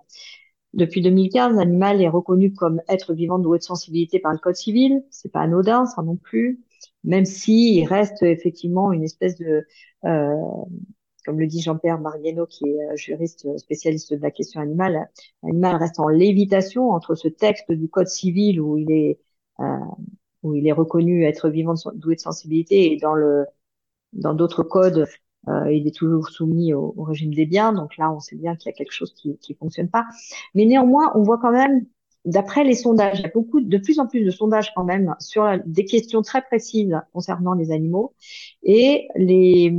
Depuis 0.75 1.03
2015, 1.03 1.57
l'animal 1.57 2.01
est 2.03 2.09
reconnu 2.09 2.53
comme 2.53 2.81
être 2.89 3.15
vivant 3.15 3.39
doué 3.39 3.59
de 3.59 3.65
sensibilité 3.65 4.19
par 4.21 4.33
le 4.33 4.39
Code 4.39 4.57
civil. 4.57 5.05
C'est 5.11 5.33
pas 5.33 5.41
anodin, 5.41 5.87
ça 5.87 6.03
non 6.03 6.17
plus 6.17 6.61
même 7.05 7.25
si 7.25 7.77
il 7.79 7.87
reste 7.87 8.23
effectivement 8.23 8.93
une 8.93 9.05
espèce 9.05 9.37
de, 9.37 9.67
euh, 10.05 10.37
comme 11.25 11.39
le 11.39 11.47
dit 11.47 11.61
Jean-Pierre 11.61 12.01
Mariano, 12.01 12.47
qui 12.47 12.69
est 12.69 12.91
euh, 12.91 12.97
juriste 12.97 13.47
spécialiste 13.59 14.13
de 14.15 14.23
la 14.23 14.31
question 14.31 14.61
animale, 14.61 15.09
l'animal 15.43 15.77
reste 15.77 16.01
en 16.01 16.09
lévitation 16.09 16.91
entre 16.91 17.15
ce 17.15 17.29
texte 17.29 17.71
du 17.73 17.89
Code 17.89 18.09
civil 18.09 18.61
où 18.61 18.77
il 18.79 18.91
est 18.91 19.21
euh, 19.61 19.65
où 20.43 20.55
il 20.55 20.67
est 20.67 20.73
reconnu 20.73 21.25
être 21.25 21.49
vivant 21.51 21.75
doué 21.95 22.17
de 22.17 22.21
sensibilité 22.21 22.93
et 22.93 22.97
dans 22.97 23.15
le 23.15 23.47
dans 24.13 24.35
d'autres 24.35 24.63
codes 24.65 25.07
euh, 25.49 25.73
il 25.73 25.87
est 25.87 25.97
toujours 25.97 26.29
soumis 26.29 26.73
au, 26.75 26.95
au, 26.97 27.05
régime 27.05 27.35
des 27.35 27.47
biens. 27.47 27.73
Donc 27.73 27.97
là 27.97 28.13
on 28.13 28.21
sait 28.21 28.37
bien 28.37 28.57
qu'il 28.57 28.71
y 28.71 28.75
a 28.75 28.77
quelque 28.77 28.93
chose 28.93 29.13
qui 29.15 29.39
qui 29.39 29.55
fonctionne 29.55 29.89
pas. 29.91 30.07
Mais 30.55 30.65
néanmoins 30.67 31.13
on 31.15 31.23
voit 31.23 31.39
quand 31.39 31.53
même 31.53 31.87
d'après 32.25 32.65
les 32.65 32.75
sondages, 32.75 33.19
il 33.19 33.23
y 33.23 33.27
a 33.27 33.31
beaucoup, 33.35 33.61
de 33.61 33.79
plus 33.79 33.99
en 33.99 34.07
plus 34.07 34.25
de 34.25 34.31
sondages 34.31 34.73
quand 34.75 34.85
même 34.85 35.15
sur 35.19 35.47
des 35.67 35.85
questions 35.85 36.23
très 36.23 36.43
précises 36.43 36.97
concernant 37.13 37.55
les 37.55 37.73
animaux 37.73 38.15
et 38.63 39.09
les, 39.17 39.75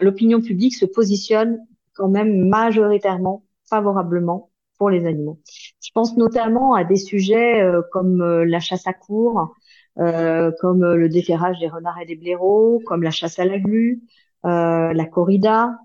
l'opinion 0.00 0.40
publique 0.40 0.74
se 0.74 0.86
positionne 0.86 1.58
quand 1.94 2.08
même 2.08 2.48
majoritairement 2.48 3.44
favorablement 3.68 4.50
pour 4.78 4.90
les 4.90 5.04
animaux. 5.06 5.40
Je 5.80 5.90
pense 5.92 6.16
notamment 6.16 6.74
à 6.74 6.84
des 6.84 6.96
sujets 6.96 7.60
euh, 7.60 7.82
comme 7.92 8.22
euh, 8.22 8.44
la 8.44 8.60
chasse 8.60 8.86
à 8.86 8.92
cour, 8.92 9.54
euh, 9.98 10.52
comme 10.60 10.84
le 10.84 11.08
déterrage 11.08 11.58
des 11.58 11.68
renards 11.68 12.00
et 12.00 12.06
des 12.06 12.16
blaireaux, 12.16 12.80
comme 12.86 13.02
la 13.02 13.10
chasse 13.10 13.38
à 13.38 13.44
la 13.44 13.58
glu, 13.58 14.02
la 14.44 15.04
corrida, 15.10 15.76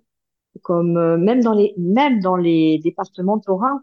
comme 0.61 1.17
même 1.17 1.41
dans 1.41 1.53
les 1.53 1.73
même 1.77 2.19
dans 2.19 2.35
les 2.35 2.79
départements 2.83 3.39
taurins, 3.39 3.81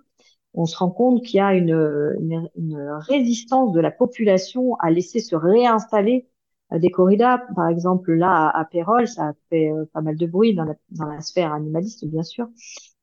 on 0.55 0.67
se 0.67 0.77
rend 0.77 0.91
compte 0.91 1.23
qu'il 1.25 1.39
y 1.39 1.41
a 1.41 1.55
une, 1.55 2.17
une, 2.57 2.91
résistance 3.09 3.73
de 3.73 3.81
la 3.81 3.91
population 3.91 4.75
à 4.77 4.91
laisser 4.91 5.21
se 5.21 5.37
réinstaller 5.37 6.29
euh, 6.73 6.79
des 6.79 6.91
corridas. 6.91 7.39
Par 7.55 7.69
exemple, 7.69 8.13
là, 8.13 8.49
à, 8.49 8.65
Pérol, 8.65 9.07
ça 9.07 9.33
fait 9.49 9.71
euh, 9.71 9.85
pas 9.93 10.01
mal 10.01 10.17
de 10.17 10.27
bruit 10.27 10.55
dans 10.55 10.65
la, 10.65 10.75
dans 10.91 11.07
la 11.07 11.21
sphère 11.21 11.53
animaliste, 11.53 12.05
bien 12.07 12.23
sûr. 12.23 12.49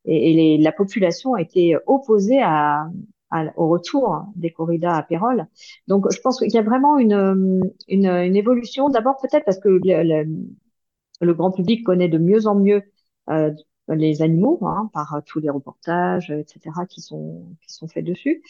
Et, 0.05 0.33
les, 0.33 0.57
la 0.57 0.71
population 0.71 1.33
a 1.33 1.41
été 1.41 1.77
opposée 1.85 2.41
à, 2.41 2.89
au 3.57 3.67
retour 3.67 4.25
des 4.35 4.51
corridas 4.51 4.95
à 4.95 5.03
Pérol. 5.03 5.47
Donc, 5.87 6.11
je 6.11 6.19
pense 6.21 6.39
qu'il 6.39 6.51
y 6.51 6.57
a 6.57 6.61
vraiment 6.61 6.97
une, 6.97 7.61
une, 7.87 8.07
une 8.07 8.35
évolution. 8.35 8.89
D'abord, 8.89 9.17
peut-être 9.21 9.45
parce 9.45 9.59
que 9.59 9.69
le, 9.69 10.25
le, 11.21 11.33
grand 11.33 11.51
public 11.51 11.83
connaît 11.85 12.07
de 12.07 12.17
mieux 12.17 12.47
en 12.47 12.55
mieux 12.55 12.83
euh, 13.29 13.51
les 13.95 14.21
animaux 14.21 14.59
hein, 14.63 14.89
par 14.93 15.15
euh, 15.15 15.19
tous 15.25 15.39
les 15.39 15.49
reportages, 15.49 16.31
etc. 16.31 16.85
qui 16.89 17.01
sont 17.01 17.45
qui 17.65 17.73
sont 17.73 17.87
faits 17.87 18.05
dessus. 18.05 18.43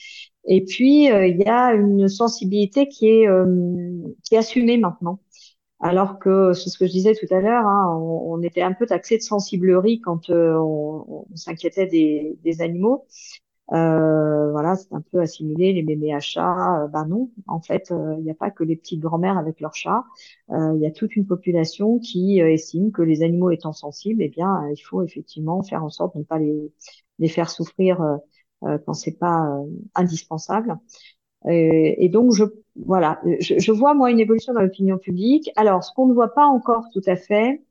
Et 0.46 0.64
puis 0.64 1.12
euh, 1.12 1.28
il 1.28 1.38
y 1.38 1.46
a 1.46 1.74
une 1.74 2.08
sensibilité 2.08 2.88
qui 2.88 3.08
est 3.10 3.28
euh, 3.28 3.46
qui 4.24 4.36
est 4.36 4.38
assumée 4.38 4.78
maintenant. 4.78 5.20
Alors 5.80 6.18
que 6.20 6.54
c'est 6.54 6.70
ce 6.72 6.78
que 6.80 6.88
je 6.88 6.92
disais 6.92 7.14
tout 7.14 7.32
à 7.34 7.40
l'heure, 7.40 7.66
hein, 7.68 7.96
on, 8.00 8.42
était 8.42 8.64
un 8.64 8.74
peu 8.74 8.88
taxé 8.88 9.18
de 9.18 9.22
sensiblerie 9.22 10.02
quand 10.02 10.30
on, 10.32 11.26
on 11.32 11.36
s'inquiétait 11.36 11.86
des, 11.86 12.36
des, 12.44 12.62
animaux. 12.62 13.06
Euh, 13.74 14.52
voilà, 14.52 14.76
c'est 14.76 14.94
un 14.94 15.02
peu 15.02 15.20
assimilé 15.20 15.74
les 15.74 15.84
mémés 15.84 16.14
à 16.14 16.20
chats. 16.20 16.84
Euh, 16.84 16.88
ben 16.88 17.06
non, 17.06 17.30
en 17.48 17.60
fait, 17.60 17.92
euh, 17.92 18.16
il 18.18 18.24
n'y 18.24 18.32
a 18.32 18.36
pas 18.36 18.50
que 18.52 18.64
les 18.64 18.76
petites 18.76 19.02
grand-mères 19.02 19.38
avec 19.38 19.60
leurs 19.60 19.76
chats. 19.76 20.06
Il 20.50 20.80
y 20.80 20.86
a 20.86 20.92
toute 20.92 21.16
une 21.16 21.26
population 21.28 22.00
qui 22.00 22.40
estime 22.40 22.92
que 22.92 23.02
les 23.02 23.24
animaux 23.24 23.52
étant 23.52 23.74
sensibles, 23.74 24.22
eh 24.22 24.30
bien, 24.30 24.70
il 24.72 24.78
faut 24.82 25.04
effectivement 25.04 25.62
faire 25.64 25.84
en 25.84 25.90
sorte 25.90 26.16
de 26.16 26.20
ne 26.20 26.24
pas 26.24 26.40
les, 26.40 26.72
les 27.20 27.28
faire 27.28 27.50
souffrir 27.50 28.00
quand 28.62 28.94
c'est 28.94 29.18
pas 29.18 29.46
indispensable. 29.96 30.78
Et, 31.50 32.10
donc, 32.10 32.34
je, 32.34 32.46
voilà, 32.76 33.22
je, 33.40 33.60
je 33.60 33.72
vois 33.72 33.94
moi 33.94 34.12
une 34.12 34.20
évolution 34.20 34.54
dans 34.54 34.62
l'opinion 34.62 34.98
publique. 34.98 35.52
Alors, 35.56 35.84
ce 35.84 35.94
qu'on 35.94 36.08
ne 36.08 36.14
voit 36.14 36.34
pas 36.34 36.46
encore 36.46 36.86
tout 36.94 37.02
à 37.06 37.16
fait, 37.16 37.62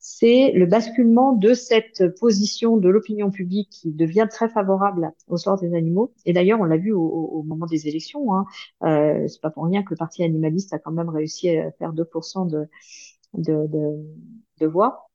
c'est 0.00 0.52
le 0.52 0.64
basculement 0.64 1.34
de 1.34 1.52
cette 1.52 2.14
position 2.18 2.78
de 2.78 2.88
l'opinion 2.88 3.30
publique 3.30 3.68
qui 3.70 3.92
devient 3.92 4.26
très 4.30 4.48
favorable 4.48 5.12
au 5.28 5.36
sort 5.36 5.60
des 5.60 5.74
animaux. 5.74 6.14
Et 6.24 6.32
d'ailleurs, 6.32 6.58
on 6.60 6.64
l'a 6.64 6.78
vu 6.78 6.92
au, 6.92 7.42
moment 7.46 7.66
des 7.66 7.86
élections. 7.86 8.34
Hein. 8.34 8.46
Euh, 8.82 9.28
c'est 9.28 9.40
pas 9.42 9.50
pour 9.50 9.64
rien 9.66 9.82
que 9.82 9.90
le 9.90 9.96
parti 9.96 10.24
animaliste 10.24 10.72
a 10.72 10.78
quand 10.78 10.92
même 10.92 11.10
réussi 11.10 11.50
à 11.50 11.70
faire 11.72 11.92
2% 11.92 12.48
de, 12.48 12.66
de, 13.34 13.68
de, 14.58 14.66
voix. 14.66 15.10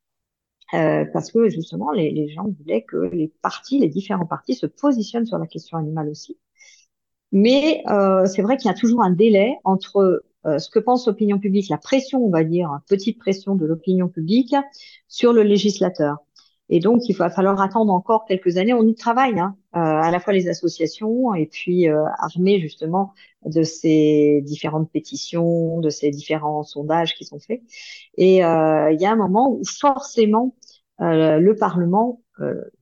Euh, 0.76 1.06
parce 1.14 1.32
que 1.32 1.50
justement, 1.50 1.92
les, 1.92 2.12
les 2.12 2.30
gens 2.30 2.46
voulaient 2.48 2.84
que 2.84 2.98
les 2.98 3.32
partis, 3.42 3.80
les 3.80 3.90
différents 3.90 4.26
partis, 4.28 4.54
se 4.54 4.68
positionnent 4.68 5.26
sur 5.26 5.40
la 5.40 5.48
question 5.48 5.78
animale 5.80 6.10
aussi. 6.10 6.38
Mais 7.32 7.84
euh, 7.90 8.26
c'est 8.26 8.42
vrai 8.42 8.58
qu'il 8.58 8.70
y 8.70 8.74
a 8.74 8.78
toujours 8.78 9.02
un 9.04 9.12
délai 9.12 9.58
entre 9.64 10.24
euh, 10.46 10.60
ce 10.60 10.70
que 10.70 10.80
pense 10.80 11.08
l'opinion 11.08 11.40
publique, 11.40 11.70
la 11.70 11.78
pression, 11.78 12.24
on 12.24 12.30
va 12.30 12.44
dire, 12.44 12.80
petite 12.88 13.20
pression 13.20 13.56
de 13.56 13.66
l'opinion 13.66 14.08
publique 14.08 14.56
sur 15.08 15.34
le 15.34 15.44
législateur. 15.44 16.18
Et 16.70 16.80
donc, 16.80 17.08
il 17.08 17.16
va 17.16 17.30
falloir 17.30 17.62
attendre 17.62 17.94
encore 17.94 18.26
quelques 18.26 18.58
années. 18.58 18.74
On 18.74 18.84
y 18.84 18.96
travaille, 18.96 19.40
hein, 19.40 19.56
euh, 19.76 19.80
à 19.80 20.10
la 20.10 20.20
fois 20.20 20.34
les 20.34 20.48
associations 20.48 21.36
et 21.36 21.46
puis 21.46 21.88
euh, 21.88 22.04
armés 22.18 22.60
justement 22.60 23.14
de 23.46 23.62
ces 23.62 24.42
différentes 24.44 24.92
pétitions, 24.92 25.80
de 25.80 25.90
ces 25.90 26.10
différents 26.10 26.64
sondages 26.64 27.14
qui 27.16 27.26
sont 27.26 27.40
faits. 27.40 27.62
Et 28.18 28.44
euh, 28.44 28.92
il 28.92 29.00
y 29.00 29.06
a 29.06 29.12
un 29.12 29.16
moment 29.16 29.52
où 29.52 29.62
forcément 29.64 30.56
le 31.00 31.54
Parlement 31.54 32.22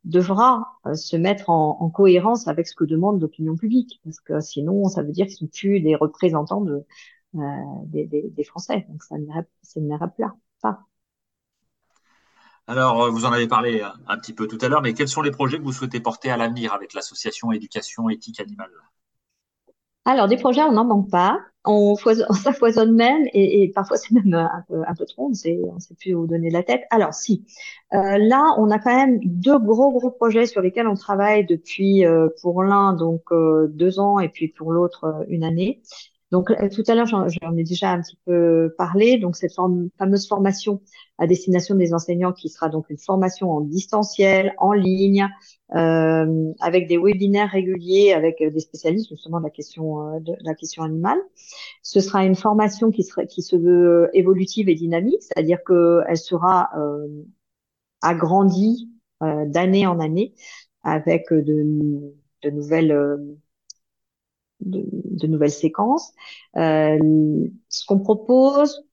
devra 0.03 0.67
se 0.93 1.15
mettre 1.15 1.49
en, 1.49 1.77
en, 1.79 1.89
cohérence 1.89 2.47
avec 2.47 2.67
ce 2.67 2.75
que 2.75 2.83
demande 2.83 3.19
l'opinion 3.19 3.55
publique, 3.55 3.99
parce 4.03 4.19
que 4.19 4.39
sinon, 4.39 4.87
ça 4.87 5.01
veut 5.01 5.11
dire 5.11 5.25
qu'ils 5.25 5.37
sont 5.37 5.47
plus 5.47 5.79
des 5.79 5.95
représentants 5.95 6.61
de, 6.61 6.85
euh, 7.35 7.39
des, 7.85 8.05
des, 8.05 8.29
des, 8.29 8.43
Français. 8.43 8.85
Donc 8.89 9.03
ça 9.03 9.15
ne 9.17 9.97
rappelle 9.97 10.27
pas. 10.61 10.79
Alors, 12.65 13.03
euh, 13.03 13.09
vous 13.09 13.25
en 13.25 13.33
avez 13.33 13.47
parlé 13.47 13.81
euh, 13.81 13.87
un 14.07 14.17
petit 14.17 14.33
peu 14.33 14.47
tout 14.47 14.57
à 14.61 14.69
l'heure, 14.69 14.81
mais 14.81 14.93
quels 14.93 15.09
sont 15.09 15.21
les 15.21 15.31
projets 15.31 15.57
que 15.57 15.63
vous 15.63 15.73
souhaitez 15.73 15.99
porter 15.99 16.31
à 16.31 16.37
l'avenir 16.37 16.73
avec 16.73 16.93
l'association 16.93 17.51
Éducation 17.51 18.09
éthique 18.09 18.39
animale? 18.39 18.71
Alors, 20.05 20.27
des 20.27 20.37
projets, 20.37 20.61
on 20.63 20.71
n'en 20.71 20.85
manque 20.85 21.09
pas. 21.09 21.39
On, 21.65 21.95
foisonne, 21.95 22.27
ça 22.33 22.53
foisonne 22.53 22.93
même, 22.93 23.25
et, 23.33 23.63
et 23.63 23.69
parfois 23.69 23.95
c'est 23.97 24.11
même 24.11 24.33
un 24.33 24.63
peu, 24.67 24.81
un 24.85 24.93
peu 24.95 25.05
trop, 25.05 25.27
on 25.27 25.29
ne 25.29 25.33
sait, 25.33 25.59
on 25.63 25.79
sait 25.79 25.95
plus 25.95 26.13
où 26.13 26.27
donner 26.27 26.49
la 26.49 26.63
tête. 26.63 26.83
Alors, 26.89 27.13
si. 27.13 27.45
Euh, 27.93 28.17
là, 28.17 28.55
on 28.57 28.69
a 28.69 28.79
quand 28.79 28.95
même 28.95 29.19
deux 29.23 29.59
gros, 29.59 29.91
gros 29.91 30.11
projets 30.11 30.45
sur 30.45 30.61
lesquels 30.61 30.87
on 30.87 30.95
travaille 30.95 31.45
depuis, 31.45 32.05
euh, 32.05 32.27
pour 32.41 32.63
l'un, 32.63 32.93
donc 32.93 33.23
euh, 33.31 33.67
deux 33.67 33.99
ans, 33.99 34.19
et 34.19 34.29
puis 34.29 34.49
pour 34.49 34.71
l'autre, 34.71 35.25
une 35.29 35.43
année. 35.43 35.81
Donc 36.33 36.49
euh, 36.49 36.67
tout 36.67 36.83
à 36.87 36.95
l'heure, 36.95 37.05
j'en 37.05 37.55
ai 37.57 37.63
déjà 37.63 37.91
un 37.91 38.01
petit 38.01 38.17
peu 38.25 38.73
parlé. 38.75 39.19
Donc 39.19 39.35
cette 39.35 39.53
fameuse 39.53 40.27
formation 40.27 40.81
à 41.19 41.27
destination 41.27 41.75
des 41.75 41.93
enseignants 41.93 42.33
qui 42.33 42.49
sera 42.49 42.69
donc 42.69 42.89
une 42.89 42.97
formation 42.97 43.51
en 43.51 43.61
distanciel, 43.61 44.55
en 44.57 44.73
ligne, 44.73 45.27
euh, 45.75 46.51
avec 46.59 46.87
des 46.87 46.97
webinaires 46.97 47.51
réguliers 47.51 48.13
avec 48.13 48.39
des 48.39 48.59
spécialistes 48.59 49.09
justement 49.09 49.37
de 49.37 49.43
la 49.43 49.51
question 49.51 50.15
euh, 50.15 50.19
de 50.21 50.33
la 50.41 50.55
question 50.55 50.81
animale. 50.81 51.19
Ce 51.83 51.99
sera 51.99 52.25
une 52.25 52.35
formation 52.35 52.89
qui 52.89 53.03
sera 53.03 53.25
qui 53.27 53.43
se 53.43 53.55
veut 53.55 54.09
évolutive 54.13 54.69
et 54.69 54.75
dynamique, 54.75 55.21
c'est-à-dire 55.21 55.59
qu'elle 55.63 56.17
sera 56.17 56.71
euh, 56.75 57.07
agrandie 58.01 58.89
euh, 59.21 59.45
d'année 59.45 59.85
en 59.85 59.99
année 59.99 60.33
avec 60.81 61.31
de, 61.31 62.11
de 62.41 62.49
nouvelles 62.49 62.91
de, 64.59 64.85
de 64.91 65.27
nouvelles 65.27 65.51
séquences. 65.51 66.13
Euh, 66.57 66.97
ce 67.69 67.85
qu'on 67.85 67.99
propose, 67.99 68.85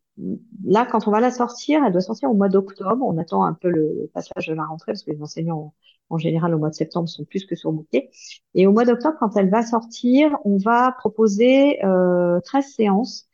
là, 0.65 0.87
quand 0.91 1.09
on 1.09 1.11
va 1.11 1.21
la 1.21 1.31
sortir, 1.31 1.83
elle 1.85 1.93
doit 1.93 2.01
sortir 2.01 2.31
au 2.31 2.35
mois 2.35 2.49
d'octobre. 2.49 3.05
On 3.07 3.19
attend 3.19 3.45
un 3.45 3.55
peu 3.55 3.71
le, 3.71 4.11
passage 4.13 4.49
de 4.49 4.55
la 4.55 4.65
rentrée 4.65 4.93
parce 4.93 5.03
que 5.03 5.11
les 5.11 5.23
enseignants, 5.23 5.75
en 6.09 6.19
général, 6.19 6.55
au 6.55 6.59
mois 6.59 6.71
de 6.71 6.75
septembre, 6.75 7.09
sont 7.09 7.25
plus 7.25 7.47
que 7.47 7.55
surbookés. 7.55 8.11
Et 8.55 8.67
au 8.67 8.73
mois 8.73 8.85
d'octobre, 8.85 9.17
quand 9.21 9.37
elle 9.37 9.51
va 9.51 9.63
sortir, 9.63 10.37
on 10.45 10.57
va 10.59 10.93
proposer 10.99 11.85
euh, 11.85 12.41
13 12.41 12.67
séances 12.75 13.29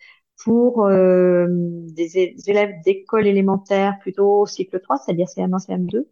pour 0.44 0.84
euh, 0.84 1.46
des 1.50 2.34
élèves 2.46 2.74
d'école 2.84 3.26
élémentaire 3.26 3.98
plutôt 4.00 4.46
cycle 4.46 4.80
3, 4.80 4.98
c'est-à-dire 4.98 5.26
CM1, 5.28 5.66
CM2, 5.66 6.04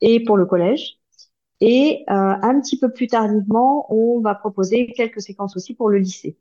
et 0.00 0.24
pour 0.24 0.36
le 0.36 0.46
collège. 0.46 0.99
Et 1.60 2.04
euh, 2.08 2.14
un 2.14 2.60
petit 2.60 2.78
peu 2.78 2.90
plus 2.92 3.06
tardivement, 3.06 3.86
on 3.92 4.20
va 4.20 4.34
proposer 4.34 4.86
quelques 4.86 5.20
séquences 5.20 5.56
aussi 5.56 5.74
pour 5.74 5.90
le 5.90 5.98
lycée, 5.98 6.38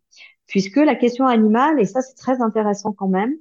puisque 0.47 0.77
la 0.77 0.95
question 0.95 1.25
animale, 1.27 1.79
et 1.79 1.85
ça 1.85 2.01
c'est 2.01 2.15
très 2.15 2.41
intéressant 2.41 2.93
quand 2.93 3.09
même, 3.09 3.35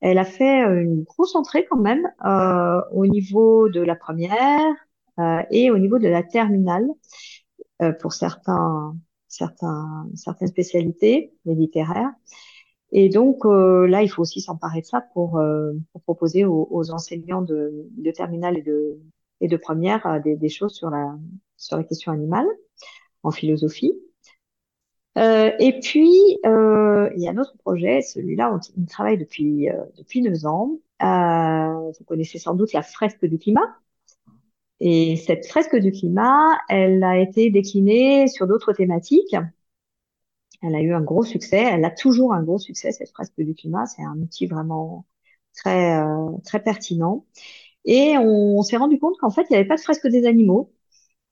elle 0.00 0.18
a 0.18 0.24
fait 0.24 0.64
euh, 0.66 0.82
une 0.82 1.02
grosse 1.04 1.34
entrée 1.34 1.66
quand 1.68 1.78
même 1.78 2.08
euh, 2.24 2.80
au 2.92 3.06
niveau 3.06 3.68
de 3.68 3.80
la 3.80 3.96
première 3.96 4.74
euh, 5.18 5.42
et 5.50 5.70
au 5.70 5.78
niveau 5.78 5.98
de 5.98 6.08
la 6.08 6.22
terminale 6.22 6.86
euh, 7.82 7.92
pour 7.92 8.12
certains, 8.12 8.96
certains, 9.28 10.08
certaines 10.14 10.48
spécialités, 10.48 11.32
littéraires. 11.44 12.10
Et 12.92 13.08
donc 13.10 13.44
euh, 13.46 13.86
là, 13.86 14.02
il 14.02 14.08
faut 14.08 14.22
aussi 14.22 14.40
s'emparer 14.40 14.80
de 14.82 14.86
ça 14.86 15.02
pour, 15.14 15.40
pour 15.92 16.02
proposer 16.02 16.44
aux, 16.44 16.68
aux 16.70 16.90
enseignants 16.90 17.42
de, 17.42 17.88
de 17.96 18.10
terminale 18.10 18.58
et 18.58 18.62
de, 18.62 18.98
et 19.40 19.48
de 19.48 19.56
première 19.56 20.06
euh, 20.06 20.18
des, 20.20 20.36
des, 20.36 20.48
choses 20.48 20.74
sur 20.74 20.90
la, 20.90 21.16
sur 21.56 21.76
la 21.76 21.84
question 21.84 22.12
animale 22.12 22.46
en 23.22 23.30
philosophie. 23.30 23.94
Euh, 25.18 25.50
et 25.58 25.80
puis, 25.80 26.38
euh, 26.46 27.10
il 27.16 27.22
y 27.22 27.28
a 27.28 27.32
un 27.32 27.38
autre 27.38 27.56
projet, 27.58 28.02
celui-là, 28.02 28.54
on, 28.54 28.84
travaille 28.86 29.18
depuis, 29.18 29.68
euh, 29.68 29.84
depuis 29.96 30.22
deux 30.22 30.46
ans. 30.46 30.78
Euh, 31.02 31.90
vous 31.98 32.04
connaissez 32.04 32.38
sans 32.38 32.54
doute 32.54 32.72
la 32.72 32.82
fresque 32.82 33.24
du 33.24 33.38
climat. 33.38 33.78
Et 34.80 35.16
cette 35.16 35.46
fresque 35.46 35.76
du 35.76 35.90
climat, 35.90 36.58
elle 36.68 37.02
a 37.02 37.18
été 37.18 37.50
déclinée 37.50 38.28
sur 38.28 38.46
d'autres 38.46 38.72
thématiques. 38.72 39.34
Elle 40.62 40.74
a 40.74 40.80
eu 40.80 40.92
un 40.92 41.00
gros 41.00 41.24
succès. 41.24 41.62
Elle 41.62 41.84
a 41.84 41.90
toujours 41.90 42.32
un 42.32 42.42
gros 42.42 42.58
succès, 42.58 42.92
cette 42.92 43.10
fresque 43.10 43.40
du 43.40 43.54
climat. 43.54 43.86
C'est 43.86 44.02
un 44.04 44.18
outil 44.20 44.46
vraiment 44.46 45.04
très, 45.54 46.00
euh, 46.00 46.30
très 46.44 46.62
pertinent. 46.62 47.26
Et 47.84 48.16
on, 48.18 48.62
s'est 48.62 48.76
rendu 48.76 48.98
compte 48.98 49.16
qu'en 49.18 49.30
fait, 49.30 49.42
il 49.50 49.52
n'y 49.52 49.56
avait 49.56 49.68
pas 49.68 49.76
de 49.76 49.80
fresque 49.80 50.06
des 50.08 50.26
animaux. 50.26 50.72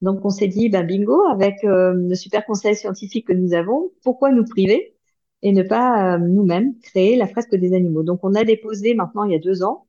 Donc, 0.03 0.25
on 0.25 0.31
s'est 0.31 0.49
dit, 0.49 0.69
bah, 0.69 0.83
bingo, 0.83 1.23
avec 1.27 1.65
euh, 1.65 1.95
le 1.95 2.15
super 2.15 2.45
conseil 2.47 2.77
scientifique 2.77 3.27
que 3.29 3.33
nous 3.33 3.55
avons, 3.55 3.93
pourquoi 4.03 4.31
nous 4.33 4.45
priver 4.45 4.97
et 5.43 5.53
ne 5.53 5.63
pas 5.63 6.17
euh, 6.17 6.19
nous-mêmes 6.19 6.79
créer 6.81 7.17
la 7.17 7.27
fresque 7.29 7.55
des 7.57 7.75
animaux? 7.75 8.03
Donc, 8.03 8.21
on 8.23 8.35
a 8.35 8.45
déposé 8.45 8.95
maintenant, 8.95 9.25
il 9.25 9.33
y 9.33 9.37
a 9.37 9.39
deux 9.39 9.63
ans, 9.65 9.87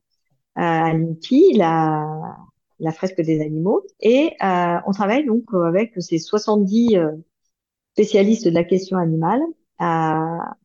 euh, 0.58 0.62
à 0.62 0.92
l'INPI, 0.94 1.54
la, 1.54 2.36
la 2.80 2.92
fresque 2.92 3.20
des 3.22 3.40
animaux. 3.42 3.82
Et 4.00 4.32
euh, 4.42 4.78
on 4.86 4.92
travaille 4.92 5.26
donc 5.26 5.44
avec 5.54 5.94
ces 5.98 6.18
70 6.18 6.98
spécialistes 7.94 8.46
de 8.46 8.50
la 8.50 8.64
question 8.64 8.98
animale 8.98 9.40
à, 9.78 10.56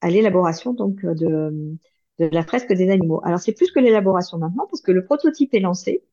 à 0.00 0.10
l'élaboration 0.10 0.74
donc 0.74 1.04
de 1.04 1.76
de 2.18 2.28
la 2.32 2.42
fresque 2.42 2.72
des 2.72 2.90
animaux. 2.90 3.20
Alors 3.24 3.40
c'est 3.40 3.52
plus 3.52 3.70
que 3.70 3.80
l'élaboration 3.80 4.38
maintenant 4.38 4.66
parce 4.70 4.82
que 4.82 4.92
le 4.92 5.04
prototype 5.04 5.54
est 5.54 5.60
lancé 5.60 6.04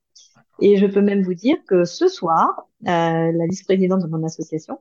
et 0.61 0.77
je 0.77 0.85
peux 0.85 1.01
même 1.01 1.23
vous 1.23 1.33
dire 1.33 1.57
que 1.67 1.85
ce 1.85 2.07
soir, 2.07 2.67
euh, 2.83 2.87
la 2.87 3.45
vice-présidente 3.49 4.03
de 4.03 4.07
mon 4.07 4.23
association 4.23 4.79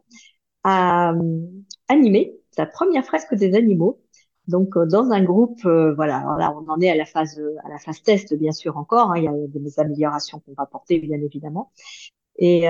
a 0.65 1.13
euh, 1.13 1.41
animé 1.89 2.37
sa 2.51 2.67
première 2.67 3.05
fresque 3.05 3.35
des 3.35 3.55
animaux. 3.55 4.01
Donc 4.49 4.77
euh, 4.77 4.87
dans 4.87 5.11
un 5.11 5.23
groupe, 5.23 5.65
euh, 5.67 5.95
voilà, 5.95 6.19
alors 6.19 6.37
là 6.37 6.55
on 6.57 6.69
en 6.71 6.81
est 6.81 6.91
à 6.91 6.97
la 6.97 7.05
phase 7.05 7.41
à 7.65 7.69
la 7.69 7.79
phase 7.79 8.03
test 8.03 8.35
bien 8.35 8.53
sûr 8.53 8.77
encore. 8.77 9.13
Hein, 9.13 9.19
il 9.19 9.25
y 9.25 9.29
a 9.29 9.33
des 9.47 9.79
améliorations 9.81 10.41
qu'on 10.41 10.55
va 10.55 10.65
apporter 10.65 10.99
bien 10.99 11.21
évidemment. 11.21 11.73
Et 12.41 12.63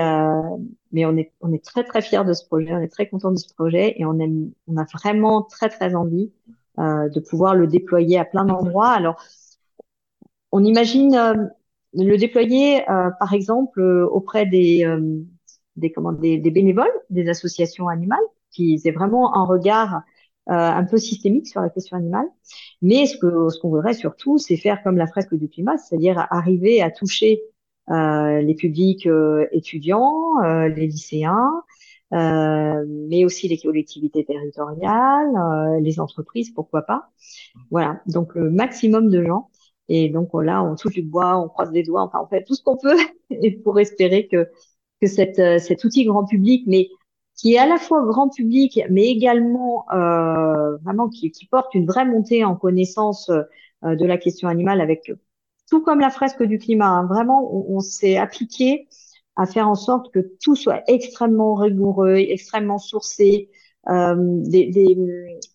mais 0.91 1.05
on 1.05 1.15
est 1.15 1.31
on 1.41 1.53
est 1.53 1.63
très 1.63 1.83
très 1.83 2.01
fiers 2.01 2.25
de 2.25 2.33
ce 2.33 2.43
projet, 2.45 2.73
on 2.73 2.81
est 2.81 2.87
très 2.89 3.07
content 3.07 3.31
de 3.31 3.37
ce 3.37 3.53
projet 3.53 3.93
et 3.97 4.05
on 4.05 4.19
aime 4.19 4.51
on 4.67 4.77
a 4.77 4.85
vraiment 4.85 5.43
très 5.43 5.69
très 5.69 5.93
envie 5.95 6.31
de 6.79 7.19
pouvoir 7.19 7.55
le 7.55 7.67
déployer 7.67 8.17
à 8.17 8.25
plein 8.25 8.45
d'endroits. 8.45 8.89
Alors, 8.89 9.21
on 10.51 10.63
imagine 10.63 11.15
euh, 11.15 11.45
le 11.93 12.17
déployer, 12.17 12.89
euh, 12.89 13.09
par 13.19 13.33
exemple, 13.33 13.81
auprès 13.81 14.45
des, 14.45 14.85
des, 15.75 15.91
comment, 15.91 16.11
des, 16.11 16.37
des, 16.37 16.51
bénévoles, 16.51 16.91
des 17.09 17.27
associations 17.29 17.87
animales, 17.87 18.19
qui 18.51 18.81
aient 18.83 18.91
vraiment 18.91 19.35
un 19.37 19.45
regard 19.45 20.01
un 20.47 20.83
peu 20.83 20.97
systémique 20.97 21.47
sur 21.47 21.61
la 21.61 21.69
question 21.69 21.95
animale. 21.95 22.25
Mais 22.81 23.05
ce 23.05 23.17
que 23.17 23.49
ce 23.49 23.59
qu'on 23.59 23.69
voudrait 23.69 23.93
surtout, 23.93 24.39
c'est 24.39 24.57
faire 24.57 24.81
comme 24.81 24.97
la 24.97 25.05
fresque 25.05 25.35
du 25.35 25.47
climat, 25.47 25.77
c'est-à-dire 25.77 26.25
arriver 26.31 26.81
à 26.81 26.89
toucher 26.89 27.43
euh, 27.91 28.41
les 28.41 28.53
publics 28.53 29.07
euh, 29.07 29.47
étudiants, 29.51 30.43
euh, 30.43 30.67
les 30.67 30.85
lycéens, 30.85 31.63
euh, 32.13 32.85
mais 32.87 33.25
aussi 33.25 33.47
les 33.47 33.57
collectivités 33.57 34.25
territoriales, 34.25 35.35
euh, 35.35 35.79
les 35.79 35.99
entreprises, 35.99 36.51
pourquoi 36.51 36.83
pas. 36.83 37.09
Voilà, 37.71 38.01
donc 38.07 38.35
le 38.35 38.49
maximum 38.49 39.09
de 39.09 39.23
gens. 39.23 39.49
Et 39.89 40.09
donc 40.09 40.29
là, 40.33 40.63
on 40.63 40.75
touche 40.75 40.93
du 40.93 41.01
bois, 41.01 41.37
on 41.37 41.49
croise 41.49 41.71
des 41.71 41.83
doigts, 41.83 42.03
enfin 42.03 42.19
on 42.23 42.27
fait 42.27 42.43
tout 42.43 42.55
ce 42.55 42.63
qu'on 42.63 42.77
peut 42.77 42.97
pour 43.63 43.79
espérer 43.79 44.27
que 44.27 44.47
que 45.01 45.07
cette, 45.07 45.39
euh, 45.39 45.59
cet 45.59 45.83
outil 45.83 46.05
grand 46.05 46.25
public, 46.25 46.63
mais 46.67 46.89
qui 47.35 47.53
est 47.53 47.57
à 47.57 47.67
la 47.67 47.77
fois 47.77 48.03
grand 48.05 48.29
public, 48.29 48.81
mais 48.89 49.07
également 49.07 49.85
euh, 49.93 50.77
vraiment 50.77 51.07
qui, 51.09 51.31
qui, 51.31 51.45
porte 51.47 51.73
une 51.73 51.85
vraie 51.85 52.05
montée 52.05 52.43
en 52.43 52.55
connaissance 52.55 53.29
euh, 53.29 53.95
de 53.95 54.05
la 54.05 54.17
question 54.17 54.49
animale, 54.49 54.81
avec 54.81 55.11
tout 55.69 55.81
comme 55.81 56.01
la 56.01 56.09
fresque 56.09 56.43
du 56.43 56.57
climat. 56.57 56.87
Hein, 56.87 57.05
vraiment, 57.05 57.49
on 57.53 57.79
s'est 57.79 58.17
appliqué 58.17 58.87
à 59.39 59.45
faire 59.45 59.69
en 59.69 59.75
sorte 59.75 60.11
que 60.11 60.19
tout 60.43 60.55
soit 60.57 60.83
extrêmement 60.87 61.55
rigoureux, 61.55 62.15
extrêmement 62.17 62.77
sourcé, 62.77 63.49
euh, 63.87 64.15
des, 64.17 64.69
des, 64.69 64.97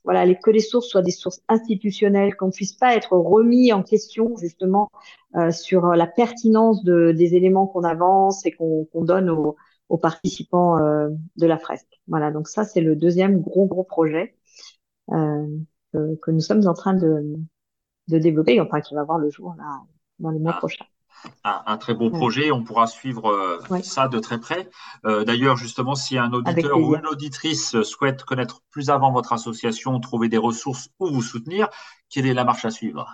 voilà, 0.04 0.24
les, 0.24 0.38
que 0.38 0.50
les 0.50 0.60
sources 0.60 0.88
soient 0.88 1.02
des 1.02 1.10
sources 1.10 1.42
institutionnelles, 1.50 2.34
qu'on 2.34 2.50
puisse 2.50 2.72
pas 2.72 2.96
être 2.96 3.12
remis 3.12 3.74
en 3.74 3.82
question 3.82 4.36
justement 4.38 4.90
euh, 5.36 5.50
sur 5.50 5.88
la 5.88 6.06
pertinence 6.06 6.82
de, 6.82 7.12
des 7.12 7.34
éléments 7.34 7.66
qu'on 7.66 7.84
avance 7.84 8.46
et 8.46 8.52
qu'on 8.52 8.86
qu 8.86 9.04
donne 9.04 9.28
aux, 9.28 9.54
aux 9.90 9.98
participants 9.98 10.78
euh, 10.78 11.10
de 11.36 11.46
la 11.46 11.58
fresque. 11.58 12.00
Voilà, 12.08 12.30
donc 12.30 12.48
ça 12.48 12.64
c'est 12.64 12.80
le 12.80 12.96
deuxième 12.96 13.42
gros 13.42 13.66
gros 13.66 13.84
projet 13.84 14.34
euh, 15.12 15.46
que, 15.92 16.16
que, 16.22 16.30
nous 16.30 16.40
sommes 16.40 16.66
en 16.66 16.74
train 16.74 16.94
de, 16.94 17.36
de 18.08 18.18
développer, 18.18 18.58
enfin 18.62 18.80
qui 18.80 18.94
va 18.94 19.04
voir 19.04 19.18
le 19.18 19.28
jour 19.28 19.54
là 19.58 19.82
dans 20.20 20.30
les 20.30 20.38
mois 20.38 20.52
ah. 20.54 20.58
prochains 20.58 20.86
un, 21.44 21.62
un, 21.66 21.76
très 21.76 21.94
beau 21.94 22.10
projet. 22.10 22.50
On 22.50 22.62
pourra 22.62 22.86
suivre 22.86 23.30
euh, 23.30 23.58
ouais. 23.70 23.82
ça 23.82 24.08
de 24.08 24.18
très 24.18 24.38
près. 24.38 24.68
Euh, 25.06 25.24
D'ailleurs, 25.24 25.56
justement, 25.56 25.94
si 25.94 26.18
un 26.18 26.32
auditeur 26.32 26.78
ou 26.78 26.94
une 26.94 27.06
auditrice 27.06 27.80
souhaite 27.82 28.24
connaître 28.24 28.62
plus 28.70 28.90
avant 28.90 29.12
votre 29.12 29.32
association, 29.32 29.98
trouver 30.00 30.28
des 30.28 30.38
ressources 30.38 30.88
ou 30.98 31.08
vous 31.08 31.22
soutenir, 31.22 31.68
quelle 32.10 32.26
est 32.26 32.34
la 32.34 32.44
marche 32.44 32.64
à 32.64 32.70
suivre? 32.70 33.06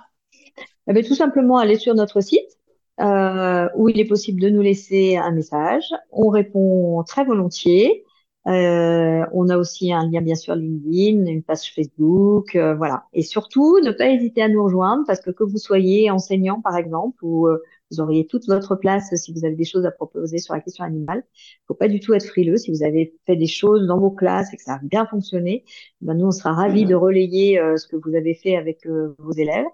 Eh 0.86 0.92
bien, 0.92 1.02
Tout 1.02 1.14
simplement 1.14 1.58
aller 1.58 1.76
sur 1.76 1.94
notre 1.94 2.20
site. 2.20 2.56
Euh, 3.00 3.66
où 3.76 3.88
il 3.88 3.98
est 3.98 4.04
possible 4.04 4.42
de 4.42 4.50
nous 4.50 4.60
laisser 4.60 5.16
un 5.16 5.30
message. 5.30 5.84
On 6.10 6.28
répond 6.28 7.02
très 7.04 7.24
volontiers. 7.24 8.04
Euh, 8.46 9.24
on 9.32 9.48
a 9.50 9.56
aussi 9.58 9.92
un 9.92 10.08
lien 10.10 10.22
bien 10.22 10.34
sûr 10.34 10.54
LinkedIn, 10.54 11.26
une 11.26 11.42
page 11.42 11.72
Facebook, 11.74 12.56
euh, 12.56 12.74
voilà. 12.74 13.04
Et 13.12 13.22
surtout, 13.22 13.78
ne 13.80 13.90
pas 13.90 14.08
hésiter 14.08 14.42
à 14.42 14.48
nous 14.48 14.64
rejoindre 14.64 15.04
parce 15.06 15.20
que 15.20 15.30
que 15.30 15.44
vous 15.44 15.58
soyez 15.58 16.10
enseignant 16.10 16.60
par 16.60 16.76
exemple 16.76 17.22
ou 17.22 17.48
euh, 17.48 17.62
vous 17.90 18.00
auriez 18.00 18.26
toute 18.26 18.46
votre 18.46 18.76
place 18.76 19.14
si 19.14 19.32
vous 19.32 19.44
avez 19.44 19.56
des 19.56 19.64
choses 19.64 19.84
à 19.86 19.90
proposer 19.90 20.38
sur 20.38 20.54
la 20.54 20.60
question 20.60 20.84
animale. 20.84 21.24
Il 21.36 21.66
faut 21.68 21.74
pas 21.74 21.88
du 21.88 22.00
tout 22.00 22.14
être 22.14 22.26
frileux. 22.26 22.56
Si 22.56 22.70
vous 22.70 22.82
avez 22.82 23.14
fait 23.26 23.36
des 23.36 23.46
choses 23.46 23.86
dans 23.86 23.98
vos 23.98 24.10
classes 24.10 24.52
et 24.52 24.56
que 24.56 24.62
ça 24.62 24.74
a 24.74 24.80
bien 24.82 25.06
fonctionné, 25.06 25.64
ben 26.00 26.14
nous 26.14 26.26
on 26.26 26.30
sera 26.30 26.52
ravis 26.52 26.84
de 26.84 26.94
relayer 26.94 27.58
euh, 27.58 27.76
ce 27.76 27.86
que 27.86 27.96
vous 27.96 28.14
avez 28.14 28.34
fait 28.34 28.56
avec 28.56 28.86
euh, 28.86 29.14
vos 29.18 29.32
élèves. 29.32 29.66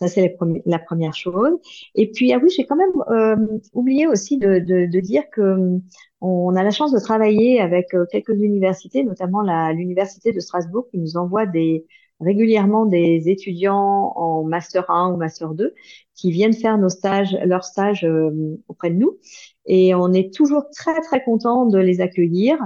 Ça, 0.00 0.08
c'est 0.08 0.38
la 0.64 0.78
première 0.78 1.14
chose. 1.14 1.58
Et 1.94 2.10
puis, 2.10 2.32
ah 2.32 2.38
oui, 2.42 2.48
j'ai 2.48 2.64
quand 2.64 2.76
même 2.76 3.02
euh, 3.10 3.58
oublié 3.74 4.06
aussi 4.06 4.38
de, 4.38 4.58
de, 4.58 4.90
de, 4.90 5.00
dire 5.00 5.24
que 5.30 5.78
on 6.22 6.56
a 6.56 6.62
la 6.62 6.70
chance 6.70 6.90
de 6.92 6.98
travailler 6.98 7.60
avec 7.60 7.92
euh, 7.94 8.06
quelques 8.10 8.30
universités, 8.30 9.04
notamment 9.04 9.42
l'université 9.72 10.32
de 10.32 10.40
Strasbourg, 10.40 10.86
qui 10.90 10.96
nous 10.98 11.18
envoie 11.18 11.44
des, 11.44 11.86
régulièrement 12.20 12.86
des 12.86 13.28
étudiants 13.28 14.12
en 14.16 14.44
master 14.44 14.90
1 14.90 15.12
ou 15.12 15.16
master 15.16 15.54
2 15.54 15.74
qui 16.14 16.30
viennent 16.30 16.52
faire 16.52 16.76
nos 16.78 16.88
stages, 16.88 17.36
leurs 17.44 17.64
stages 17.64 18.04
euh, 18.04 18.60
auprès 18.68 18.90
de 18.90 18.96
nous. 18.96 19.18
Et 19.66 19.94
on 19.94 20.12
est 20.12 20.32
toujours 20.34 20.64
très, 20.70 21.00
très 21.00 21.24
content 21.24 21.66
de 21.66 21.78
les 21.78 22.00
accueillir. 22.00 22.58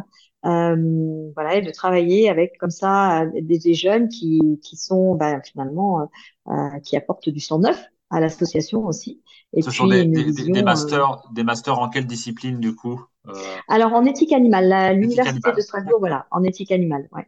Euh, 0.45 1.31
voilà, 1.35 1.57
et 1.57 1.63
de 1.63 1.71
travailler 1.71 2.29
avec 2.29 2.59
comme 2.59 2.71
ça 2.71 3.25
des, 3.33 3.59
des 3.59 3.75
jeunes 3.75 4.09
qui, 4.09 4.61
qui 4.63 4.77
sont 4.77 5.15
ben, 5.15 5.41
finalement 5.43 6.07
euh, 6.49 6.79
qui 6.83 6.99
apportent 6.99 7.31
du 7.31 7.41
sang 7.41 7.61
neuf 7.61 7.83
à 8.11 8.21
l'association 8.21 8.85
aussi. 8.85 9.23
Et 9.55 9.63
Ce 9.63 9.69
puis, 9.69 9.77
sont 9.77 9.87
des, 9.87 10.05
des, 10.05 10.25
vision, 10.25 10.53
des, 10.53 10.63
masters, 10.63 11.11
euh... 11.11 11.33
des 11.33 11.45
masters 11.45 11.79
en 11.79 11.89
quelle 11.89 12.07
discipline 12.07 12.61
du 12.61 12.75
coup 12.75 13.03
euh... 13.29 13.33
Alors 13.69 13.95
en 13.95 14.05
éthique 14.05 14.33
animale, 14.33 14.99
l'université 14.99 15.53
de 15.53 15.61
Strasbourg, 15.61 15.99
voilà, 15.99 16.27
en 16.31 16.43
éthique 16.43 16.73
animale, 16.73 17.09
ouais. 17.13 17.27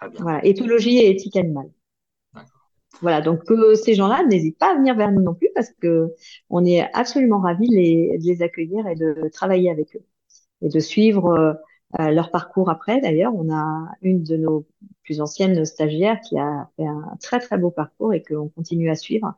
Très 0.00 0.10
bien. 0.10 0.20
Voilà, 0.22 0.44
éthologie 0.44 0.98
et 0.98 1.10
éthique 1.10 1.36
animale. 1.36 1.70
voilà, 3.00 3.20
donc 3.20 3.44
que 3.44 3.74
ces 3.74 3.94
gens-là 3.94 4.24
n'hésitent 4.26 4.58
pas 4.58 4.72
à 4.72 4.76
venir 4.76 4.96
vers 4.96 5.12
nous 5.12 5.22
non 5.22 5.34
plus 5.34 5.48
parce 5.54 5.70
que 5.80 6.14
on 6.50 6.64
est 6.64 6.88
absolument 6.94 7.40
ravis 7.40 7.68
de 7.68 7.74
les, 7.74 8.18
de 8.18 8.24
les 8.24 8.42
accueillir 8.42 8.86
et 8.86 8.94
de 8.96 9.28
travailler 9.32 9.70
avec 9.70 9.96
eux 9.96 10.04
et 10.62 10.68
de 10.68 10.80
suivre 10.80 11.58
euh, 12.00 12.10
leur 12.10 12.30
parcours 12.30 12.70
après. 12.70 13.00
D'ailleurs, 13.00 13.34
on 13.34 13.52
a 13.52 13.88
une 14.02 14.22
de 14.22 14.36
nos 14.36 14.66
plus 15.04 15.20
anciennes 15.20 15.64
stagiaires 15.64 16.20
qui 16.20 16.38
a 16.38 16.68
fait 16.76 16.86
un 16.86 17.16
très 17.22 17.40
très 17.40 17.58
beau 17.58 17.70
parcours 17.70 18.12
et 18.14 18.22
qu'on 18.22 18.48
continue 18.48 18.90
à 18.90 18.94
suivre 18.94 19.34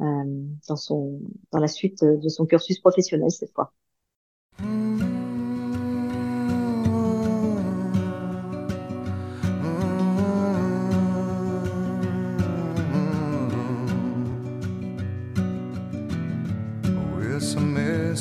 euh, 0.00 0.04
dans 0.68 0.76
son 0.76 1.20
dans 1.52 1.60
la 1.60 1.68
suite 1.68 2.04
de 2.04 2.28
son 2.28 2.46
cursus 2.46 2.78
professionnel 2.80 3.30
cette 3.30 3.52
fois. 3.52 3.72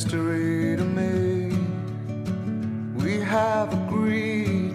Mystery 0.04 0.76
to 0.76 0.84
me. 0.84 1.56
We 2.94 3.22
have 3.22 3.74
agreed 3.74 4.74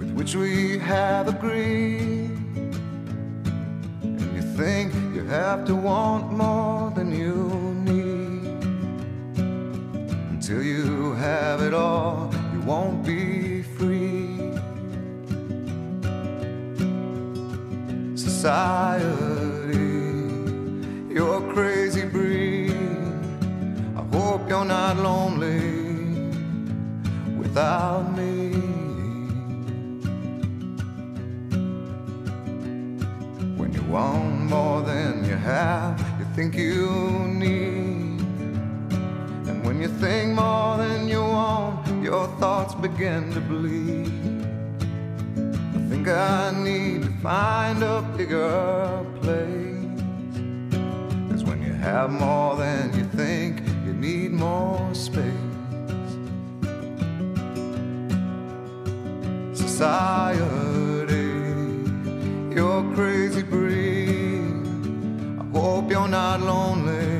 with 0.00 0.10
which 0.14 0.34
we 0.34 0.78
have 0.78 1.28
agreed. 1.28 2.30
And 4.02 4.34
you 4.34 4.42
think 4.42 4.92
you 5.14 5.24
have 5.26 5.64
to 5.66 5.76
want 5.76 6.32
more 6.32 6.90
than 6.90 7.12
you 7.12 7.36
need. 7.84 8.64
Until 10.34 10.62
you 10.62 11.12
have 11.12 11.62
it 11.62 11.72
all, 11.72 12.34
you 12.52 12.60
won't 12.62 13.06
be 13.06 13.62
free. 13.62 14.50
Society, 18.16 19.35
you're 24.56 24.64
not 24.64 24.96
lonely 24.96 25.60
without 27.36 28.04
me. 28.16 28.52
When 33.58 33.70
you 33.74 33.82
want 33.82 34.48
more 34.54 34.80
than 34.80 35.26
you 35.26 35.36
have, 35.36 36.00
you 36.18 36.26
think 36.34 36.56
you 36.56 36.88
need. 37.44 38.20
And 39.48 39.62
when 39.66 39.82
you 39.82 39.88
think 39.88 40.32
more 40.32 40.78
than 40.78 41.06
you 41.06 41.20
want, 41.20 42.02
your 42.02 42.26
thoughts 42.40 42.74
begin 42.74 43.34
to 43.34 43.40
bleed. 43.40 44.08
I 45.76 45.80
think 45.90 46.08
I 46.08 46.50
need 46.68 47.02
to 47.02 47.10
find 47.28 47.82
a 47.82 48.00
bigger 48.16 49.04
place. 49.20 50.00
Cause 51.28 51.44
when 51.44 51.60
you 51.62 51.74
have 51.74 52.08
more 52.10 52.56
than 52.56 52.96
you 52.96 53.04
think, 53.20 53.45
more 54.46 54.94
space. 54.94 56.12
Society, 59.64 61.30
you're 62.56 62.84
crazy 62.96 63.42
breed. 63.52 64.54
I 65.42 65.44
hope 65.58 65.86
you're 65.92 66.12
not 66.22 66.38
lonely 66.52 67.16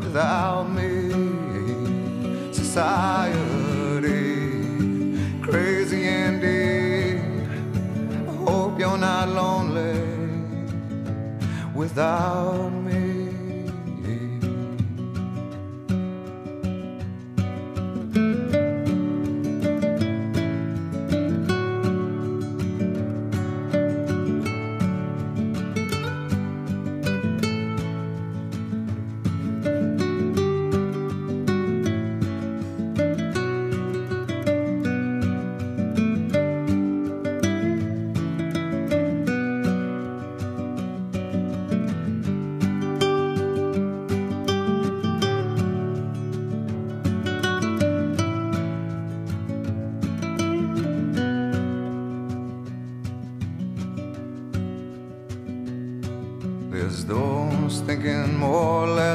without 0.00 0.64
me. 0.78 0.92
Society, 2.62 4.22
crazy 5.46 6.02
indeed. 6.26 7.20
I 8.30 8.34
hope 8.46 8.72
you're 8.82 9.02
not 9.10 9.26
lonely 9.40 10.00
without 11.80 12.70
me. 12.70 12.81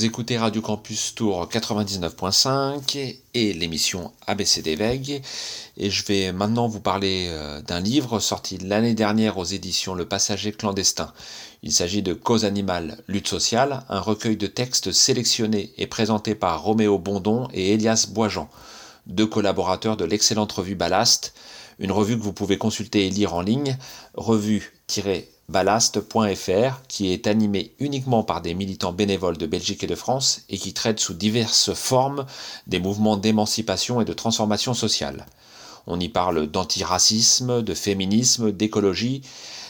Vous 0.00 0.06
écoutez 0.06 0.38
Radio 0.38 0.62
Campus 0.62 1.14
Tour 1.14 1.46
99.5 1.46 3.16
et 3.34 3.52
l'émission 3.52 4.12
ABCD 4.26 4.74
Veille. 4.74 5.20
Et 5.76 5.90
je 5.90 6.06
vais 6.06 6.32
maintenant 6.32 6.68
vous 6.68 6.80
parler 6.80 7.26
euh, 7.28 7.60
d'un 7.60 7.80
livre 7.80 8.18
sorti 8.18 8.56
l'année 8.56 8.94
dernière 8.94 9.36
aux 9.36 9.44
éditions 9.44 9.92
Le 9.92 10.06
Passager 10.06 10.52
clandestin. 10.52 11.12
Il 11.62 11.70
s'agit 11.70 12.00
de 12.00 12.14
Cause 12.14 12.46
animale, 12.46 12.96
lutte 13.08 13.28
sociale, 13.28 13.84
un 13.90 14.00
recueil 14.00 14.38
de 14.38 14.46
textes 14.46 14.90
sélectionnés 14.90 15.74
et 15.76 15.86
présentés 15.86 16.34
par 16.34 16.62
Roméo 16.62 16.98
Bondon 16.98 17.48
et 17.52 17.74
Elias 17.74 18.06
Boisjean, 18.08 18.48
deux 19.06 19.26
collaborateurs 19.26 19.98
de 19.98 20.06
l'excellente 20.06 20.52
revue 20.52 20.76
Ballast, 20.76 21.34
une 21.78 21.92
revue 21.92 22.16
que 22.16 22.22
vous 22.22 22.32
pouvez 22.32 22.56
consulter 22.56 23.06
et 23.06 23.10
lire 23.10 23.34
en 23.34 23.42
ligne, 23.42 23.76
revue 24.14 24.72
ballast.fr, 25.50 26.80
qui 26.86 27.12
est 27.12 27.26
animé 27.26 27.74
uniquement 27.80 28.22
par 28.22 28.40
des 28.40 28.54
militants 28.54 28.92
bénévoles 28.92 29.36
de 29.36 29.46
Belgique 29.46 29.82
et 29.82 29.88
de 29.88 29.94
France 29.94 30.42
et 30.48 30.56
qui 30.56 30.72
traite 30.72 31.00
sous 31.00 31.14
diverses 31.14 31.74
formes 31.74 32.24
des 32.68 32.78
mouvements 32.78 33.16
d'émancipation 33.16 34.00
et 34.00 34.04
de 34.04 34.12
transformation 34.12 34.74
sociale. 34.74 35.26
On 35.86 35.98
y 35.98 36.08
parle 36.08 36.46
d'antiracisme, 36.46 37.62
de 37.62 37.74
féminisme, 37.74 38.52
d'écologie, 38.52 39.22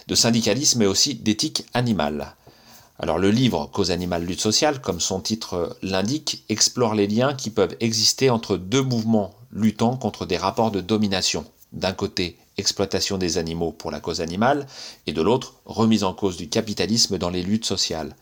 de 0.06 0.14
syndicalisme 0.14 0.82
et 0.82 0.86
aussi 0.86 1.14
d'éthique 1.14 1.64
animale. 1.72 2.34
Alors 2.98 3.18
le 3.18 3.30
livre 3.30 3.70
Cause 3.72 3.90
animale 3.90 4.24
lutte 4.24 4.42
sociale, 4.42 4.82
comme 4.82 5.00
son 5.00 5.20
titre 5.20 5.78
l'indique, 5.82 6.44
explore 6.50 6.94
les 6.94 7.06
liens 7.06 7.32
qui 7.32 7.48
peuvent 7.48 7.76
exister 7.80 8.28
entre 8.28 8.58
deux 8.58 8.82
mouvements 8.82 9.34
luttant 9.50 9.96
contre 9.96 10.26
des 10.26 10.36
rapports 10.36 10.70
de 10.70 10.82
domination. 10.82 11.46
D'un 11.72 11.92
côté, 11.92 12.36
exploitation 12.56 13.18
des 13.18 13.38
animaux 13.38 13.72
pour 13.72 13.90
la 13.90 14.00
cause 14.00 14.20
animale, 14.20 14.66
et 15.06 15.12
de 15.12 15.22
l'autre, 15.22 15.54
remise 15.64 16.04
en 16.04 16.14
cause 16.14 16.36
du 16.36 16.48
capitalisme 16.48 17.18
dans 17.18 17.30
les 17.30 17.42
luttes 17.42 17.64
sociales. 17.64 18.16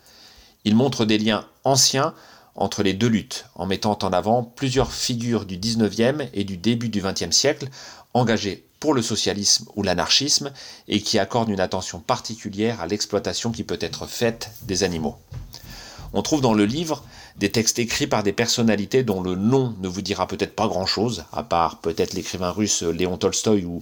Il 0.65 0.75
montre 0.75 1.05
des 1.05 1.17
liens 1.17 1.45
anciens 1.63 2.13
entre 2.55 2.83
les 2.83 2.93
deux 2.93 3.07
luttes, 3.07 3.45
en 3.55 3.65
mettant 3.65 3.97
en 4.01 4.09
avant 4.09 4.43
plusieurs 4.43 4.91
figures 4.91 5.45
du 5.45 5.57
19e 5.57 6.27
et 6.33 6.43
du 6.43 6.57
début 6.57 6.89
du 6.89 7.01
20e 7.01 7.31
siècle, 7.31 7.69
engagées 8.13 8.65
pour 8.79 8.93
le 8.93 9.01
socialisme 9.01 9.65
ou 9.75 9.83
l'anarchisme, 9.83 10.51
et 10.87 11.01
qui 11.01 11.19
accordent 11.19 11.49
une 11.49 11.59
attention 11.59 11.99
particulière 11.99 12.81
à 12.81 12.87
l'exploitation 12.87 13.51
qui 13.51 13.63
peut 13.63 13.79
être 13.81 14.07
faite 14.07 14.51
des 14.63 14.83
animaux. 14.83 15.15
On 16.13 16.21
trouve 16.21 16.41
dans 16.41 16.53
le 16.53 16.65
livre 16.65 17.03
des 17.37 17.51
textes 17.51 17.79
écrits 17.79 18.07
par 18.07 18.23
des 18.23 18.33
personnalités 18.33 19.03
dont 19.03 19.21
le 19.21 19.35
nom 19.35 19.75
ne 19.81 19.87
vous 19.87 20.01
dira 20.01 20.27
peut-être 20.27 20.55
pas 20.55 20.67
grand-chose, 20.67 21.25
à 21.31 21.43
part 21.43 21.79
peut-être 21.79 22.13
l'écrivain 22.13 22.49
russe 22.49 22.81
Léon 22.81 23.17
Tolstoï 23.17 23.63
ou, 23.65 23.79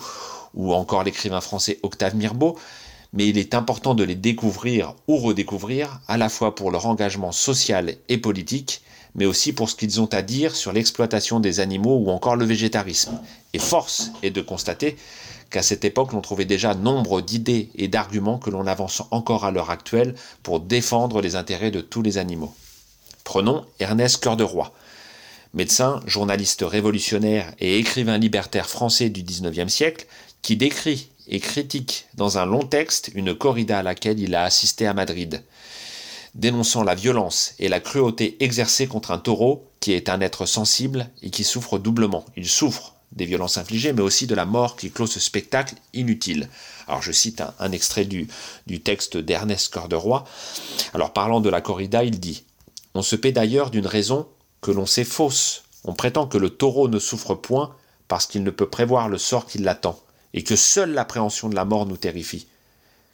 ou 0.53 0.73
encore 0.73 1.03
l'écrivain 1.03 1.41
français 1.41 1.79
Octave 1.83 2.15
Mirbeau, 2.15 2.57
mais 3.13 3.27
il 3.27 3.37
est 3.37 3.55
important 3.55 3.95
de 3.95 4.03
les 4.03 4.15
découvrir 4.15 4.93
ou 5.07 5.17
redécouvrir, 5.17 6.01
à 6.07 6.17
la 6.17 6.29
fois 6.29 6.55
pour 6.55 6.71
leur 6.71 6.85
engagement 6.85 7.31
social 7.31 7.95
et 8.09 8.17
politique, 8.17 8.81
mais 9.15 9.25
aussi 9.25 9.53
pour 9.53 9.69
ce 9.69 9.75
qu'ils 9.75 10.01
ont 10.01 10.13
à 10.13 10.21
dire 10.21 10.55
sur 10.55 10.73
l'exploitation 10.73 11.39
des 11.39 11.59
animaux 11.59 11.97
ou 11.97 12.09
encore 12.09 12.35
le 12.35 12.45
végétarisme. 12.45 13.19
Et 13.53 13.59
force 13.59 14.11
est 14.21 14.31
de 14.31 14.41
constater 14.41 14.97
qu'à 15.49 15.61
cette 15.61 15.85
époque 15.85 16.13
l'on 16.13 16.21
trouvait 16.21 16.45
déjà 16.45 16.73
nombre 16.73 17.21
d'idées 17.21 17.69
et 17.75 17.87
d'arguments 17.87 18.37
que 18.37 18.49
l'on 18.49 18.67
avance 18.67 19.03
encore 19.11 19.45
à 19.45 19.51
l'heure 19.51 19.69
actuelle 19.69 20.15
pour 20.43 20.59
défendre 20.59 21.21
les 21.21 21.35
intérêts 21.35 21.71
de 21.71 21.81
tous 21.81 22.01
les 22.01 22.17
animaux. 22.17 22.53
Prenons 23.23 23.65
Ernest 23.79 24.23
Cœur 24.23 24.37
de. 24.37 24.45
Médecin, 25.53 26.01
journaliste 26.05 26.63
révolutionnaire 26.65 27.53
et 27.59 27.77
écrivain 27.79 28.17
libertaire 28.17 28.69
français 28.69 29.09
du 29.09 29.23
XIXe 29.23 29.71
siècle, 29.71 30.05
qui 30.41 30.55
décrit 30.55 31.09
et 31.27 31.39
critique 31.39 32.07
dans 32.15 32.37
un 32.37 32.45
long 32.45 32.63
texte 32.63 33.11
une 33.15 33.33
corrida 33.33 33.79
à 33.79 33.83
laquelle 33.83 34.19
il 34.19 34.35
a 34.35 34.43
assisté 34.43 34.87
à 34.87 34.93
Madrid, 34.93 35.43
dénonçant 36.35 36.83
la 36.83 36.95
violence 36.95 37.53
et 37.59 37.69
la 37.69 37.79
cruauté 37.79 38.37
exercées 38.39 38.87
contre 38.87 39.11
un 39.11 39.17
taureau 39.17 39.67
qui 39.79 39.93
est 39.93 40.09
un 40.09 40.21
être 40.21 40.45
sensible 40.45 41.09
et 41.21 41.29
qui 41.29 41.43
souffre 41.43 41.79
doublement. 41.79 42.25
Il 42.35 42.47
souffre 42.47 42.96
des 43.11 43.25
violences 43.25 43.57
infligées, 43.57 43.93
mais 43.93 44.01
aussi 44.01 44.27
de 44.27 44.35
la 44.35 44.45
mort 44.45 44.75
qui 44.75 44.91
clôt 44.91 45.07
ce 45.07 45.19
spectacle 45.19 45.75
inutile. 45.93 46.49
Alors 46.87 47.01
je 47.01 47.11
cite 47.11 47.41
un, 47.59 47.71
extrait 47.71 48.05
du, 48.05 48.27
du 48.67 48.81
texte 48.81 49.17
d'Ernest 49.17 49.73
Corderoy. 49.73 50.25
Alors 50.93 51.13
parlant 51.13 51.39
de 51.39 51.49
la 51.49 51.61
corrida, 51.61 52.03
il 52.03 52.19
dit 52.19 52.43
On 52.93 53.01
se 53.01 53.15
paie 53.15 53.31
d'ailleurs 53.31 53.71
d'une 53.71 53.87
raison 53.87 54.27
que 54.61 54.71
l'on 54.71 54.85
sait 54.85 55.03
fausse. 55.03 55.63
On 55.83 55.93
prétend 55.93 56.27
que 56.27 56.37
le 56.37 56.49
taureau 56.49 56.87
ne 56.87 56.99
souffre 56.99 57.35
point 57.35 57.75
parce 58.07 58.25
qu'il 58.25 58.43
ne 58.43 58.51
peut 58.51 58.69
prévoir 58.69 59.09
le 59.09 59.17
sort 59.17 59.45
qui 59.45 59.57
l'attend 59.57 59.99
et 60.33 60.43
que 60.43 60.55
seule 60.55 60.93
l'appréhension 60.93 61.49
de 61.49 61.55
la 61.55 61.65
mort 61.65 61.85
nous 61.85 61.97
terrifie. 61.97 62.47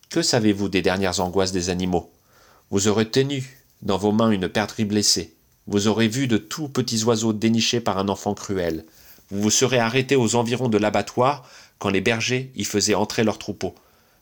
Que 0.09 0.21
savez-vous 0.21 0.69
des 0.69 0.81
dernières 0.81 1.19
angoisses 1.19 1.51
des 1.51 1.69
animaux? 1.69 2.11
Vous 2.69 2.87
aurez 2.87 3.09
tenu 3.09 3.63
dans 3.81 3.97
vos 3.97 4.11
mains 4.11 4.31
une 4.31 4.49
perdrix 4.49 4.85
blessée, 4.85 5.35
vous 5.67 5.87
aurez 5.87 6.07
vu 6.07 6.27
de 6.27 6.37
tout 6.37 6.67
petits 6.67 7.03
oiseaux 7.03 7.33
dénichés 7.33 7.79
par 7.79 7.97
un 7.97 8.09
enfant 8.09 8.33
cruel, 8.33 8.85
vous 9.33 9.41
vous 9.41 9.49
serez 9.49 9.79
arrêté 9.79 10.15
aux 10.15 10.35
environs 10.35 10.69
de 10.69 10.77
l'abattoir 10.77 11.49
quand 11.79 11.89
les 11.89 12.01
bergers 12.01 12.51
y 12.55 12.65
faisaient 12.65 12.93
entrer 12.93 13.23
leurs 13.23 13.39
troupeaux. 13.39 13.73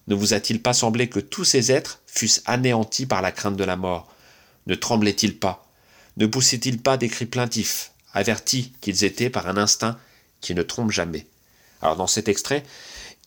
Ne 0.07 0.15
vous 0.15 0.33
a-t-il 0.33 0.61
pas 0.61 0.71
semblé 0.71 1.09
que 1.09 1.19
tous 1.19 1.43
ces 1.43 1.69
êtres 1.69 1.99
fussent 2.07 2.41
anéantis 2.45 3.05
par 3.05 3.21
la 3.21 3.33
crainte 3.33 3.57
de 3.57 3.65
la 3.65 3.75
mort? 3.75 4.07
Ne 4.67 4.75
tremblaient-ils 4.75 5.37
pas? 5.37 5.67
Ne 6.15 6.27
poussaient-ils 6.27 6.81
pas 6.81 6.95
des 6.95 7.09
cris 7.09 7.25
plaintifs, 7.25 7.91
avertis 8.13 8.71
qu'ils 8.79 9.03
étaient 9.03 9.29
par 9.29 9.47
un 9.49 9.57
instinct 9.57 9.97
qui 10.39 10.55
ne 10.55 10.63
trompe 10.63 10.91
jamais? 10.91 11.27
Alors 11.81 11.97
dans 11.97 12.07
cet 12.07 12.29
extrait, 12.29 12.63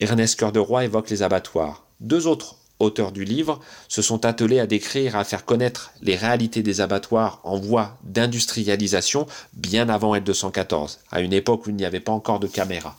Ernest 0.00 0.38
Cœur 0.38 0.52
de 0.52 0.60
Roi 0.60 0.86
évoque 0.86 1.10
les 1.10 1.22
abattoirs. 1.22 1.84
Deux 2.00 2.26
autres 2.26 2.56
auteurs 2.84 3.12
du 3.12 3.24
livre 3.24 3.60
se 3.88 4.02
sont 4.02 4.24
attelés 4.24 4.60
à 4.60 4.66
décrire 4.66 5.16
à 5.16 5.24
faire 5.24 5.44
connaître 5.44 5.92
les 6.02 6.16
réalités 6.16 6.62
des 6.62 6.80
abattoirs 6.80 7.40
en 7.42 7.58
voie 7.58 7.98
d'industrialisation 8.04 9.26
bien 9.54 9.88
avant 9.88 10.14
L214, 10.14 10.98
à 11.10 11.20
une 11.20 11.32
époque 11.32 11.66
où 11.66 11.70
il 11.70 11.76
n'y 11.76 11.84
avait 11.84 12.00
pas 12.00 12.12
encore 12.12 12.40
de 12.40 12.46
caméra. 12.46 12.96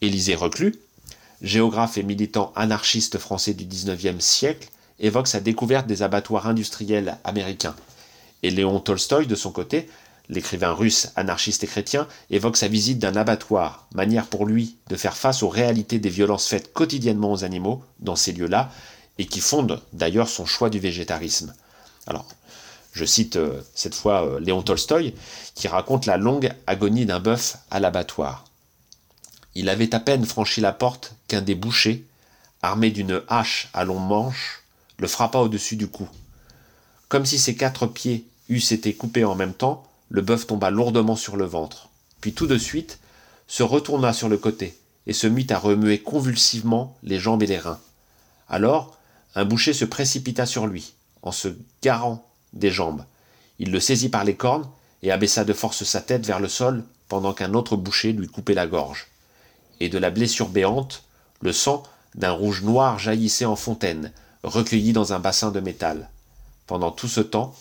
Élisée 0.00 0.34
Reclus, 0.34 0.74
géographe 1.42 1.98
et 1.98 2.02
militant 2.02 2.52
anarchiste 2.56 3.18
français 3.18 3.54
du 3.54 3.66
XIXe 3.66 4.24
siècle, 4.24 4.68
évoque 4.98 5.28
sa 5.28 5.40
découverte 5.40 5.86
des 5.86 6.02
abattoirs 6.02 6.46
industriels 6.46 7.18
américains. 7.24 7.74
Et 8.42 8.50
Léon 8.50 8.80
Tolstoï, 8.80 9.26
de 9.26 9.34
son 9.34 9.50
côté, 9.50 9.88
l'écrivain 10.28 10.72
russe 10.72 11.10
anarchiste 11.16 11.64
et 11.64 11.66
chrétien, 11.66 12.06
évoque 12.30 12.56
sa 12.56 12.68
visite 12.68 12.98
d'un 12.98 13.16
abattoir, 13.16 13.86
manière 13.94 14.26
pour 14.26 14.46
lui 14.46 14.76
de 14.88 14.96
faire 14.96 15.16
face 15.16 15.42
aux 15.42 15.48
réalités 15.48 15.98
des 15.98 16.08
violences 16.08 16.46
faites 16.46 16.72
quotidiennement 16.72 17.32
aux 17.32 17.44
animaux 17.44 17.82
dans 18.00 18.16
ces 18.16 18.32
lieux-là, 18.32 18.70
et 19.18 19.26
qui 19.26 19.40
fonde 19.40 19.80
d'ailleurs 19.92 20.28
son 20.28 20.46
choix 20.46 20.70
du 20.70 20.78
végétarisme. 20.78 21.54
Alors, 22.06 22.26
je 22.92 23.04
cite 23.04 23.36
euh, 23.36 23.62
cette 23.74 23.94
fois 23.94 24.26
euh, 24.26 24.40
Léon 24.40 24.62
Tolstoï, 24.62 25.14
qui 25.54 25.68
raconte 25.68 26.06
la 26.06 26.16
longue 26.16 26.52
agonie 26.66 27.06
d'un 27.06 27.20
bœuf 27.20 27.56
à 27.70 27.80
l'abattoir. 27.80 28.44
Il 29.54 29.68
avait 29.68 29.94
à 29.94 30.00
peine 30.00 30.24
franchi 30.24 30.60
la 30.60 30.72
porte 30.72 31.14
qu'un 31.28 31.42
des 31.42 31.54
bouchers, 31.54 32.04
armé 32.62 32.90
d'une 32.90 33.22
hache 33.28 33.68
à 33.74 33.84
long 33.84 33.98
manche, 33.98 34.62
le 34.98 35.08
frappa 35.08 35.38
au-dessus 35.38 35.76
du 35.76 35.88
cou. 35.88 36.08
Comme 37.08 37.26
si 37.26 37.38
ses 37.38 37.56
quatre 37.56 37.86
pieds 37.86 38.26
eussent 38.48 38.72
été 38.72 38.94
coupés 38.94 39.24
en 39.24 39.34
même 39.34 39.54
temps, 39.54 39.84
le 40.08 40.22
bœuf 40.22 40.46
tomba 40.46 40.70
lourdement 40.70 41.16
sur 41.16 41.36
le 41.36 41.44
ventre, 41.44 41.88
puis 42.20 42.32
tout 42.32 42.46
de 42.46 42.58
suite 42.58 42.98
se 43.46 43.62
retourna 43.62 44.12
sur 44.12 44.28
le 44.28 44.38
côté 44.38 44.78
et 45.06 45.12
se 45.12 45.26
mit 45.26 45.46
à 45.50 45.58
remuer 45.58 45.98
convulsivement 45.98 46.96
les 47.02 47.18
jambes 47.18 47.42
et 47.42 47.46
les 47.46 47.58
reins. 47.58 47.80
Alors, 48.48 48.96
un 49.34 49.44
boucher 49.44 49.72
se 49.72 49.84
précipita 49.84 50.46
sur 50.46 50.66
lui, 50.66 50.94
en 51.22 51.32
se 51.32 51.48
garant 51.82 52.24
des 52.52 52.70
jambes. 52.70 53.04
Il 53.58 53.70
le 53.70 53.80
saisit 53.80 54.08
par 54.08 54.24
les 54.24 54.34
cornes 54.34 54.68
et 55.02 55.10
abaissa 55.10 55.44
de 55.44 55.52
force 55.52 55.84
sa 55.84 56.00
tête 56.00 56.26
vers 56.26 56.40
le 56.40 56.48
sol 56.48 56.84
pendant 57.08 57.32
qu'un 57.32 57.54
autre 57.54 57.76
boucher 57.76 58.12
lui 58.12 58.28
coupait 58.28 58.54
la 58.54 58.66
gorge. 58.66 59.08
Et 59.80 59.88
de 59.88 59.98
la 59.98 60.10
blessure 60.10 60.48
béante, 60.48 61.04
le 61.40 61.52
sang 61.52 61.82
d'un 62.14 62.32
rouge 62.32 62.62
noir 62.62 62.98
jaillissait 62.98 63.44
en 63.44 63.56
fontaine, 63.56 64.12
recueilli 64.42 64.92
dans 64.92 65.12
un 65.12 65.18
bassin 65.18 65.50
de 65.50 65.60
métal. 65.60 66.08
Pendant 66.66 66.90
tout 66.90 67.08
ce 67.08 67.20
temps, 67.20 67.54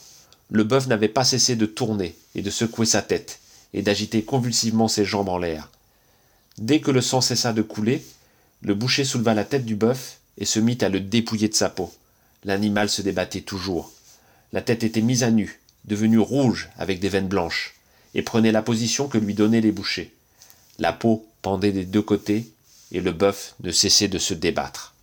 le 0.50 0.64
bœuf 0.64 0.88
n'avait 0.88 1.08
pas 1.08 1.24
cessé 1.24 1.56
de 1.56 1.66
tourner 1.66 2.16
et 2.36 2.42
de 2.42 2.50
secouer 2.50 2.86
sa 2.86 3.02
tête, 3.02 3.40
et 3.74 3.82
d'agiter 3.82 4.24
convulsivement 4.24 4.88
ses 4.88 5.06
jambes 5.06 5.30
en 5.30 5.38
l'air. 5.38 5.70
Dès 6.58 6.82
que 6.82 6.92
le 6.92 7.02
sang 7.02 7.22
cessa 7.22 7.54
de 7.54 7.62
couler, 7.62 8.06
le 8.62 8.76
boucher 8.76 9.06
souleva 9.06 9.34
la 9.34 9.46
tête 9.46 9.66
du 9.66 9.76
bœuf 9.76 10.20
et 10.38 10.46
se 10.46 10.60
mit 10.60 10.78
à 10.82 10.90
le 10.90 11.00
dépouiller 11.00 11.50
de 11.50 11.56
sa 11.56 11.70
peau. 11.70 11.94
L'animal 12.44 12.90
se 12.90 13.02
débattait 13.02 13.42
toujours. 13.42 13.92
La 14.54 14.62
tête 14.62 14.84
était 14.84 15.02
mise 15.02 15.24
à 15.24 15.32
nu, 15.32 15.60
devenue 15.86 16.20
rouge 16.20 16.70
avec 16.78 17.00
des 17.00 17.10
veines 17.10 17.28
blanches, 17.28 17.76
et 18.14 18.22
prenait 18.22 18.52
la 18.52 18.62
position 18.62 19.08
que 19.08 19.18
lui 19.18 19.34
donnaient 19.34 19.62
les 19.62 19.72
bouchers. 19.72 20.14
La 20.80 20.94
peau 20.94 21.26
pendait 21.42 21.72
des 21.72 21.86
deux 21.86 22.02
côtés, 22.02 22.52
et 22.92 23.00
le 23.00 23.12
bœuf 23.12 23.56
ne 23.64 23.72
cessait 23.72 24.08
de 24.08 24.18
se 24.18 24.34
débattre. 24.34 24.94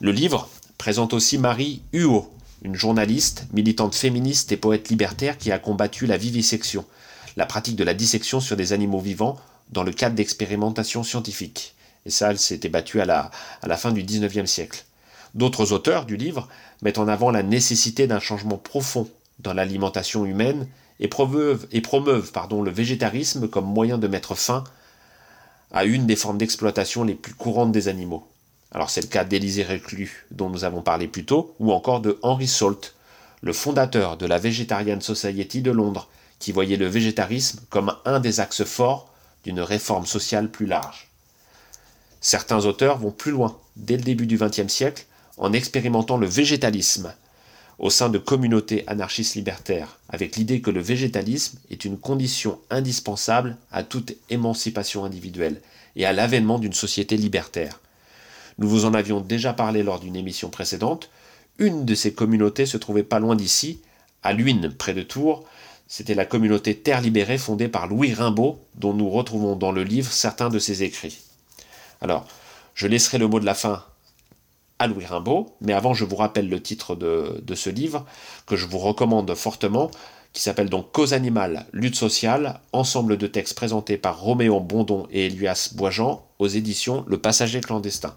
Le 0.00 0.12
livre 0.12 0.48
présente 0.78 1.14
aussi 1.14 1.38
Marie 1.38 1.82
Huot, 1.92 2.30
une 2.62 2.74
journaliste, 2.74 3.44
militante 3.52 3.94
féministe 3.94 4.50
et 4.52 4.56
poète 4.56 4.88
libertaire 4.88 5.38
qui 5.38 5.52
a 5.52 5.58
combattu 5.58 6.06
la 6.06 6.16
vivisection, 6.16 6.84
la 7.36 7.46
pratique 7.46 7.76
de 7.76 7.84
la 7.84 7.94
dissection 7.94 8.40
sur 8.40 8.56
des 8.56 8.72
animaux 8.72 9.00
vivants 9.00 9.38
dans 9.70 9.82
le 9.84 9.92
cadre 9.92 10.16
d'expérimentations 10.16 11.04
scientifiques. 11.04 11.75
Et 12.06 12.10
ça, 12.10 12.30
elle 12.30 12.38
s'était 12.38 12.68
battue 12.68 13.00
à 13.00 13.04
la, 13.04 13.76
fin 13.76 13.90
du 13.90 14.04
XIXe 14.04 14.48
siècle. 14.48 14.84
D'autres 15.34 15.72
auteurs 15.72 16.06
du 16.06 16.16
livre 16.16 16.48
mettent 16.80 16.98
en 16.98 17.08
avant 17.08 17.32
la 17.32 17.42
nécessité 17.42 18.06
d'un 18.06 18.20
changement 18.20 18.58
profond 18.58 19.10
dans 19.40 19.52
l'alimentation 19.52 20.24
humaine 20.24 20.68
et 21.00 21.08
promeuvent, 21.08 21.66
le 21.72 22.70
végétarisme 22.70 23.48
comme 23.48 23.66
moyen 23.66 23.98
de 23.98 24.06
mettre 24.06 24.36
fin 24.36 24.62
à 25.72 25.84
une 25.84 26.06
des 26.06 26.14
formes 26.14 26.38
d'exploitation 26.38 27.02
les 27.02 27.16
plus 27.16 27.34
courantes 27.34 27.72
des 27.72 27.88
animaux. 27.88 28.26
Alors 28.70 28.88
c'est 28.88 29.00
le 29.00 29.08
cas 29.08 29.24
d'Élisée 29.24 29.64
Reclus 29.64 30.26
dont 30.30 30.48
nous 30.48 30.62
avons 30.62 30.82
parlé 30.82 31.08
plus 31.08 31.24
tôt, 31.24 31.56
ou 31.58 31.72
encore 31.72 32.00
de 32.00 32.20
Henry 32.22 32.46
Salt, 32.46 32.94
le 33.42 33.52
fondateur 33.52 34.16
de 34.16 34.26
la 34.26 34.38
Vegetarian 34.38 35.00
Society 35.00 35.60
de 35.60 35.72
Londres, 35.72 36.08
qui 36.38 36.52
voyait 36.52 36.76
le 36.76 36.86
végétarisme 36.86 37.60
comme 37.68 37.96
un 38.04 38.20
des 38.20 38.38
axes 38.38 38.64
forts 38.64 39.12
d'une 39.42 39.60
réforme 39.60 40.06
sociale 40.06 40.50
plus 40.50 40.66
large. 40.66 41.05
Certains 42.26 42.66
auteurs 42.66 42.98
vont 42.98 43.12
plus 43.12 43.30
loin, 43.30 43.56
dès 43.76 43.96
le 43.96 44.02
début 44.02 44.26
du 44.26 44.36
XXe 44.36 44.66
siècle, 44.66 45.06
en 45.38 45.52
expérimentant 45.52 46.16
le 46.16 46.26
végétalisme 46.26 47.14
au 47.78 47.88
sein 47.88 48.08
de 48.08 48.18
communautés 48.18 48.82
anarchistes 48.88 49.36
libertaires, 49.36 50.00
avec 50.08 50.34
l'idée 50.34 50.60
que 50.60 50.72
le 50.72 50.80
végétalisme 50.80 51.60
est 51.70 51.84
une 51.84 51.96
condition 51.96 52.58
indispensable 52.68 53.56
à 53.70 53.84
toute 53.84 54.16
émancipation 54.28 55.04
individuelle 55.04 55.60
et 55.94 56.04
à 56.04 56.12
l'avènement 56.12 56.58
d'une 56.58 56.72
société 56.72 57.16
libertaire. 57.16 57.78
Nous 58.58 58.68
vous 58.68 58.86
en 58.86 58.94
avions 58.94 59.20
déjà 59.20 59.52
parlé 59.52 59.84
lors 59.84 60.00
d'une 60.00 60.16
émission 60.16 60.50
précédente. 60.50 61.10
Une 61.58 61.84
de 61.84 61.94
ces 61.94 62.12
communautés 62.12 62.66
se 62.66 62.76
trouvait 62.76 63.04
pas 63.04 63.20
loin 63.20 63.36
d'ici, 63.36 63.78
à 64.24 64.32
Luynes, 64.32 64.74
près 64.76 64.94
de 64.94 65.02
Tours. 65.02 65.44
C'était 65.86 66.16
la 66.16 66.26
communauté 66.26 66.74
Terre 66.74 67.02
Libérée 67.02 67.38
fondée 67.38 67.68
par 67.68 67.86
Louis 67.86 68.14
Rimbaud, 68.14 68.58
dont 68.74 68.94
nous 68.94 69.10
retrouvons 69.10 69.54
dans 69.54 69.70
le 69.70 69.84
livre 69.84 70.10
certains 70.10 70.48
de 70.48 70.58
ses 70.58 70.82
écrits. 70.82 71.20
Alors, 72.00 72.26
je 72.74 72.86
laisserai 72.86 73.18
le 73.18 73.28
mot 73.28 73.40
de 73.40 73.46
la 73.46 73.54
fin 73.54 73.84
à 74.78 74.86
Louis 74.86 75.06
Rimbaud, 75.06 75.56
mais 75.60 75.72
avant 75.72 75.94
je 75.94 76.04
vous 76.04 76.16
rappelle 76.16 76.48
le 76.48 76.60
titre 76.60 76.94
de, 76.94 77.54
ce 77.54 77.70
livre, 77.70 78.04
que 78.46 78.56
je 78.56 78.66
vous 78.66 78.78
recommande 78.78 79.34
fortement, 79.34 79.90
qui 80.32 80.42
s'appelle 80.42 80.68
donc 80.68 80.92
Cause 80.92 81.14
animale, 81.14 81.66
lutte 81.72 81.96
sociale, 81.96 82.60
ensemble 82.72 83.16
de 83.16 83.26
textes 83.26 83.54
présentés 83.54 83.96
par 83.96 84.20
Roméo 84.20 84.60
Bondon 84.60 85.06
et 85.10 85.26
Elias 85.26 85.70
Boisjean 85.74 86.26
aux 86.38 86.48
éditions 86.48 87.04
Le 87.08 87.16
Passager 87.16 87.62
clandestin. 87.62 88.14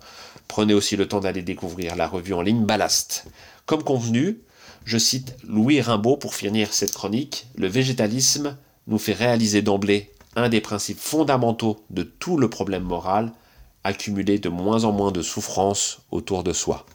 Prenez 0.49 0.73
aussi 0.73 0.97
le 0.97 1.07
temps 1.07 1.21
d'aller 1.21 1.43
découvrir 1.43 1.95
la 1.95 2.07
revue 2.07 2.33
en 2.33 2.41
ligne 2.41 2.65
Ballast. 2.65 3.25
Comme 3.65 3.83
convenu, 3.83 4.41
je 4.83 4.97
cite 4.97 5.37
Louis 5.47 5.79
Rimbaud 5.79 6.17
pour 6.17 6.35
finir 6.35 6.73
cette 6.73 6.93
chronique, 6.93 7.47
le 7.55 7.67
végétalisme 7.67 8.57
nous 8.87 8.99
fait 8.99 9.13
réaliser 9.13 9.61
d'emblée 9.61 10.11
un 10.35 10.49
des 10.49 10.61
principes 10.61 10.99
fondamentaux 10.99 11.85
de 11.89 12.03
tout 12.03 12.37
le 12.37 12.49
problème 12.49 12.83
moral, 12.83 13.31
accumuler 13.83 14.39
de 14.39 14.49
moins 14.49 14.83
en 14.83 14.91
moins 14.91 15.11
de 15.11 15.21
souffrances 15.21 16.01
autour 16.11 16.43
de 16.43 16.53
soi. 16.53 16.85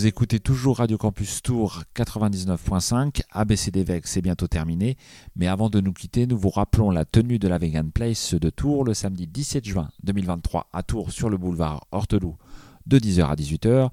Vous 0.00 0.06
écoutez 0.06 0.40
toujours 0.40 0.78
Radio 0.78 0.96
Campus 0.96 1.42
Tour 1.42 1.82
99.5. 1.94 3.20
ABCD 3.32 3.84
VEG, 3.84 4.06
c'est 4.06 4.22
bientôt 4.22 4.46
terminé. 4.46 4.96
Mais 5.36 5.46
avant 5.46 5.68
de 5.68 5.78
nous 5.78 5.92
quitter, 5.92 6.26
nous 6.26 6.38
vous 6.38 6.48
rappelons 6.48 6.90
la 6.90 7.04
tenue 7.04 7.38
de 7.38 7.46
la 7.46 7.58
Vegan 7.58 7.92
Place 7.92 8.32
de 8.32 8.48
Tours 8.48 8.84
le 8.84 8.94
samedi 8.94 9.26
17 9.26 9.62
juin 9.62 9.90
2023 10.02 10.70
à 10.72 10.82
Tours 10.82 11.12
sur 11.12 11.28
le 11.28 11.36
boulevard 11.36 11.86
Horteloup 11.92 12.38
de 12.86 12.98
10h 12.98 13.26
à 13.26 13.34
18h. 13.34 13.90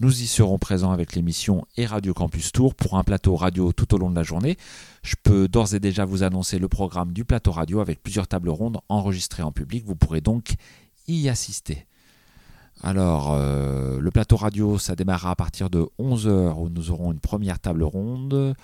Nous 0.00 0.22
y 0.22 0.26
serons 0.26 0.56
présents 0.56 0.90
avec 0.90 1.14
l'émission 1.14 1.66
et 1.76 1.84
Radio 1.84 2.14
Campus 2.14 2.50
Tour 2.50 2.74
pour 2.74 2.96
un 2.96 3.04
plateau 3.04 3.36
radio 3.36 3.74
tout 3.74 3.94
au 3.94 3.98
long 3.98 4.08
de 4.08 4.16
la 4.16 4.22
journée. 4.22 4.56
Je 5.02 5.16
peux 5.22 5.48
d'ores 5.48 5.74
et 5.74 5.80
déjà 5.80 6.06
vous 6.06 6.22
annoncer 6.22 6.58
le 6.58 6.68
programme 6.68 7.12
du 7.12 7.26
plateau 7.26 7.52
radio 7.52 7.80
avec 7.80 8.02
plusieurs 8.02 8.26
tables 8.26 8.48
rondes 8.48 8.78
enregistrées 8.88 9.42
en 9.42 9.52
public. 9.52 9.84
Vous 9.84 9.96
pourrez 9.96 10.22
donc 10.22 10.54
y 11.08 11.28
assister. 11.28 11.84
Alors, 12.80 13.32
euh, 13.32 14.00
le 14.00 14.10
plateau 14.10 14.36
radio, 14.36 14.78
ça 14.78 14.96
démarrera 14.96 15.30
à 15.30 15.36
partir 15.36 15.70
de 15.70 15.86
11h 16.00 16.58
où 16.58 16.68
nous 16.68 16.90
aurons 16.90 17.12
une 17.12 17.20
première 17.20 17.60
table 17.60 17.84
ronde 17.84 18.54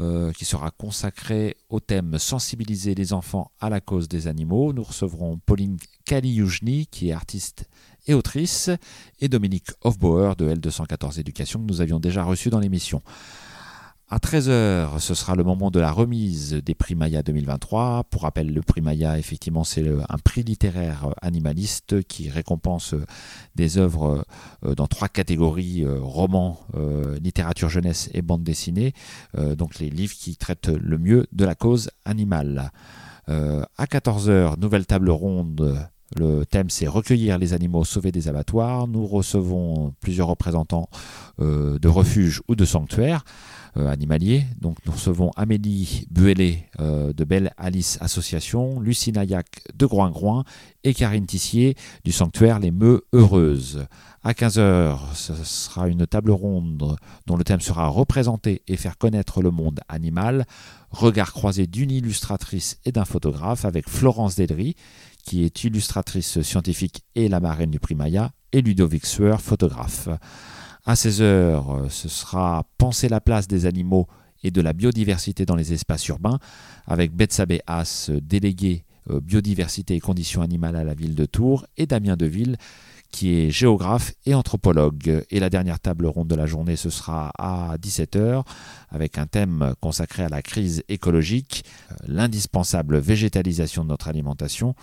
euh, 0.00 0.32
qui 0.32 0.44
sera 0.44 0.70
consacrée 0.72 1.56
au 1.68 1.78
thème 1.78 2.18
Sensibiliser 2.18 2.94
les 2.94 3.12
enfants 3.12 3.52
à 3.60 3.70
la 3.70 3.80
cause 3.80 4.08
des 4.08 4.26
animaux. 4.26 4.72
Nous 4.72 4.82
recevrons 4.82 5.38
Pauline 5.38 5.76
Kaliujny, 6.06 6.86
qui 6.86 7.10
est 7.10 7.12
artiste 7.12 7.68
et 8.08 8.14
autrice, 8.14 8.70
et 9.20 9.28
Dominique 9.28 9.68
Hofbauer 9.84 10.34
de 10.36 10.52
L214 10.52 11.20
Éducation 11.20 11.60
que 11.60 11.66
nous 11.66 11.80
avions 11.80 12.00
déjà 12.00 12.24
reçu 12.24 12.50
dans 12.50 12.60
l'émission. 12.60 13.02
À 14.10 14.16
13h, 14.16 15.00
ce 15.00 15.14
sera 15.14 15.34
le 15.34 15.44
moment 15.44 15.70
de 15.70 15.78
la 15.78 15.92
remise 15.92 16.54
des 16.54 16.74
prix 16.74 16.94
Maya 16.94 17.22
2023. 17.22 18.04
Pour 18.04 18.22
rappel, 18.22 18.54
le 18.54 18.62
prix 18.62 18.80
Maya, 18.80 19.18
effectivement, 19.18 19.64
c'est 19.64 19.86
un 19.86 20.16
prix 20.16 20.42
littéraire 20.42 21.10
animaliste 21.20 22.02
qui 22.04 22.30
récompense 22.30 22.94
des 23.54 23.76
œuvres 23.76 24.24
euh, 24.64 24.74
dans 24.74 24.86
trois 24.86 25.08
catégories 25.08 25.84
euh, 25.84 25.98
romans, 26.00 26.58
euh, 26.74 27.18
littérature 27.20 27.68
jeunesse 27.68 28.08
et 28.14 28.22
bande 28.22 28.42
dessinée. 28.42 28.94
donc 29.36 29.78
les 29.78 29.90
livres 29.90 30.14
qui 30.14 30.36
traitent 30.36 30.68
le 30.68 30.96
mieux 30.96 31.26
de 31.32 31.44
la 31.44 31.54
cause 31.54 31.90
animale. 32.06 32.72
à 33.26 33.84
14h, 33.84 34.58
nouvelle 34.58 34.86
table 34.86 35.10
ronde 35.10 35.78
le 36.16 36.44
thème, 36.46 36.70
c'est 36.70 36.86
recueillir 36.86 37.38
les 37.38 37.52
animaux 37.52 37.84
sauvés 37.84 38.12
des 38.12 38.28
abattoirs. 38.28 38.88
Nous 38.88 39.06
recevons 39.06 39.94
plusieurs 40.00 40.28
représentants 40.28 40.88
de 41.38 41.88
refuges 41.88 42.42
ou 42.48 42.56
de 42.56 42.64
sanctuaires. 42.64 43.24
Euh, 43.78 43.86
animalier. 43.86 44.44
Donc 44.60 44.78
nous 44.86 44.92
recevons 44.92 45.30
Amélie 45.36 46.06
Buelet 46.10 46.68
euh, 46.80 47.12
de 47.12 47.24
Belle 47.24 47.52
Alice 47.58 47.98
Association, 48.00 48.80
Lucie 48.80 49.12
Naillac 49.12 49.46
de 49.74 49.86
Groin-Groin 49.86 50.44
et 50.84 50.94
Karine 50.94 51.26
Tissier 51.26 51.76
du 52.02 52.10
sanctuaire 52.10 52.58
Les 52.58 52.70
Meux 52.70 53.04
Heureuses. 53.12 53.86
À 54.24 54.32
15h, 54.32 54.98
ce 55.14 55.34
sera 55.44 55.88
une 55.88 56.06
table 56.06 56.32
ronde 56.32 56.96
dont 57.26 57.36
le 57.36 57.44
thème 57.44 57.60
sera 57.60 57.86
représenter 57.88 58.62
et 58.66 58.76
faire 58.76 58.98
connaître 58.98 59.42
le 59.42 59.50
monde 59.50 59.80
animal. 59.88 60.46
Regard 60.90 61.32
croisé 61.32 61.66
d'une 61.66 61.90
illustratrice 61.90 62.78
et 62.84 62.90
d'un 62.90 63.04
photographe 63.04 63.64
avec 63.64 63.88
Florence 63.88 64.34
Dedry, 64.36 64.74
qui 65.28 65.44
est 65.44 65.62
illustratrice 65.64 66.40
scientifique 66.40 67.02
et 67.14 67.28
la 67.28 67.38
marraine 67.38 67.70
du 67.70 67.78
Primaya, 67.78 68.30
et 68.52 68.62
Ludovic 68.62 69.04
Sueur, 69.04 69.42
photographe. 69.42 70.08
À 70.86 70.94
16h, 70.94 71.20
euh, 71.20 71.60
ce 71.90 72.08
sera 72.08 72.64
Penser 72.78 73.10
la 73.10 73.20
place 73.20 73.46
des 73.46 73.66
animaux 73.66 74.06
et 74.42 74.50
de 74.50 74.62
la 74.62 74.72
biodiversité 74.72 75.44
dans 75.44 75.54
les 75.54 75.74
espaces 75.74 76.08
urbains, 76.08 76.38
avec 76.86 77.14
Betsabé 77.14 77.60
As, 77.66 78.10
délégué 78.22 78.86
euh, 79.10 79.20
biodiversité 79.20 79.96
et 79.96 80.00
conditions 80.00 80.40
animales 80.40 80.76
à 80.76 80.84
la 80.84 80.94
ville 80.94 81.14
de 81.14 81.26
Tours, 81.26 81.66
et 81.76 81.84
Damien 81.84 82.16
Deville, 82.16 82.56
qui 83.10 83.34
est 83.34 83.50
géographe 83.50 84.14
et 84.24 84.34
anthropologue. 84.34 85.26
Et 85.30 85.40
la 85.40 85.50
dernière 85.50 85.78
table 85.78 86.06
ronde 86.06 86.28
de 86.28 86.36
la 86.36 86.46
journée, 86.46 86.76
ce 86.76 86.88
sera 86.88 87.32
à 87.36 87.76
17h, 87.76 88.44
avec 88.88 89.18
un 89.18 89.26
thème 89.26 89.74
consacré 89.80 90.22
à 90.22 90.30
la 90.30 90.40
crise 90.40 90.84
écologique, 90.88 91.66
euh, 91.92 91.96
l'indispensable 92.06 92.96
végétalisation 92.96 93.84
de 93.84 93.90
notre 93.90 94.08
alimentation 94.08 94.74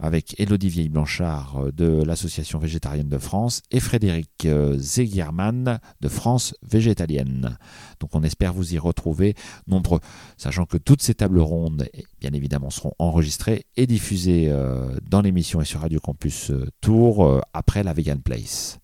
avec 0.00 0.38
Elodie 0.40 0.68
Vieille-Blanchard 0.68 1.56
euh, 1.56 1.72
de 1.72 2.02
l'Association 2.02 2.58
végétarienne 2.58 3.08
de 3.08 3.18
France 3.18 3.62
et 3.70 3.80
Frédéric 3.80 4.46
euh, 4.46 4.76
Zegierman 4.78 5.78
de 6.00 6.08
France 6.08 6.54
végétalienne. 6.62 7.58
Donc 8.00 8.14
on 8.14 8.22
espère 8.22 8.52
vous 8.52 8.74
y 8.74 8.78
retrouver 8.78 9.34
nombreux, 9.66 10.00
sachant 10.36 10.64
que 10.64 10.78
toutes 10.78 11.02
ces 11.02 11.14
tables 11.14 11.40
rondes, 11.40 11.86
eh, 11.92 12.04
bien 12.20 12.32
évidemment, 12.32 12.70
seront 12.70 12.94
enregistrées 12.98 13.66
et 13.76 13.86
diffusées 13.86 14.48
euh, 14.48 14.96
dans 15.08 15.20
l'émission 15.20 15.60
et 15.60 15.64
sur 15.64 15.80
Radio 15.80 16.00
Campus 16.00 16.50
Tour 16.80 17.40
après 17.52 17.82
la 17.82 17.92
Vegan 17.92 18.20
Place. 18.20 18.78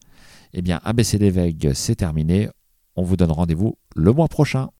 Eh 0.53 0.63
bien, 0.63 0.81
ABCD 0.85 1.31
Veg, 1.31 1.73
c'est 1.75 1.97
terminé. 1.97 2.49
On 2.95 3.03
vous 3.03 3.17
donne 3.17 3.33
rendez-vous 3.33 3.79
le 3.95 4.13
mois 4.13 4.29
prochain. 4.29 4.71